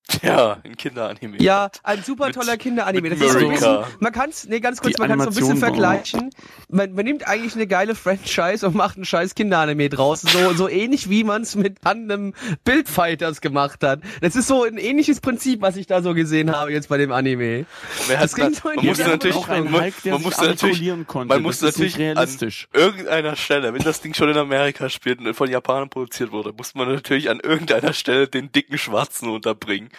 ja 0.24 0.58
ein 0.64 0.76
Kinderanime. 0.78 1.38
Ja, 1.42 1.70
ein 1.84 2.04
super 2.04 2.28
Mit- 2.28 2.36
toller 2.36 2.58
Kinderanime. 2.58 3.10
mit 3.10 3.12
Das 3.14 3.20
ist 3.28 3.32
so 3.34 3.38
ein 3.40 3.46
America. 3.46 3.78
bisschen, 3.82 3.98
man 4.00 4.12
kann's, 4.12 4.48
nee, 4.48 4.60
ganz 4.60 4.82
kurz, 4.82 4.96
Die 4.96 5.02
man 5.02 5.10
kann 5.10 5.20
es 5.20 5.26
so 5.26 5.32
ein 5.32 5.36
bisschen 5.36 5.58
vergleichen. 5.58 6.30
Man, 6.70 6.94
man 6.94 7.06
nimmt 7.06 7.28
eigentlich 7.28 7.56
eine 7.56 7.68
geile 7.68 7.96
Franchise 7.96 8.66
und 8.66 8.76
macht 8.76 8.98
ein 8.98 9.06
scheiß 9.06 9.36
Kinderanime 9.36 9.90
draus. 9.90 10.22
So, 10.22 10.54
so 10.54 10.68
ähnlich 10.70 11.10
wie 11.10 11.24
man 11.24 11.42
es 11.44 11.56
mit 11.56 11.82
Tandem 11.82 12.34
Bildfighters 12.64 13.42
gemacht 13.42 13.84
hat. 13.84 14.02
Das 14.22 14.36
ist 14.36 14.48
so 14.48 14.64
ein 14.64 14.78
ähnliches 14.78 15.20
Prinzip, 15.22 15.62
was 15.62 15.76
ich 15.76 15.88
da 15.88 16.02
so 16.02 16.14
gesehen 16.14 16.52
habe 16.56 16.72
jetzt 16.72 16.90
bei 16.90 16.98
dem 16.98 17.12
Anime. 17.12 17.66
Das 18.08 18.32
da- 18.34 18.50
so 18.52 18.70
in 18.70 18.76
man 18.78 18.86
musste 18.86 19.08
natürlich, 19.08 19.36
auch 19.36 19.50
ein 19.50 19.64
man, 19.72 19.92
man 20.06 20.22
musste 20.22 20.46
natürlich 20.46 21.08
konnte. 21.08 21.34
man 21.34 21.42
musste 21.42 21.66
natürlich 21.66 21.98
realistisch. 21.98 22.68
an 22.74 22.80
irgendeiner 22.82 23.36
Stelle, 23.36 23.74
wenn 23.74 23.82
das 23.84 24.02
Ding 24.02 24.14
schon 24.14 24.30
in 24.30 24.38
Amerika 24.38 24.90
spielt 24.90 25.20
und 25.20 25.34
von 25.34 25.50
Japanern 25.50 25.90
produziert 25.90 26.32
wurde, 26.32 26.54
musste 26.54 26.78
man 26.78 26.94
natürlich 26.94 27.30
an 27.30 27.40
irgendeiner 27.40 27.94
Stelle 27.94 28.28
den 28.28 28.52
dicken 28.52 28.78
Schwarzen 28.78 29.30
unterbringen, 29.30 29.90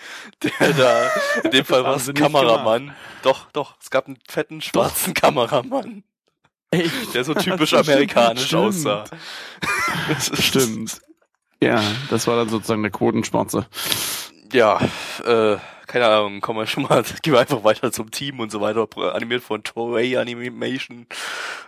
der 0.42 0.72
da, 0.72 1.10
in 1.44 1.50
dem 1.50 1.64
Fall 1.64 1.84
war 1.84 1.96
es 1.96 2.12
Kameramann. 2.12 2.94
Doch, 3.22 3.50
doch, 3.52 3.76
es 3.80 3.90
gab 3.90 4.06
einen 4.06 4.18
fetten 4.28 4.60
schwarzen 4.60 5.14
Kameramann, 5.14 6.04
Echt? 6.70 7.14
der 7.14 7.24
so 7.24 7.34
typisch 7.34 7.74
amerikanisch 7.74 8.46
stimmt. 8.46 8.62
aussah. 8.62 9.04
Das 10.08 10.30
Stimmt. 10.44 11.00
Ja, 11.62 11.82
das 12.08 12.26
war 12.26 12.36
dann 12.36 12.48
sozusagen 12.48 12.82
der 12.82 12.90
Quotenschwarze. 12.90 13.66
Ja, 14.52 14.80
äh, 15.24 15.58
keine 15.90 16.06
Ahnung, 16.06 16.40
kommen 16.40 16.60
wir 16.60 16.66
schon 16.66 16.84
mal, 16.84 17.02
gehen 17.22 17.32
wir 17.32 17.40
einfach 17.40 17.64
weiter 17.64 17.90
zum 17.90 18.12
Team 18.12 18.38
und 18.38 18.52
so 18.52 18.60
weiter, 18.60 18.86
animiert 19.12 19.42
von 19.42 19.64
Toei 19.64 20.18
Animation. 20.18 21.06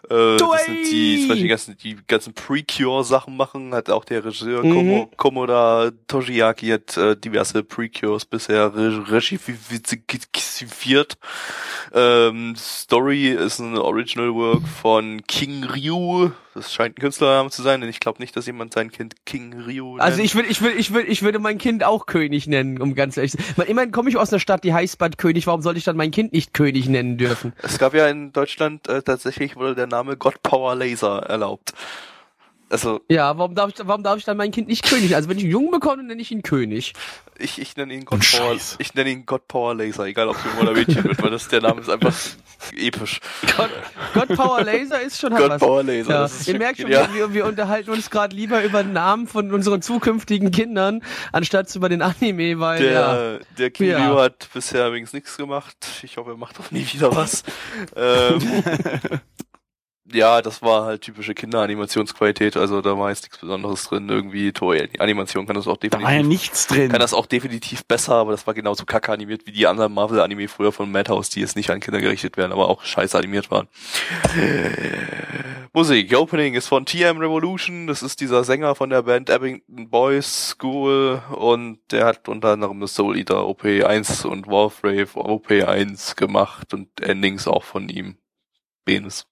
Äh, 0.09 0.37
das 0.37 0.65
sind 0.65 0.91
die, 0.91 1.21
zum 1.21 1.29
Beispiel 1.29 1.43
die 1.43 1.49
ganzen, 1.49 1.77
die 1.79 1.97
ganzen 2.07 2.33
Precure-Sachen 2.33 3.37
machen, 3.37 3.75
hat 3.75 3.91
auch 3.91 4.05
der 4.05 4.25
Regisseur 4.25 4.63
Mhm. 4.63 4.75
Komo, 4.75 5.11
Komoda 5.17 5.91
Toshiaki 6.07 6.69
hat 6.69 6.97
äh, 6.97 7.17
diverse 7.17 7.65
Precures 7.65 8.25
bisher 8.25 8.73
re 8.75 9.05
regifiziert. 9.11 11.19
Ähm, 11.93 12.55
Story 12.57 13.31
ist 13.31 13.59
ein 13.59 13.77
Original 13.77 14.33
Work 14.35 14.69
von 14.69 15.23
King 15.27 15.65
Ryu. 15.65 16.31
Das 16.55 16.73
scheint 16.73 16.99
ein 16.99 17.01
Künstlername 17.01 17.49
zu 17.51 17.63
sein, 17.63 17.81
denn 17.81 17.89
ich 17.89 17.99
glaube 17.99 18.21
nicht, 18.21 18.37
dass 18.37 18.45
jemand 18.47 18.75
sein 18.75 18.91
Kind 18.93 19.15
King 19.25 19.55
Ryu 19.59 19.97
Also 19.97 20.17
nennt. 20.19 20.27
ich 20.27 20.35
würde, 20.35 20.49
ich 20.49 20.61
würde, 20.61 20.77
ich 20.77 20.93
würde, 20.93 21.09
ich 21.09 21.23
würde 21.23 21.39
mein 21.39 21.57
Kind 21.57 21.83
auch 21.83 22.05
König 22.05 22.47
nennen, 22.47 22.81
um 22.83 22.95
ganz 22.95 23.17
ehrlich 23.17 23.33
zu 23.33 23.39
sein. 23.57 23.67
Immerhin 23.67 23.91
komme 23.91 24.11
ich 24.11 24.19
aus 24.19 24.31
einer 24.33 24.41
Stadt, 24.41 24.63
die 24.63 24.75
heißt 24.75 24.99
Bad 24.99 25.17
König. 25.17 25.47
Warum 25.47 25.63
sollte 25.63 25.79
ich 25.79 25.85
dann 25.85 25.97
mein 25.97 26.11
Kind 26.11 26.33
nicht 26.33 26.53
König 26.53 26.89
nennen 26.89 27.17
dürfen? 27.17 27.55
Es 27.63 27.79
gab 27.79 27.95
ja 27.95 28.07
in 28.09 28.33
Deutschland 28.33 28.87
äh, 28.89 29.03
tatsächlich 29.03 29.57
wurde 29.57 29.75
der 29.75 29.87
Name 29.87 30.17
God 30.19 30.43
Power 30.43 30.75
Laser 30.75 31.21
erlaubt. 31.21 31.73
Also 32.73 33.03
Ja, 33.11 33.37
warum 33.37 33.55
darf 33.55 33.71
ich, 33.71 33.87
warum 33.87 34.03
darf 34.03 34.17
ich 34.17 34.25
dann 34.25 34.39
mein 34.39 34.51
Kind 34.51 34.67
nicht 34.67 34.85
König? 34.85 35.15
Also 35.15 35.29
wenn 35.29 35.37
ich 35.37 35.45
einen 35.45 35.53
Jungen 35.53 35.71
bekomme, 35.71 36.03
nenne 36.03 36.23
ich 36.23 36.31
ihn 36.31 36.43
König. 36.43 36.95
ich, 37.39 37.61
ich 37.61 37.77
nenne 37.77 37.93
ihn 37.93 38.07
God 38.07 38.21
Power, 38.31 38.57
ich 38.79 38.95
nenne 38.95 39.11
ihn 39.11 39.27
God 39.27 39.47
Power 39.47 39.75
Laser, 39.75 40.07
egal 40.07 40.29
ob 40.29 40.37
Junge 40.43 40.71
oder 40.71 40.73
Mädchen 40.73 41.05
wird, 41.05 41.23
weil 41.23 41.31
das 41.31 41.49
der 41.49 41.61
Name 41.61 41.83
ist 41.83 41.91
einfach 41.91 42.15
episch. 42.75 43.21
Gott, 43.59 43.71
God 44.15 44.29
Power 44.37 44.63
Laser 44.65 45.03
ist 45.03 45.21
schon 45.21 45.35
halt 45.35 45.43
God 45.43 45.51
was. 45.51 45.61
Power 45.61 45.83
Laser. 45.83 46.11
Ja, 46.11 46.21
das 46.23 46.41
ist 46.41 46.49
ihr 46.49 46.57
merkt 46.57 46.81
schon, 46.81 46.91
ja. 46.91 47.13
wir, 47.13 47.35
wir 47.35 47.45
unterhalten 47.45 47.91
uns 47.91 48.09
gerade 48.09 48.35
lieber 48.35 48.65
über 48.65 48.83
den 48.83 48.95
Namen 48.95 49.27
von 49.27 49.53
unseren 49.53 49.83
zukünftigen 49.83 50.51
Kindern, 50.51 51.05
anstatt 51.33 51.75
über 51.77 51.91
den 51.91 52.01
Anime, 52.01 52.59
weil 52.59 52.85
ja. 52.85 53.15
Der, 53.15 53.41
der 53.59 53.71
King 53.71 53.91
Ja. 53.91 54.17
Hat 54.17 54.49
bisher 54.55 54.89
übrigens 54.89 55.13
nichts 55.13 55.37
gemacht. 55.37 55.77
Ich 56.03 56.17
hoffe, 56.17 56.31
er 56.31 56.37
macht 56.39 56.59
auch 56.59 56.71
nie 56.71 56.87
wieder 56.91 57.15
was. 57.15 57.43
ähm, 57.97 58.41
Ja, 60.15 60.43
das 60.43 60.63
war 60.63 60.85
halt 60.85 61.03
typische 61.03 61.35
Kinderanimationsqualität, 61.35 62.57
also 62.57 62.81
da 62.83 62.99
war 62.99 63.11
jetzt 63.11 63.23
nichts 63.25 63.39
Besonderes 63.39 63.85
drin. 63.85 64.09
Irgendwie 64.09 64.53
Toei-Animation 64.53 65.47
kann 65.47 65.57
das 65.57 65.67
auch 65.67 65.77
Da 65.77 65.89
definitiv. 65.89 66.07
war 66.07 66.15
ja 66.15 66.23
nichts 66.23 66.67
drin. 66.67 66.91
kann 66.91 67.01
das 67.01 67.15
auch 67.15 67.27
definitiv 67.27 67.85
besser, 67.85 68.15
aber 68.15 68.33
das 68.33 68.47
war 68.47 68.55
genauso 68.55 68.85
kacke 68.85 69.13
animiert 69.13 69.47
wie 69.47 69.53
die 69.53 69.67
anderen 69.67 69.93
Marvel-Anime 69.95 70.49
früher 70.49 70.73
von 70.73 70.91
Madhouse, 70.91 71.31
die 71.31 71.41
jetzt 71.41 71.57
nicht 71.57 71.71
an 71.71 71.81
Kinder 71.81 72.01
gerichtet 72.01 72.37
werden, 72.37 72.53
aber 72.53 72.69
auch 72.69 72.83
scheiße 72.83 73.17
animiert 73.17 73.51
waren. 73.51 73.69
Musik, 75.73 76.15
Opening 76.15 76.55
ist 76.55 76.69
von 76.69 76.85
TM 76.85 77.17
Revolution, 77.19 77.87
das 77.87 78.03
ist 78.03 78.21
dieser 78.21 78.45
Sänger 78.45 78.75
von 78.75 78.91
der 78.91 79.03
Band 79.03 79.31
Abington 79.31 79.89
Boys 79.89 80.51
School 80.51 81.23
und 81.31 81.79
der 81.91 82.05
hat 82.05 82.29
unter 82.29 82.49
anderem 82.51 82.81
das 82.81 82.95
Soul 82.95 83.17
Eater 83.17 83.45
OP1 83.47 84.27
und 84.27 84.47
Warfrave 84.47 85.09
OP1 85.15 86.17
gemacht 86.17 86.75
und 86.75 87.01
Endings 87.01 87.49
auch 87.49 87.65
von 87.65 87.89
ihm. 87.89 88.17
Benes. 88.85 89.27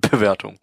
Bewertung. 0.00 0.58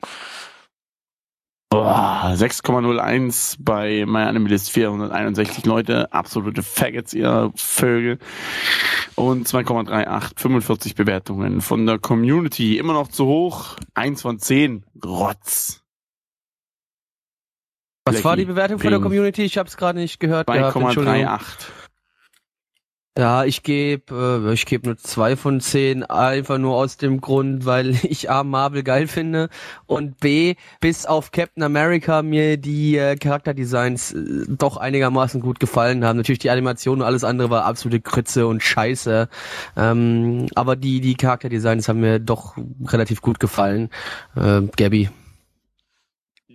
Boah, 1.69 2.33
6,01 2.35 3.55
bei 3.59 4.05
MyAnimeList 4.05 4.71
461 4.71 5.65
Leute, 5.65 6.11
absolute 6.11 6.63
Faggots, 6.63 7.13
ihr 7.13 7.53
Vögel. 7.55 8.19
Und 9.15 9.47
2,38, 9.47 10.33
45 10.35 10.95
Bewertungen 10.95 11.61
von 11.61 11.85
der 11.85 11.97
Community, 11.97 12.77
immer 12.77 12.91
noch 12.91 13.07
zu 13.07 13.25
hoch, 13.25 13.77
1 13.93 14.21
von 14.21 14.37
10, 14.37 14.85
Rotz. 15.03 15.81
Was 18.05 18.23
war 18.25 18.35
die 18.35 18.45
Bewertung 18.45 18.79
von 18.79 18.89
der. 18.89 18.99
Community? 18.99 19.43
Ich 19.43 19.57
habe 19.57 19.69
es 19.69 19.77
gerade 19.77 19.99
nicht 19.99 20.19
gehört. 20.19 20.47
gehabt, 20.47 20.75
Entschuldigung. 20.75 21.15
2,38. 21.15 21.80
Ja, 23.17 23.43
ich 23.43 23.61
gebe 23.63 24.45
äh, 24.47 24.53
ich 24.53 24.65
gebe 24.65 24.87
nur 24.87 24.97
zwei 24.97 25.35
von 25.35 25.59
zehn, 25.59 26.03
einfach 26.05 26.57
nur 26.57 26.75
aus 26.77 26.95
dem 26.95 27.19
Grund, 27.19 27.65
weil 27.65 27.89
ich 28.03 28.29
A 28.29 28.45
Marvel 28.45 28.83
geil 28.83 29.07
finde 29.07 29.49
und 29.85 30.17
B 30.21 30.55
bis 30.79 31.05
auf 31.05 31.31
Captain 31.31 31.61
America 31.61 32.21
mir 32.21 32.55
die 32.55 32.95
äh, 32.95 33.17
Charakterdesigns 33.17 34.13
äh, 34.13 34.45
doch 34.47 34.77
einigermaßen 34.77 35.41
gut 35.41 35.59
gefallen 35.59 36.05
haben. 36.05 36.15
Natürlich 36.15 36.39
die 36.39 36.51
Animation 36.51 36.99
und 37.01 37.05
alles 37.05 37.25
andere 37.25 37.49
war 37.49 37.65
absolute 37.65 37.99
Krütze 37.99 38.47
und 38.47 38.63
Scheiße, 38.63 39.27
ähm, 39.75 40.47
aber 40.55 40.77
die 40.77 41.01
die 41.01 41.15
Charakterdesigns 41.15 41.89
haben 41.89 41.99
mir 41.99 42.19
doch 42.19 42.55
relativ 42.85 43.21
gut 43.21 43.41
gefallen. 43.41 43.89
Äh, 44.37 44.61
Gabby. 44.77 45.09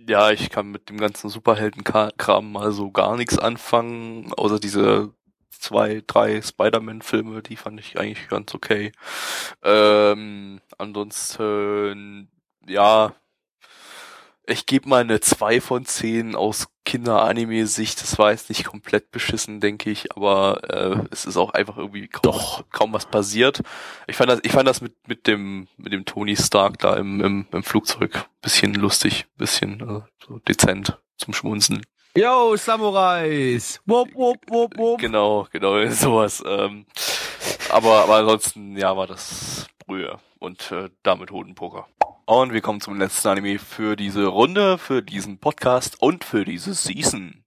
Ja, 0.09 0.31
ich 0.31 0.49
kann 0.49 0.71
mit 0.71 0.89
dem 0.89 0.97
ganzen 0.97 1.29
Superhelden-Kram 1.29 2.51
mal 2.51 2.71
so 2.71 2.91
gar 2.91 3.17
nichts 3.17 3.37
anfangen, 3.37 4.31
außer 4.33 4.57
diese 4.59 5.13
zwei, 5.49 6.03
drei 6.05 6.41
Spider-Man-Filme, 6.41 7.41
die 7.41 7.55
fand 7.55 7.79
ich 7.79 7.99
eigentlich 7.99 8.27
ganz 8.29 8.53
okay. 8.53 8.91
Ähm, 9.63 10.61
ansonsten, 10.77 12.29
ja, 12.67 13.13
ich 14.49 14.65
gebe 14.65 14.87
mal 14.87 15.01
eine 15.01 15.19
2 15.19 15.59
von 15.59 15.85
10 15.85 16.33
aus 16.33 16.69
Kinder-Anime-Sicht. 16.85 18.01
Das 18.01 18.17
war 18.17 18.31
jetzt 18.31 18.47
nicht 18.47 18.63
komplett 18.63 19.11
beschissen, 19.11 19.59
denke 19.59 19.89
ich, 19.89 20.15
aber 20.15 20.61
äh, 20.69 21.05
es 21.11 21.25
ist 21.25 21.35
auch 21.35 21.51
einfach 21.51 21.77
irgendwie 21.77 22.07
kaum, 22.07 22.21
Doch. 22.23 22.63
kaum 22.71 22.93
was 22.93 23.05
passiert. 23.05 23.61
Ich 24.07 24.15
fand 24.15 24.29
das, 24.29 24.39
ich 24.43 24.53
fand 24.53 24.67
das 24.67 24.79
mit, 24.79 24.95
mit 25.05 25.27
dem, 25.27 25.67
mit 25.75 25.91
dem 25.91 26.05
Tony 26.05 26.37
Stark 26.37 26.79
da 26.79 26.95
im, 26.95 27.19
im, 27.19 27.45
im 27.51 27.63
Flugzeug 27.63 28.25
bisschen 28.41 28.73
lustig, 28.73 29.25
bisschen 29.35 29.81
äh, 29.81 30.01
so 30.25 30.39
dezent 30.39 30.97
zum 31.17 31.33
Schmunzeln. 31.33 31.81
Yo, 32.17 32.55
Samurais! 32.55 33.79
Wupp, 33.85 34.15
wupp, 34.15 34.39
wupp, 34.49 34.75
wupp. 34.75 34.99
Genau, 34.99 35.47
genau, 35.51 35.87
sowas. 35.91 36.43
Ähm, 36.43 36.87
aber, 37.69 38.05
aber 38.05 38.15
ansonsten, 38.15 38.75
ja, 38.75 38.97
war 38.97 39.05
das 39.05 39.67
Brühe 39.85 40.17
und 40.39 40.71
äh, 40.71 40.89
damit 41.03 41.29
Hodenpoker. 41.29 41.85
Und 42.25 42.53
wir 42.53 42.61
kommen 42.61 42.81
zum 42.81 42.97
letzten 42.97 43.27
Anime 43.27 43.59
für 43.59 43.95
diese 43.95 44.25
Runde, 44.25 44.79
für 44.79 45.03
diesen 45.03 45.37
Podcast 45.37 46.01
und 46.01 46.23
für 46.23 46.43
diese 46.43 46.73
Season. 46.73 47.43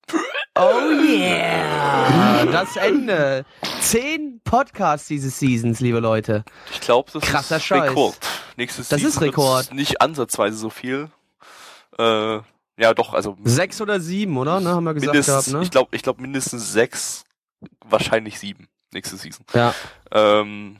Oh 0.56 0.92
yeah! 1.02 2.44
Das 2.44 2.76
Ende. 2.76 3.44
Zehn 3.80 4.40
Podcasts 4.44 5.08
dieses 5.08 5.36
Seasons, 5.36 5.80
liebe 5.80 5.98
Leute. 5.98 6.44
Ich 6.70 6.80
glaube, 6.80 7.10
das 7.12 7.24
Krasser 7.24 7.56
ist 7.56 7.64
Scheiß. 7.64 7.90
Rekord. 7.90 8.16
Nächstes 8.56 8.88
Das 8.88 9.00
Season 9.00 9.10
ist 9.10 9.20
Rekord. 9.20 9.74
Nicht 9.74 10.00
ansatzweise 10.00 10.56
so 10.56 10.70
viel. 10.70 11.10
Äh, 11.98 12.38
ja, 12.78 12.94
doch, 12.94 13.12
also 13.14 13.36
Sechs 13.44 13.80
oder 13.80 14.00
sieben, 14.00 14.36
oder? 14.38 14.60
Ne, 14.60 14.70
haben 14.70 14.84
wir 14.84 14.94
gesagt 14.94 15.26
gehabt, 15.26 15.48
ne? 15.48 15.62
ich 15.62 15.70
glaube, 15.70 15.94
ich 15.96 16.02
glaube 16.02 16.22
mindestens 16.22 16.72
sechs, 16.72 17.24
wahrscheinlich 17.84 18.38
sieben 18.38 18.68
nächste 18.92 19.16
Season. 19.16 19.44
Ja. 19.54 19.74
Ähm, 20.12 20.76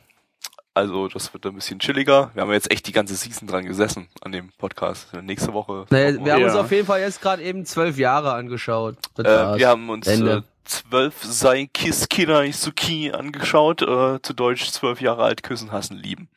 also 0.72 1.08
das 1.08 1.32
wird 1.34 1.44
ein 1.46 1.54
bisschen 1.54 1.78
chilliger. 1.80 2.30
Wir 2.34 2.42
haben 2.42 2.52
jetzt 2.52 2.70
echt 2.70 2.86
die 2.86 2.92
ganze 2.92 3.14
Season 3.16 3.46
dran 3.48 3.64
gesessen 3.66 4.08
an 4.22 4.32
dem 4.32 4.50
Podcast. 4.56 5.12
Nächste 5.20 5.52
Woche. 5.52 5.84
Naja, 5.90 6.24
wir 6.24 6.32
haben 6.32 6.44
uns 6.44 6.54
Ja. 6.54 6.60
auf 6.60 6.70
jeden 6.70 6.86
Fall 6.86 7.00
jetzt 7.00 7.20
gerade 7.20 7.42
eben 7.42 7.66
zwölf 7.66 7.98
Jahre 7.98 8.32
angeschaut. 8.32 8.96
Äh, 9.18 9.24
wir 9.58 9.68
haben 9.68 9.90
uns 9.90 10.06
Ende. 10.06 10.36
äh, 10.38 10.42
zwölf 10.64 11.22
Sei 11.24 11.68
Kiss 11.72 12.08
Kirai 12.08 12.52
Suki 12.52 13.10
angeschaut. 13.12 13.82
Äh, 13.82 14.22
zu 14.22 14.32
Deutsch 14.32 14.70
zwölf 14.70 15.00
Jahre 15.00 15.24
alt 15.24 15.42
küssen, 15.42 15.70
hassen, 15.72 15.96
lieben. 15.96 16.28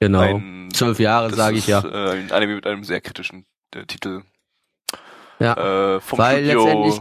genau. 0.00 0.20
Ein, 0.20 0.68
Zwölf 0.72 0.98
Jahre, 0.98 1.32
sage 1.32 1.56
ich 1.56 1.68
ja. 1.68 1.80
Äh, 1.84 2.10
ein 2.18 2.32
Anime 2.32 2.56
mit 2.56 2.66
einem 2.66 2.82
sehr 2.84 3.00
kritischen 3.00 3.46
äh, 3.74 3.86
Titel. 3.86 4.22
Ja. 5.38 5.96
Äh, 5.96 6.00
vom 6.00 6.18
Weil 6.18 6.44
Studio 6.44 7.00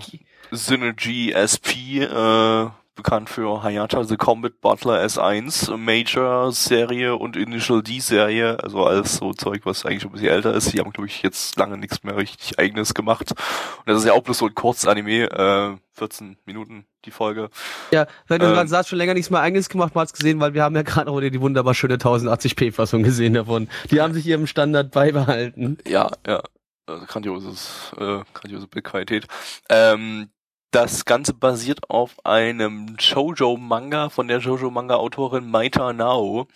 Synergy 0.51 1.31
SP, 1.33 2.01
äh, 2.03 2.69
bekannt 2.95 3.29
für 3.29 3.63
Hayata 3.63 4.03
the 4.03 4.17
Combat 4.17 4.61
Butler 4.61 5.03
S1, 5.03 5.75
Major 5.77 6.51
Serie 6.51 7.15
und 7.15 7.35
Initial 7.35 7.81
D 7.81 7.99
Serie, 7.99 8.57
also 8.61 8.85
alles 8.85 9.15
so 9.15 9.33
Zeug, 9.33 9.61
was 9.65 9.85
eigentlich 9.85 10.03
schon 10.03 10.11
ein 10.11 10.13
bisschen 10.13 10.29
älter 10.29 10.53
ist. 10.53 10.73
Die 10.73 10.79
haben, 10.79 10.91
glaube 10.91 11.07
ich, 11.07 11.23
jetzt 11.23 11.57
lange 11.57 11.77
nichts 11.77 12.03
mehr 12.03 12.15
richtig 12.17 12.59
eigenes 12.59 12.93
gemacht. 12.93 13.31
Und 13.31 13.87
das 13.87 13.99
ist 13.99 14.05
ja 14.05 14.13
auch 14.13 14.21
bloß 14.21 14.37
so 14.37 14.45
ein 14.45 14.53
Kurzanime, 14.53 15.31
äh, 15.31 15.77
14 15.93 16.37
Minuten 16.45 16.85
die 17.05 17.11
Folge. 17.11 17.49
ja, 17.91 18.07
wenn 18.27 18.39
du 18.39 18.45
ähm, 18.45 18.53
gerade 18.53 18.69
sagst, 18.69 18.89
schon 18.89 18.97
länger 18.97 19.13
nichts 19.13 19.29
mehr 19.29 19.41
eigenes 19.41 19.69
gemacht, 19.69 19.95
mal 19.95 20.05
gesehen, 20.05 20.39
weil 20.39 20.53
wir 20.53 20.63
haben 20.63 20.75
ja 20.75 20.83
gerade 20.83 21.09
auch 21.09 21.19
die 21.19 21.41
wunderbar 21.41 21.73
schöne 21.73 21.95
1080p-Fassung 21.95 23.03
gesehen 23.03 23.33
davon. 23.33 23.69
Die 23.89 24.01
haben 24.01 24.13
sich 24.13 24.25
ihrem 24.25 24.47
Standard 24.47 24.91
beibehalten. 24.91 25.77
Ja, 25.87 26.11
ja. 26.25 26.41
Also 26.85 27.05
grandioses, 27.05 27.93
äh, 27.97 28.21
grandiose 28.33 28.67
Bildqualität. 28.67 29.27
Ähm, 29.69 30.29
das 30.71 31.05
Ganze 31.05 31.33
basiert 31.33 31.89
auf 31.89 32.25
einem 32.25 32.97
Shoujo-Manga 32.99 34.09
von 34.09 34.27
der 34.27 34.41
Shoujo-Manga-Autorin 34.41 35.49
Maita 35.49 35.93
Nao. 35.93 36.47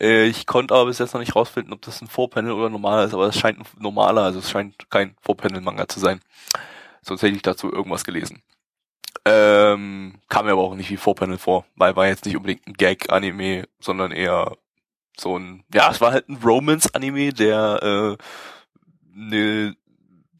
Äh, 0.00 0.26
ich 0.26 0.46
konnte 0.46 0.74
aber 0.74 0.86
bis 0.86 0.98
jetzt 0.98 1.14
noch 1.14 1.20
nicht 1.20 1.36
rausfinden, 1.36 1.72
ob 1.72 1.80
das 1.82 2.02
ein 2.02 2.08
Vorpanel 2.08 2.52
oder 2.52 2.68
normaler 2.68 3.04
ist, 3.04 3.14
aber 3.14 3.28
es 3.28 3.38
scheint 3.38 3.60
ein 3.60 3.66
normaler, 3.78 4.22
also 4.22 4.40
es 4.40 4.50
scheint 4.50 4.90
kein 4.90 5.16
Vorpanel-Manga 5.22 5.88
zu 5.88 6.00
sein. 6.00 6.20
Sonst 7.02 7.22
hätte 7.22 7.36
ich 7.36 7.42
dazu 7.42 7.72
irgendwas 7.72 8.04
gelesen. 8.04 8.42
Ähm, 9.24 10.18
kam 10.28 10.46
mir 10.46 10.52
aber 10.52 10.62
auch 10.62 10.74
nicht 10.74 10.90
wie 10.90 10.96
Vorpanel 10.96 11.38
vor, 11.38 11.64
weil 11.76 11.96
war 11.96 12.08
jetzt 12.08 12.24
nicht 12.26 12.36
unbedingt 12.36 12.66
ein 12.66 12.74
Gag-Anime, 12.74 13.68
sondern 13.80 14.12
eher 14.12 14.56
so 15.16 15.38
ein, 15.38 15.64
ja, 15.72 15.90
es 15.90 16.00
war 16.00 16.12
halt 16.12 16.28
ein 16.28 16.40
Romance-Anime, 16.42 17.32
der 17.32 18.18
äh, 18.18 18.22
eine 19.14 19.76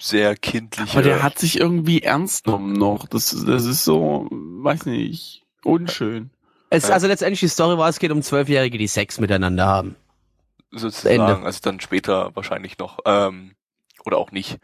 sehr 0.00 0.36
kindliche. 0.36 0.92
Aber 0.92 1.02
der 1.02 1.22
hat 1.22 1.38
sich 1.38 1.60
irgendwie 1.60 2.02
ernst 2.02 2.44
genommen 2.44 2.72
noch. 2.72 3.06
Das, 3.06 3.30
das 3.46 3.64
ist 3.64 3.84
so, 3.84 4.28
weiß 4.30 4.86
nicht, 4.86 5.44
unschön. 5.64 6.30
Es. 6.70 6.90
Also 6.90 7.06
letztendlich 7.06 7.40
die 7.40 7.48
Story 7.48 7.78
war, 7.78 7.88
es 7.88 7.98
geht 7.98 8.10
um 8.10 8.22
Zwölfjährige, 8.22 8.78
die 8.78 8.86
Sex 8.86 9.20
miteinander 9.20 9.66
haben. 9.66 9.96
sozusagen, 10.70 11.20
Ende. 11.20 11.46
also 11.46 11.60
dann 11.62 11.80
später 11.80 12.34
wahrscheinlich 12.34 12.78
noch, 12.78 12.98
ähm, 13.04 13.52
oder 14.04 14.18
auch 14.18 14.32
nicht. 14.32 14.58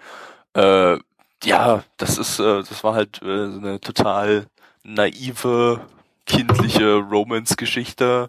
Äh, 0.54 0.98
ja, 1.44 1.84
das 1.98 2.18
ist, 2.18 2.40
äh, 2.40 2.62
das 2.62 2.82
war 2.82 2.94
halt 2.94 3.22
äh, 3.22 3.50
so 3.50 3.58
eine 3.58 3.80
total 3.80 4.46
naive, 4.82 5.80
kindliche 6.26 6.96
Romance-Geschichte, 6.96 8.28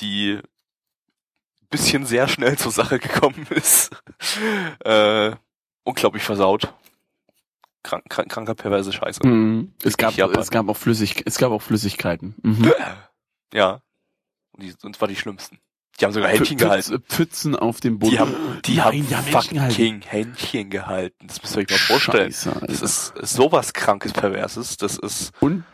die 0.00 0.40
bisschen 1.70 2.06
sehr 2.06 2.28
schnell 2.28 2.56
zur 2.58 2.72
Sache 2.72 2.98
gekommen 2.98 3.46
ist. 3.50 3.90
äh, 4.84 5.32
unglaublich 5.84 6.22
versaut. 6.22 6.72
Krank, 7.82 8.04
krank, 8.08 8.28
kranker, 8.30 8.54
perverse 8.54 8.92
Scheiße. 8.92 9.26
Mhm. 9.26 9.72
Es 9.82 9.96
gab, 9.96 10.14
Japan. 10.14 10.40
es 10.42 10.50
gab 10.50 10.68
auch 10.68 10.76
Flüssig, 10.76 11.22
es 11.26 11.38
gab 11.38 11.52
auch 11.52 11.62
Flüssigkeiten. 11.62 12.34
Mhm. 12.42 12.72
Ja. 13.54 13.80
Und, 14.52 14.62
die, 14.62 14.74
und 14.82 14.96
zwar 14.96 15.08
die 15.08 15.16
schlimmsten. 15.16 15.58
Die 16.00 16.04
haben 16.04 16.12
sogar 16.12 16.28
Händchen 16.28 16.58
Pfütz- 16.58 16.60
gehalten. 16.60 17.02
Pfützen 17.08 17.56
auf 17.56 17.80
dem 17.80 17.98
Boden. 17.98 18.10
Die 18.12 18.18
haben, 18.20 18.34
die 18.64 18.76
Nein, 18.76 18.84
haben 18.84 19.06
die 19.08 19.14
haben 19.16 19.24
Händchen 19.24 19.54
gehalten. 19.54 19.74
fucking 19.74 20.00
Händchen 20.02 20.70
gehalten. 20.70 21.26
Das 21.26 21.42
müsst 21.42 21.56
ihr 21.56 21.60
euch 21.62 21.70
mal 21.70 21.78
vorstellen. 21.78 22.32
Scheiße. 22.32 22.60
Das 22.66 22.82
ist 22.82 23.12
sowas 23.28 23.72
krankes, 23.72 24.12
perverses. 24.12 24.76
Das 24.76 24.96
ist, 24.98 25.32
und 25.40 25.64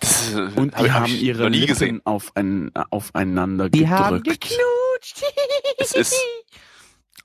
das 0.00 0.34
und 0.34 0.76
hab 0.76 0.78
die 0.78 0.86
ich- 0.86 0.92
hab 0.92 1.02
haben 1.02 1.14
ihre 1.16 1.48
Lippen 1.48 2.00
auf 2.04 2.32
ein, 2.36 2.70
aufeinander 2.90 3.70
Die 3.70 3.88
haben 3.88 4.22
gedrückt. 4.22 4.56
Geknutscht. 4.98 5.22
Es 5.78 5.92
ist, 5.92 6.14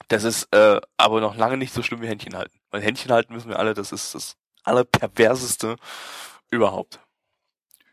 das 0.07 0.23
ist, 0.23 0.47
äh, 0.53 0.79
aber 0.97 1.21
noch 1.21 1.35
lange 1.37 1.57
nicht 1.57 1.73
so 1.73 1.81
schlimm 1.83 2.01
wie 2.01 2.07
Händchen 2.07 2.35
halten. 2.35 2.57
Weil 2.69 2.81
Händchen 2.81 3.11
halten 3.11 3.33
müssen 3.33 3.49
wir 3.49 3.59
alle, 3.59 3.73
das 3.73 3.91
ist 3.91 4.13
das 4.15 4.35
allerperverseste 4.63 5.77
überhaupt. 6.51 6.99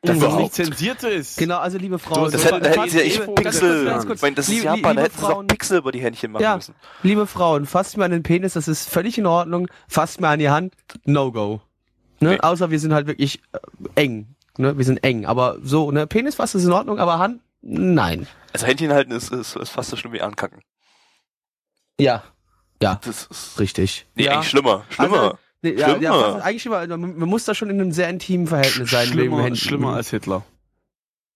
Dass 0.02 0.10
das 0.14 0.18
Überhaupt. 0.18 0.42
nicht 0.42 0.54
zensiert 0.54 1.02
ist. 1.02 1.38
Genau, 1.38 1.58
also 1.58 1.76
liebe 1.76 1.98
Frauen. 1.98 2.30
Das 2.30 2.44
hätten, 2.44 2.62
da 2.62 2.70
hätten 2.70 2.88
sie 2.88 2.98
ja 2.98 3.02
echt 3.04 3.34
Pixel. 3.34 3.84
ganz 3.84 4.06
kurz. 4.06 4.18
Ich 4.18 4.22
meine, 4.22 4.36
das 4.36 4.46
ist 4.48 4.54
Liebe- 4.54 4.64
Japan, 4.66 4.94
da 4.96 5.02
hätten 5.02 5.16
sie 5.16 5.20
doch 5.22 5.30
Frauen- 5.30 5.46
Pixel 5.48 5.78
über 5.78 5.90
die 5.90 6.00
Händchen 6.00 6.30
machen 6.30 6.42
Ja, 6.42 6.54
müssen. 6.54 6.74
liebe 7.02 7.26
Frauen, 7.26 7.66
fasst 7.66 7.96
mir 7.96 8.04
an 8.04 8.12
den 8.12 8.22
Penis, 8.22 8.52
das 8.52 8.68
ist 8.68 8.88
völlig 8.88 9.18
in 9.18 9.26
Ordnung. 9.26 9.66
Fasst 9.88 10.20
mir 10.20 10.28
an 10.28 10.38
die 10.38 10.50
Hand, 10.50 10.74
no 11.04 11.32
go. 11.32 11.60
Ne? 12.20 12.30
Nee. 12.30 12.40
Außer 12.40 12.70
wir 12.70 12.78
sind 12.78 12.92
halt 12.94 13.08
wirklich 13.08 13.40
äh, 13.52 13.58
eng. 13.96 14.36
Ne? 14.56 14.78
Wir 14.78 14.84
sind 14.84 15.02
eng. 15.02 15.26
Aber 15.26 15.58
so, 15.64 15.90
ne, 15.90 16.06
Penis 16.06 16.36
fasst 16.36 16.54
ist 16.54 16.64
in 16.64 16.72
Ordnung, 16.72 17.00
aber 17.00 17.18
Hand, 17.18 17.40
nein. 17.60 18.26
Also 18.52 18.66
Händchen 18.66 18.92
halten 18.92 19.12
ist, 19.12 19.30
ist, 19.32 19.56
ist 19.56 19.70
fast 19.70 19.90
so 19.90 19.96
schlimm 19.96 20.12
wie 20.12 20.22
ankacken. 20.22 20.62
Ja. 22.00 22.22
Ja, 22.82 23.00
Das 23.04 23.26
ist 23.26 23.58
richtig. 23.58 24.06
nee, 24.14 24.24
ja. 24.24 24.34
eigentlich 24.34 24.50
schlimmer. 24.50 24.84
Schlimmer. 24.90 25.20
Also, 25.22 25.38
nee, 25.62 25.72
ja, 25.72 25.88
ja, 25.88 25.94
Schlimmer. 25.96 26.32
fast, 26.34 26.44
eigentlich 26.44 26.62
schlimmer. 26.62 26.76
Also, 26.78 26.96
Man, 26.96 27.18
man 27.18 27.28
muss 27.28 27.44
da 27.44 27.54
schon 27.54 27.70
in 27.70 27.80
einem 27.80 27.90
sehr 27.92 28.08
intimen 28.08 28.46
Verhältnis 28.46 28.90
sein. 28.90 29.08
wegen 29.08 29.12
schlimmer, 29.18 29.42
Händen. 29.42 29.56
schlimmer 29.56 29.94
als 29.94 30.10
Hitler. 30.10 30.44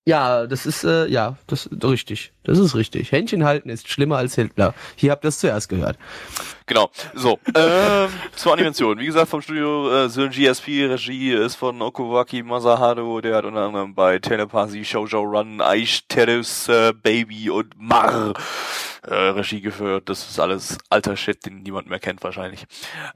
Ja, 0.05 0.48
das 0.48 0.66
ist, 0.66 0.82
äh, 0.82 1.07
ja, 1.07 1.36
das 1.46 1.70
richtig. 1.84 2.32
Das 2.42 2.59
ist 2.59 2.74
richtig. 2.74 3.12
Händchen 3.12 3.44
halten 3.44 3.68
ist 3.68 3.88
schlimmer 3.88 4.16
als 4.16 4.34
Hitler. 4.34 4.74
Hier 4.96 5.12
habt 5.12 5.24
ihr 5.24 5.28
es 5.28 5.38
zuerst 5.38 5.68
gehört. 5.68 5.96
Genau. 6.66 6.90
So, 7.14 7.38
ähm, 7.55 8.09
zur 8.34 8.53
Animation. 8.53 8.98
Wie 8.98 9.07
gesagt, 9.07 9.28
vom 9.28 9.40
Studio 9.42 9.92
äh, 9.92 10.09
Syn 10.09 10.30
GSP, 10.30 10.86
Regie 10.86 11.34
ist 11.34 11.55
von 11.55 11.80
Okuwaki 11.80 12.42
Masahado, 12.42 13.20
der 13.20 13.36
hat 13.36 13.44
unter 13.44 13.61
anderem 13.61 13.94
bei 13.94 14.18
Telepathy, 14.18 14.84
Shoujo 14.84 15.20
Run, 15.20 15.61
Aish, 15.61 16.03
Terrace, 16.09 16.68
äh, 16.68 16.92
Baby 16.92 17.50
und 17.50 17.80
Mar 17.80 18.34
äh, 19.07 19.14
Regie 19.14 19.61
geführt. 19.61 20.09
Das 20.09 20.28
ist 20.28 20.40
alles 20.40 20.78
alter 20.90 21.16
Shit, 21.16 21.46
den 21.46 21.62
niemand 21.62 21.88
mehr 21.88 22.00
kennt 22.00 22.24
wahrscheinlich. 22.24 22.64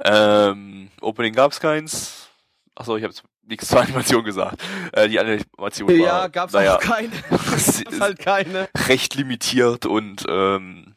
Ähm, 0.04 0.90
Opening 1.00 1.34
gab's 1.34 1.58
keins. 1.58 2.28
Achso, 2.76 2.96
ich 2.96 3.02
habe 3.02 3.12
nichts 3.46 3.68
zur 3.68 3.80
Animation 3.80 4.24
gesagt. 4.24 4.62
Äh, 4.92 5.08
die 5.08 5.18
Animation 5.18 5.88
war, 5.88 5.94
Ja, 5.94 6.26
gab's 6.28 6.52
naja, 6.52 6.76
auch 6.76 6.80
keine. 6.80 7.10
Gab's 7.30 7.82
halt 8.00 8.18
keine. 8.18 8.68
recht 8.88 9.14
limitiert 9.14 9.86
und 9.86 10.24
ähm, 10.28 10.94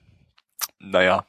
naja. 0.79 1.25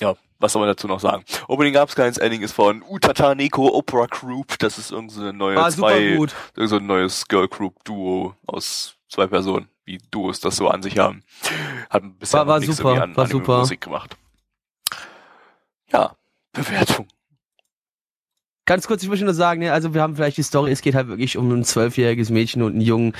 Ja, 0.00 0.14
was 0.38 0.52
soll 0.52 0.60
man 0.60 0.68
dazu 0.68 0.88
noch 0.88 1.00
sagen? 1.00 1.24
Opening 1.48 1.72
gab's 1.74 1.94
keins, 1.94 2.18
Ending 2.18 2.42
ist 2.42 2.52
von 2.52 2.82
Utata 2.88 3.34
Neko 3.34 3.68
Opera 3.68 4.06
Group. 4.06 4.58
Das 4.58 4.78
ist 4.78 4.90
irgendeine 4.90 5.32
neue 5.32 5.56
War 5.56 5.70
super 5.70 5.88
zwei, 5.88 6.16
gut. 6.16 6.34
irgend 6.56 6.70
so 6.70 6.76
ein 6.76 6.86
neues 6.86 7.28
Girl 7.28 7.46
Group 7.48 7.84
Duo 7.84 8.34
aus 8.46 8.96
zwei 9.08 9.26
Personen, 9.26 9.68
wie 9.84 9.98
Duos 10.10 10.40
das 10.40 10.56
so 10.56 10.68
an 10.68 10.82
sich 10.82 10.98
haben. 10.98 11.22
Hat 11.90 12.02
ein 12.02 12.14
bisschen 12.18 12.38
War- 12.40 12.46
war 12.46 12.58
nichts 12.60 12.78
super, 12.78 13.02
an 13.02 13.16
war 13.16 13.26
super. 13.28 13.58
Musik 13.58 13.82
gemacht. 13.82 14.16
Ja, 15.92 16.16
Bewertung. 16.52 17.06
Ganz 18.72 18.86
kurz, 18.86 19.02
ich 19.02 19.10
möchte 19.10 19.26
nur 19.26 19.34
sagen, 19.34 19.60
ne, 19.60 19.70
also 19.70 19.92
wir 19.92 20.00
haben 20.00 20.16
vielleicht 20.16 20.38
die 20.38 20.42
Story, 20.42 20.72
es 20.72 20.80
geht 20.80 20.94
halt 20.94 21.06
wirklich 21.08 21.36
um 21.36 21.52
ein 21.52 21.62
zwölfjähriges 21.62 22.30
Mädchen 22.30 22.62
und 22.62 22.72
einen 22.72 22.80
Jungen 22.80 23.12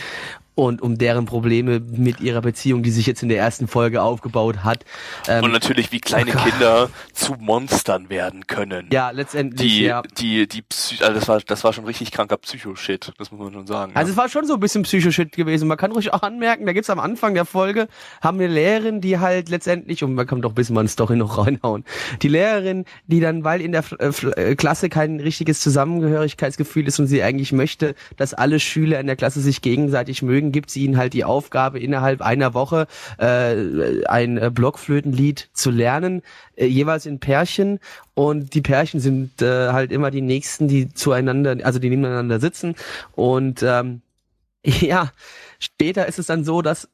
und 0.55 0.83
um 0.83 0.99
deren 0.99 1.25
Probleme 1.25 1.81
mit 1.81 2.21
ihrer 2.21 2.43
Beziehung, 2.43 2.83
die 2.83 2.91
sich 2.91 3.07
jetzt 3.07 3.23
in 3.23 3.29
der 3.29 3.39
ersten 3.39 3.69
Folge 3.69 4.03
aufgebaut 4.03 4.65
hat. 4.65 4.85
Ähm, 5.29 5.45
Und 5.45 5.53
natürlich, 5.53 5.93
wie 5.93 6.01
kleine 6.01 6.33
oh. 6.35 6.39
Kinder 6.39 6.91
zu 7.13 7.35
Monstern 7.39 8.11
werden 8.11 8.47
können. 8.47 8.89
ja, 8.93 9.11
letztendlich, 9.11 9.73
die, 9.73 9.83
ja. 9.85 10.03
die, 10.19 10.47
die, 10.47 10.63
Psy 10.63 11.03
also 11.03 11.15
das 11.15 11.29
war, 11.29 11.41
das 11.41 11.65
war 11.65 11.73
schon 11.73 11.85
richtig 11.85 12.11
kranker 12.11 12.37
Psycho-Shit, 12.37 13.13
das 13.19 13.31
muss 13.31 13.41
man 13.41 13.53
schon 13.53 13.67
sagen. 13.67 13.93
Also 13.95 14.13
es 14.13 14.17
war 14.17 14.29
schon 14.29 14.47
so 14.47 14.55
ein 14.55 14.61
bisschen 14.61 14.83
Psychoshit 14.83 15.33
gewesen. 15.33 15.69
Man 15.69 15.79
kann 15.79 15.93
ruhig 15.93 16.13
auch 16.13 16.23
anmerken, 16.23 16.67
da 16.67 16.73
gibt's 16.73 16.91
am 16.91 17.01
Anfang 17.01 17.35
der 17.35 17.45
Folge, 17.45 17.89
haben 18.21 18.39
wir 18.39 18.49
Lehrerin, 18.49 19.01
die 19.01 19.19
halt 19.19 19.49
letztendlich, 19.49 20.05
und 20.05 20.15
man 20.15 20.27
kann 20.27 20.43
doch 20.43 20.51
ein 20.51 20.55
bisschen 20.55 20.75
mal 20.75 20.81
eine 20.81 20.89
Story 20.89 21.17
noch 21.17 21.39
reinhauen, 21.39 21.85
die 22.21 22.29
Lehrerin, 22.29 22.85
die 23.07 23.21
dann, 23.21 23.45
weil 23.45 23.61
in 23.61 23.73
der 23.73 23.85
äh, 23.99 24.09
äh, 24.37 24.55
Klasse 24.57 24.89
kein 24.89 25.21
richtiges 25.21 25.61
Zusammengehörigkeitsgefühl 25.61 26.87
ist 26.87 26.99
und 26.99 27.07
sie 27.07 27.23
eigentlich 27.23 27.53
möchte, 27.53 27.95
dass 28.17 28.35
alle 28.35 28.61
Schüler 28.61 29.01
in 29.01 29.07
der 29.07 29.17
Klasse 29.17 29.41
sich 29.41 29.63
gegenseitig 29.63 30.23
mögen, 30.23 30.42
gibt 30.51 30.71
sie 30.71 30.85
ihnen 30.85 30.97
halt 30.97 31.13
die 31.13 31.25
Aufgabe, 31.25 31.79
innerhalb 31.79 32.23
einer 32.23 32.55
Woche 32.55 32.89
äh, 33.19 34.05
ein 34.07 34.39
äh, 34.39 34.51
Blockflötenlied 34.53 35.51
zu 35.53 35.71
lernen, 35.71 36.23
äh, 36.57 36.67
jeweils 36.67 37.07
in 37.07 37.21
Pärchen. 37.21 37.79
Und 38.15 38.55
die 38.55 38.63
Pärchen 38.63 38.99
sind 38.99 39.41
äh, 39.43 39.69
halt 39.69 39.93
immer 39.93 40.11
die 40.11 40.23
nächsten, 40.23 40.67
die 40.67 40.89
zueinander, 40.93 41.59
also 41.63 41.79
die 41.79 41.91
nebeneinander 41.91 42.41
sitzen. 42.41 42.75
Und 43.13 43.63
ähm, 43.63 44.03
ja, 44.65 45.13
später 45.59 46.07
ist 46.07 46.19
es 46.19 46.27
dann 46.27 46.45
so, 46.45 46.63
dass 46.63 46.89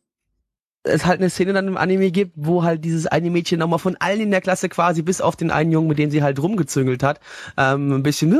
es 0.85 1.05
halt 1.07 1.21
eine 1.21 1.31
Szene 1.31 1.53
dann 1.53 1.69
im 1.69 1.77
Anime 1.77 2.11
gibt, 2.11 2.33
wo 2.37 2.63
halt 2.63 2.85
dieses 2.85 3.07
eine 3.07 3.31
Mädchen 3.31 3.59
nochmal 3.59 3.79
von 3.79 3.97
allen 3.99 4.21
in 4.21 4.31
der 4.31 4.41
Klasse 4.41 4.69
quasi, 4.69 5.03
bis 5.03 5.21
auf 5.21 5.37
den 5.37 5.51
einen 5.51 5.73
Jungen, 5.73 5.89
mit 5.89 5.99
dem 5.99 6.11
sie 6.11 6.23
halt 6.23 6.41
rumgezüngelt 6.41 7.03
hat, 7.03 7.21
ähm, 7.57 7.93
ein 7.93 8.03
bisschen 8.03 8.31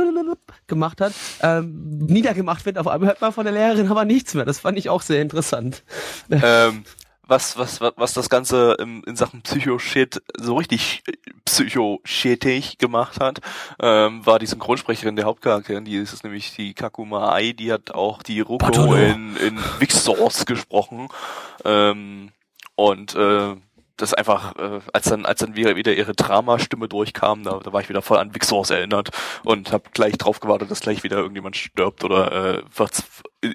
gemacht 0.67 1.01
hat, 1.01 1.13
ähm, 1.43 2.07
niedergemacht 2.07 2.67
wird. 2.67 2.79
Auf 2.79 2.87
einmal 2.87 3.09
hört 3.09 3.21
man 3.21 3.33
von 3.33 3.45
der 3.45 3.53
Lehrerin 3.53 3.89
aber 3.89 4.05
nichts 4.05 4.35
mehr. 4.35 4.45
Das 4.45 4.61
fand 4.61 4.79
ich 4.79 4.89
auch 4.89 5.03
sehr 5.03 5.23
interessant. 5.23 5.83
ähm, 6.31 6.85
was, 7.29 7.57
was, 7.59 7.81
was, 7.81 7.93
was 7.97 8.13
das 8.15 8.29
Ganze 8.31 8.77
im, 8.81 9.05
in 9.07 9.15
Sachen 9.15 9.43
Psycho-Shit 9.43 10.23
so 10.37 10.57
richtig 10.57 11.03
äh, 11.07 11.13
psycho-shitig 11.45 12.79
gemacht 12.79 13.21
hat, 13.21 13.41
ähm, 13.81 14.25
war 14.27 14.39
die 14.39 14.47
Synchronsprecherin 14.47 15.15
der 15.15 15.27
Hauptcharakterin, 15.27 15.85
die 15.85 15.97
ist 15.97 16.13
es 16.13 16.25
nämlich 16.25 16.55
die 16.57 16.75
Kakuma 16.75 17.33
Ai, 17.33 17.53
die 17.53 17.73
hat 17.73 17.93
auch 17.93 18.23
die 18.23 18.41
Ruko 18.41 18.95
in, 18.95 19.37
in 19.37 19.59
Vixors 19.79 20.47
gesprochen. 20.47 21.09
Ähm, 21.65 22.33
und 22.75 23.15
äh, 23.15 23.57
das 23.99 24.15
einfach, 24.15 24.57
äh, 24.57 24.81
als 24.93 25.07
dann, 25.07 25.27
als 25.27 25.41
dann 25.41 25.57
wieder, 25.57 25.77
ihre 25.77 26.15
Dramastimme 26.15 26.89
durchkam, 26.89 27.43
da, 27.43 27.59
da 27.59 27.73
war 27.73 27.81
ich 27.81 27.89
wieder 27.89 28.01
voll 28.01 28.19
an 28.19 28.35
Vixors 28.35 28.71
erinnert 28.71 29.11
und 29.45 29.73
habe 29.73 29.91
gleich 29.93 30.17
drauf 30.17 30.41
gewartet, 30.41 30.71
dass 30.71 30.81
gleich 30.81 31.03
wieder 31.03 31.19
irgendjemand 31.19 31.57
stirbt 31.57 32.05
oder 32.05 32.59
äh, 32.59 32.63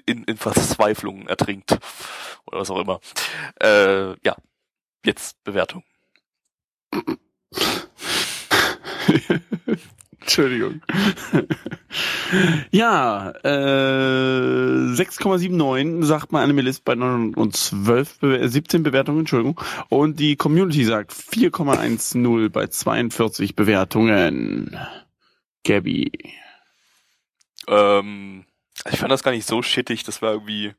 in, 0.06 0.24
in 0.24 0.36
Verzweiflung 0.36 1.26
ertrinkt 1.26 1.78
oder 2.46 2.60
was 2.60 2.70
auch 2.70 2.80
immer. 2.80 3.00
Äh, 3.60 4.10
ja, 4.24 4.36
jetzt 5.04 5.42
Bewertung. 5.44 5.82
Entschuldigung. 10.24 10.80
ja, 12.70 13.30
äh, 13.42 14.94
6,79 14.94 16.02
sagt 16.04 16.32
man 16.32 16.42
Animalist 16.42 16.82
bei 16.84 16.94
912, 16.94 18.20
Be 18.20 18.38
äh, 18.38 18.48
17 18.48 18.82
Bewertungen, 18.82 19.20
Entschuldigung. 19.20 19.60
Und 19.90 20.18
die 20.18 20.36
Community 20.36 20.84
sagt 20.84 21.12
4,10 21.12 22.48
bei 22.48 22.66
42 22.66 23.54
Bewertungen. 23.54 24.74
Gabby. 25.62 26.10
Ähm, 27.68 28.46
ich 28.90 28.98
fand 28.98 29.12
das 29.12 29.22
gar 29.22 29.32
nicht 29.32 29.46
so 29.46 29.60
shittig, 29.60 30.04
das 30.04 30.22
war 30.22 30.32
irgendwie 30.32 30.72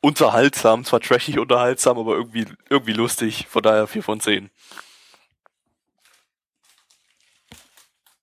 unterhaltsam, 0.00 0.84
zwar 0.84 1.00
trashig 1.00 1.38
unterhaltsam, 1.38 1.96
aber 1.96 2.14
irgendwie, 2.16 2.44
irgendwie 2.68 2.92
lustig, 2.92 3.46
von 3.48 3.62
daher 3.62 3.86
4 3.86 4.02
von 4.02 4.20
10. 4.20 4.50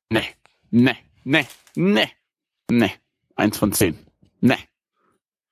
Ne, 0.10 0.22
ne, 0.72 0.96
ne, 1.24 1.46
ne, 1.76 2.08
ne. 2.70 2.92
Eins 3.36 3.58
von 3.58 3.72
zehn. 3.74 3.98
Ne. 4.42 4.56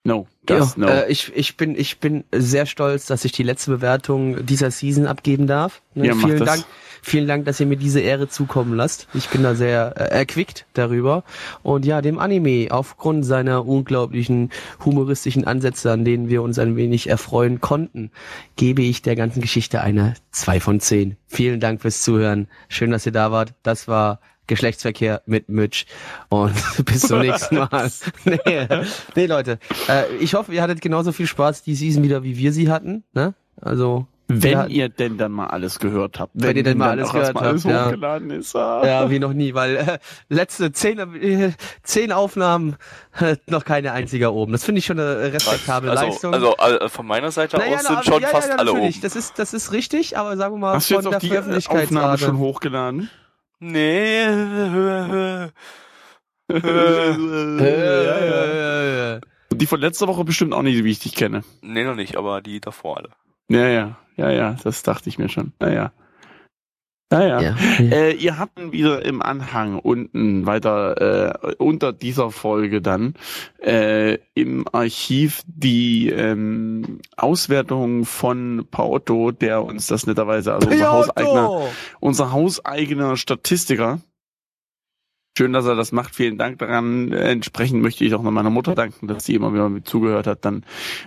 No, 0.06 0.28
das 0.46 0.76
Ja, 0.76 0.82
no. 0.82 0.88
äh, 0.88 1.12
ich, 1.12 1.32
ich, 1.34 1.56
bin, 1.56 1.78
ich 1.78 2.00
bin 2.00 2.26
sehr 2.34 2.66
stolz, 2.66 3.06
dass 3.06 3.24
ich 3.24 3.32
die 3.32 3.44
letzte 3.44 3.72
Bewertung 3.72 4.46
dieser 4.46 4.70
Season 4.70 5.08
abgeben 5.08 5.48
darf. 5.48 5.82
Ne, 5.96 6.08
Ja, 6.08 6.16
vielen. 6.16 6.46
Dank. 6.46 6.66
Vielen 7.06 7.28
Dank, 7.28 7.44
dass 7.44 7.60
ihr 7.60 7.66
mir 7.66 7.76
diese 7.76 8.00
Ehre 8.00 8.30
zukommen 8.30 8.74
lasst. 8.76 9.10
Ich 9.14 9.28
bin 9.28 9.44
da 9.44 9.56
sehr 9.56 9.94
äh, 9.98 10.18
erquickt 10.18 10.66
darüber. 10.72 11.26
Und 11.62 11.86
ja, 11.86 12.02
dem 12.02 12.18
Anime, 12.18 12.68
aufgrund 12.72 13.26
seiner 13.26 13.66
unglaublichen 13.68 14.52
humoristischen 14.86 15.46
Ansätze, 15.46 15.92
an 15.92 16.06
denen 16.06 16.30
wir 16.30 16.42
uns 16.42 16.60
ein 16.60 16.78
wenig 16.78 17.10
erfreuen 17.10 17.60
konnten, 17.60 18.10
gebe 18.56 18.84
ich 18.84 19.02
der 19.02 19.18
ganzen 19.18 19.42
Geschichte 19.42 19.82
eine 19.82 20.14
2 20.32 20.62
von 20.62 20.80
10. 20.80 21.18
Vielen 21.28 21.60
Dank 21.60 21.82
fürs 21.82 22.04
Zuhören. 22.04 22.48
Schön, 22.70 22.92
dass 22.92 23.06
ihr 23.06 23.12
da 23.12 23.34
wart. 23.34 23.54
Das 23.64 23.90
war 23.90 24.22
Geschlechtsverkehr 24.48 25.22
mit 25.26 25.50
Mitch. 25.50 25.86
Und 26.30 26.54
bis 26.86 27.02
zum 27.02 27.20
nächsten 27.20 27.56
Mal. 27.56 27.92
nee, 28.26 28.68
nee, 29.16 29.26
Leute. 29.26 29.60
Äh, 29.88 30.16
ich 30.18 30.34
hoffe, 30.34 30.54
ihr 30.54 30.62
hattet 30.62 30.82
genauso 30.82 31.12
viel 31.12 31.28
Spaß 31.28 31.64
die 31.64 31.76
Season 31.76 32.04
wieder, 32.04 32.24
wie 32.24 32.38
wir 32.38 32.54
sie 32.54 32.70
hatten. 32.70 33.04
Ne? 33.14 33.34
Also, 33.62 34.08
wenn 34.28 34.52
ja, 34.52 34.66
ihr 34.66 34.90
denn 34.90 35.18
dann 35.18 35.32
mal 35.32 35.48
alles 35.48 35.80
gehört 35.80 36.20
habt. 36.20 36.32
Wenn 36.34 36.56
ihr 36.56 36.64
denn 36.64 36.78
mal 36.78 36.92
alles 36.92 37.10
gehört 37.10 37.28
erstmal 37.28 37.46
alles 37.46 37.66
habt, 37.66 37.74
ja. 37.74 37.86
hochgeladen 37.86 38.30
ist. 38.32 38.56
Ah. 38.56 38.82
ja, 38.86 39.10
wie 39.10 39.20
noch 39.20 39.34
nie, 39.34 39.54
weil 39.54 39.76
äh, 39.76 40.00
letzte 40.30 40.72
zehn, 40.72 40.98
äh, 41.00 41.52
zehn 41.84 42.12
Aufnahmen, 42.12 42.78
äh, 43.20 43.36
noch 43.48 43.66
keine 43.66 43.92
einzige 43.92 44.34
oben. 44.34 44.54
Das 44.54 44.64
finde 44.64 44.80
ich 44.80 44.86
schon 44.86 45.00
eine 45.00 45.34
respektable 45.34 45.92
also, 45.92 46.06
Leistung. 46.06 46.34
also 46.34 46.56
äh, 46.56 46.90
von 46.90 47.06
meiner 47.06 47.32
Seite 47.32 47.58
Naja, 47.58 47.78
aus 47.78 47.84
na, 47.84 47.90
sind 47.90 47.98
also, 47.98 48.12
schon 48.14 48.22
ja, 48.22 48.28
fast 48.30 48.50
ja, 48.50 48.56
alle 48.56 48.72
oben. 48.72 48.94
Das 49.02 49.16
ist, 49.16 49.38
das 49.38 49.54
ist 49.54 49.72
richtig, 49.74 50.18
aber 50.18 50.38
sagen 50.38 50.56
wir 50.56 50.60
mal 50.60 50.76
Hast 50.76 50.90
du 50.90 50.96
von 50.96 51.04
jetzt 51.04 51.12
der 51.12 51.20
die 51.20 51.28
Aufnahme 51.38 51.62
Veröffentlichkeitsrate. 51.62 52.24
schon 52.24 52.38
hochgeladen? 52.38 53.10
Nee. 53.66 55.50
Die 59.54 59.68
von 59.68 59.80
letzter 59.80 60.08
Woche 60.08 60.26
bestimmt 60.26 60.54
auch 60.54 60.64
nicht, 60.64 60.84
wie 60.84 60.92
ich 60.92 61.00
dich 61.00 61.16
kenne. 61.16 61.44
nee, 61.62 61.86
noch 61.86 61.96
nicht, 61.96 62.18
aber 62.18 62.42
die 62.42 62.60
davor 62.60 62.98
alle. 62.98 63.10
Ja, 63.50 63.70
ja, 63.70 63.98
ja, 64.18 64.32
ja, 64.32 64.58
das 64.64 64.84
dachte 64.84 65.08
ich 65.08 65.18
mir 65.18 65.30
schon. 65.30 65.54
Naja. 65.60 65.74
Ja, 65.74 65.94
ja. 67.22 67.42
Ja. 67.42 67.56
Äh, 67.80 68.14
ihr 68.14 68.40
habt 68.40 68.72
wieder 68.72 69.06
im 69.06 69.22
Anhang 69.22 69.78
unten 69.80 70.46
weiter 70.46 71.44
äh, 71.44 71.56
unter 71.58 71.94
dieser 71.94 72.32
Folge 72.32 72.82
dann 72.82 73.14
äh, 73.62 74.18
im 74.34 74.66
Archiv 74.72 75.44
die 75.46 76.10
ähm, 76.10 77.00
Auswertung 77.18 78.06
von 78.06 78.68
Paotto, 78.72 79.32
der 79.32 79.64
uns 79.64 79.88
das 79.88 80.08
netterweise, 80.08 80.54
also 80.54 80.70
unser 80.70 80.92
hauseigener, 80.92 81.62
unser 82.00 82.32
hauseigener 82.32 83.18
Statistiker. 83.18 84.00
Schön, 85.36 85.52
dass 85.52 85.66
er 85.66 85.74
das 85.76 85.92
macht. 85.92 86.16
Vielen 86.16 86.38
Dank 86.38 86.60
daran. 86.60 87.12
Entsprechend 87.12 87.82
möchte 87.82 88.06
ich 88.06 88.14
auch 88.14 88.22
noch 88.22 88.30
meiner 88.30 88.52
Mutter 88.52 88.76
danken, 88.76 89.08
dass 89.08 89.26
sie 89.26 89.34
immer 89.34 89.52
wieder 89.52 89.68
mit 89.68 89.88
zugehört 89.88 90.28
hat. 90.28 90.46
Dann 90.46 90.64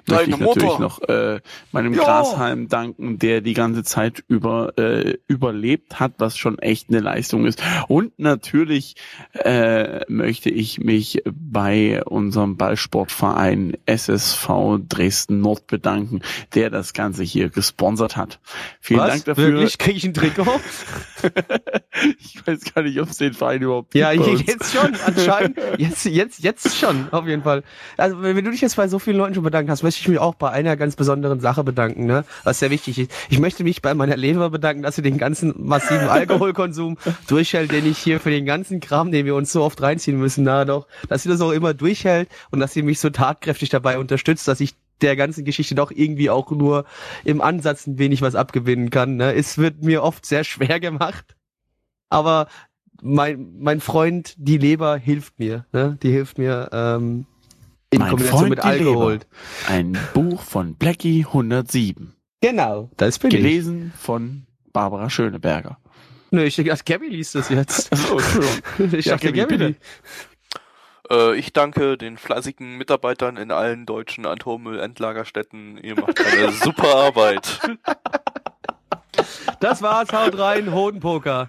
möchte 0.09 0.31
Deine 0.31 0.35
ich 0.35 0.41
natürlich 0.41 0.65
Mutter. 0.65 0.81
noch 0.81 1.01
äh, 1.03 1.41
meinem 1.71 1.95
Ja. 1.95 2.03
Grashalm 2.03 2.67
danken, 2.67 3.21
der 3.21 3.41
die 3.41 3.55
ganze 3.55 3.85
Zeit 3.85 4.25
über 4.27 4.77
äh, 4.79 5.15
überlebt 5.29 6.01
hat, 6.01 6.15
was 6.19 6.37
schon 6.37 6.59
echt 6.59 6.89
eine 6.89 6.99
Leistung 6.99 7.47
ist. 7.47 7.63
Und 7.87 8.19
natürlich 8.19 8.97
äh, 9.35 10.01
möchte 10.11 10.51
ich 10.51 10.81
mich 10.81 11.23
bei 11.31 12.03
unserem 12.05 12.57
Ballsportverein 12.57 13.77
SSV 13.87 14.49
Dresden 14.89 15.41
Nord 15.41 15.69
bedanken, 15.69 16.23
der 16.57 16.71
das 16.71 16.95
Ganze 16.95 17.23
hier 17.23 17.49
gesponsert 17.49 18.17
hat. 18.17 18.41
Vielen 18.81 18.99
Was? 19.01 19.11
Dank 19.11 19.25
dafür. 19.27 19.53
Wirklich? 19.53 19.79
Krieg 19.79 19.97
ich 19.97 20.05
ein 20.05 20.15
Trikot? 20.15 20.61
ich 22.19 22.45
weiß 22.45 22.75
gar 22.75 22.83
nicht, 22.83 23.01
ob 23.01 23.09
es 23.11 23.19
den 23.19 23.33
Verein 23.33 23.63
überhaupt 23.63 23.95
Ja, 23.95 24.11
gibt 24.11 24.16
uns. 24.16 24.16
Jetzt 24.25 24.73
schon, 24.73 24.97
anscheinend. 25.05 25.59
Jetzt, 25.79 26.05
jetzt, 26.05 26.39
jetzt 26.41 26.77
schon, 26.77 27.09
auf 27.13 27.27
jeden 27.27 27.43
Fall. 27.43 27.63
Also, 27.97 28.23
wenn 28.23 28.45
du 28.45 28.51
dich 28.51 28.61
jetzt 28.61 28.77
bei 28.77 28.89
so 28.89 28.99
vielen 28.99 29.17
Leuten 29.17 29.35
schon 29.35 29.45
bedankt 29.45 29.71
hast, 29.71 29.83
möchte 29.83 30.01
ich 30.01 30.09
mich 30.09 30.19
auch 30.19 30.35
bei 30.35 30.51
einer 30.51 30.77
ganz 30.77 30.97
besonderen 30.97 31.41
Sache 31.41 31.65
bedanken, 31.65 32.07
ne? 32.07 32.25
Was 32.45 32.59
sehr 32.59 32.71
wichtig 32.71 32.99
ist. 32.99 33.13
Ich 33.29 33.39
möchte 33.39 33.65
mich 33.65 33.83
bei 33.83 33.95
meiner 33.95 34.17
Leber 34.17 34.51
bedanken, 34.51 34.83
dass 34.83 34.97
sie 34.97 35.03
den 35.03 35.19
ganzen 35.19 35.55
massiven 35.57 36.09
Alkoholkonsum 36.09 36.99
durchhält, 37.29 37.73
den 37.73 37.87
ich 37.87 37.99
hier 37.99 38.21
für 38.21 38.31
den 38.31 38.47
ganzen 38.47 38.81
Kram, 38.81 39.11
den 39.11 39.27
wir 39.27 39.35
uns 39.35 39.53
so 39.53 39.63
oft 39.63 39.81
reinziehen 39.83 40.19
müssen, 40.19 40.45
na 40.45 40.65
doch, 40.65 40.87
dass 41.09 41.23
sie 41.23 41.29
das 41.29 41.41
auch 41.41 41.53
immer 41.53 41.75
durchhält 41.75 42.29
und 42.51 42.61
dass 42.61 42.73
sie 42.73 42.83
mich 42.83 43.01
so 43.01 43.11
tatkräftig 43.11 43.69
dabei 43.69 43.99
unterstützt, 43.99 44.49
dass 44.49 44.61
ich 44.61 44.75
der 45.01 45.17
ganzen 45.17 45.45
Geschichte 45.45 45.75
doch 45.75 45.91
irgendwie 45.91 46.31
auch 46.31 46.51
nur 46.51 46.85
im 47.25 47.41
Ansatz 47.41 47.87
ein 47.87 47.99
wenig 47.99 48.23
was 48.23 48.35
abgewinnen 48.35 48.91
kann. 48.91 49.17
Ne? 49.17 49.35
Es 49.35 49.59
wird 49.59 49.83
mir 49.83 50.03
oft 50.03 50.25
sehr 50.25 50.45
schwer 50.45 50.81
gemacht, 50.81 51.37
aber 52.09 52.49
mein, 53.03 53.55
mein 53.59 53.81
Freund, 53.81 54.35
die 54.39 54.59
Leber, 54.59 54.97
hilft 54.97 55.39
mir. 55.39 55.67
Ne? 55.73 55.99
Die 56.03 56.11
hilft 56.11 56.39
mir 56.39 56.69
ähm, 56.73 57.27
in 57.91 58.01
Mein 58.01 58.11
Kombination 58.11 58.39
Freund, 58.39 58.51
mit 58.51 58.65
Alkohol. 58.65 59.13
Leber. 59.13 59.25
Ein 59.69 59.99
Buch 60.15 60.43
von 60.43 60.75
Blackie 60.75 61.25
107. 61.27 62.15
Genau, 62.41 62.91
das 62.97 63.19
bin 63.19 63.31
ich. 63.31 63.37
Gelesen 63.37 63.93
von 63.99 64.47
Barbara 64.73 65.09
Schöneberger. 65.11 65.79
Nö, 66.31 66.43
ich 66.45 66.57
dachte, 66.57 66.85
Gabby 66.85 67.09
liest 67.09 67.35
das 67.35 67.49
jetzt. 67.49 67.91
Oh, 68.13 68.19
Entschuldigung. 68.19 68.93
ich 68.99 69.07
Ja, 69.07 69.15
dachte, 69.15 69.33
Gabby, 69.33 69.59
Gabby. 69.59 69.77
Äh, 71.11 71.37
ich 71.37 71.53
danke 71.53 71.97
den 71.97 72.19
fleißigen 72.19 72.77
Mitarbeitern 72.77 73.37
in 73.37 73.51
allen 73.51 73.87
deutschen 73.87 74.27
Atommüllendlagerstätten. 74.27 75.79
Ihr 75.79 75.95
macht 75.95 76.21
eine 76.21 76.53
super 76.65 76.95
Arbeit. 76.95 77.61
Das 79.61 79.83
war's, 79.83 80.13
haut 80.13 80.39
rein, 80.39 80.73
Hodenpoker. 80.73 81.49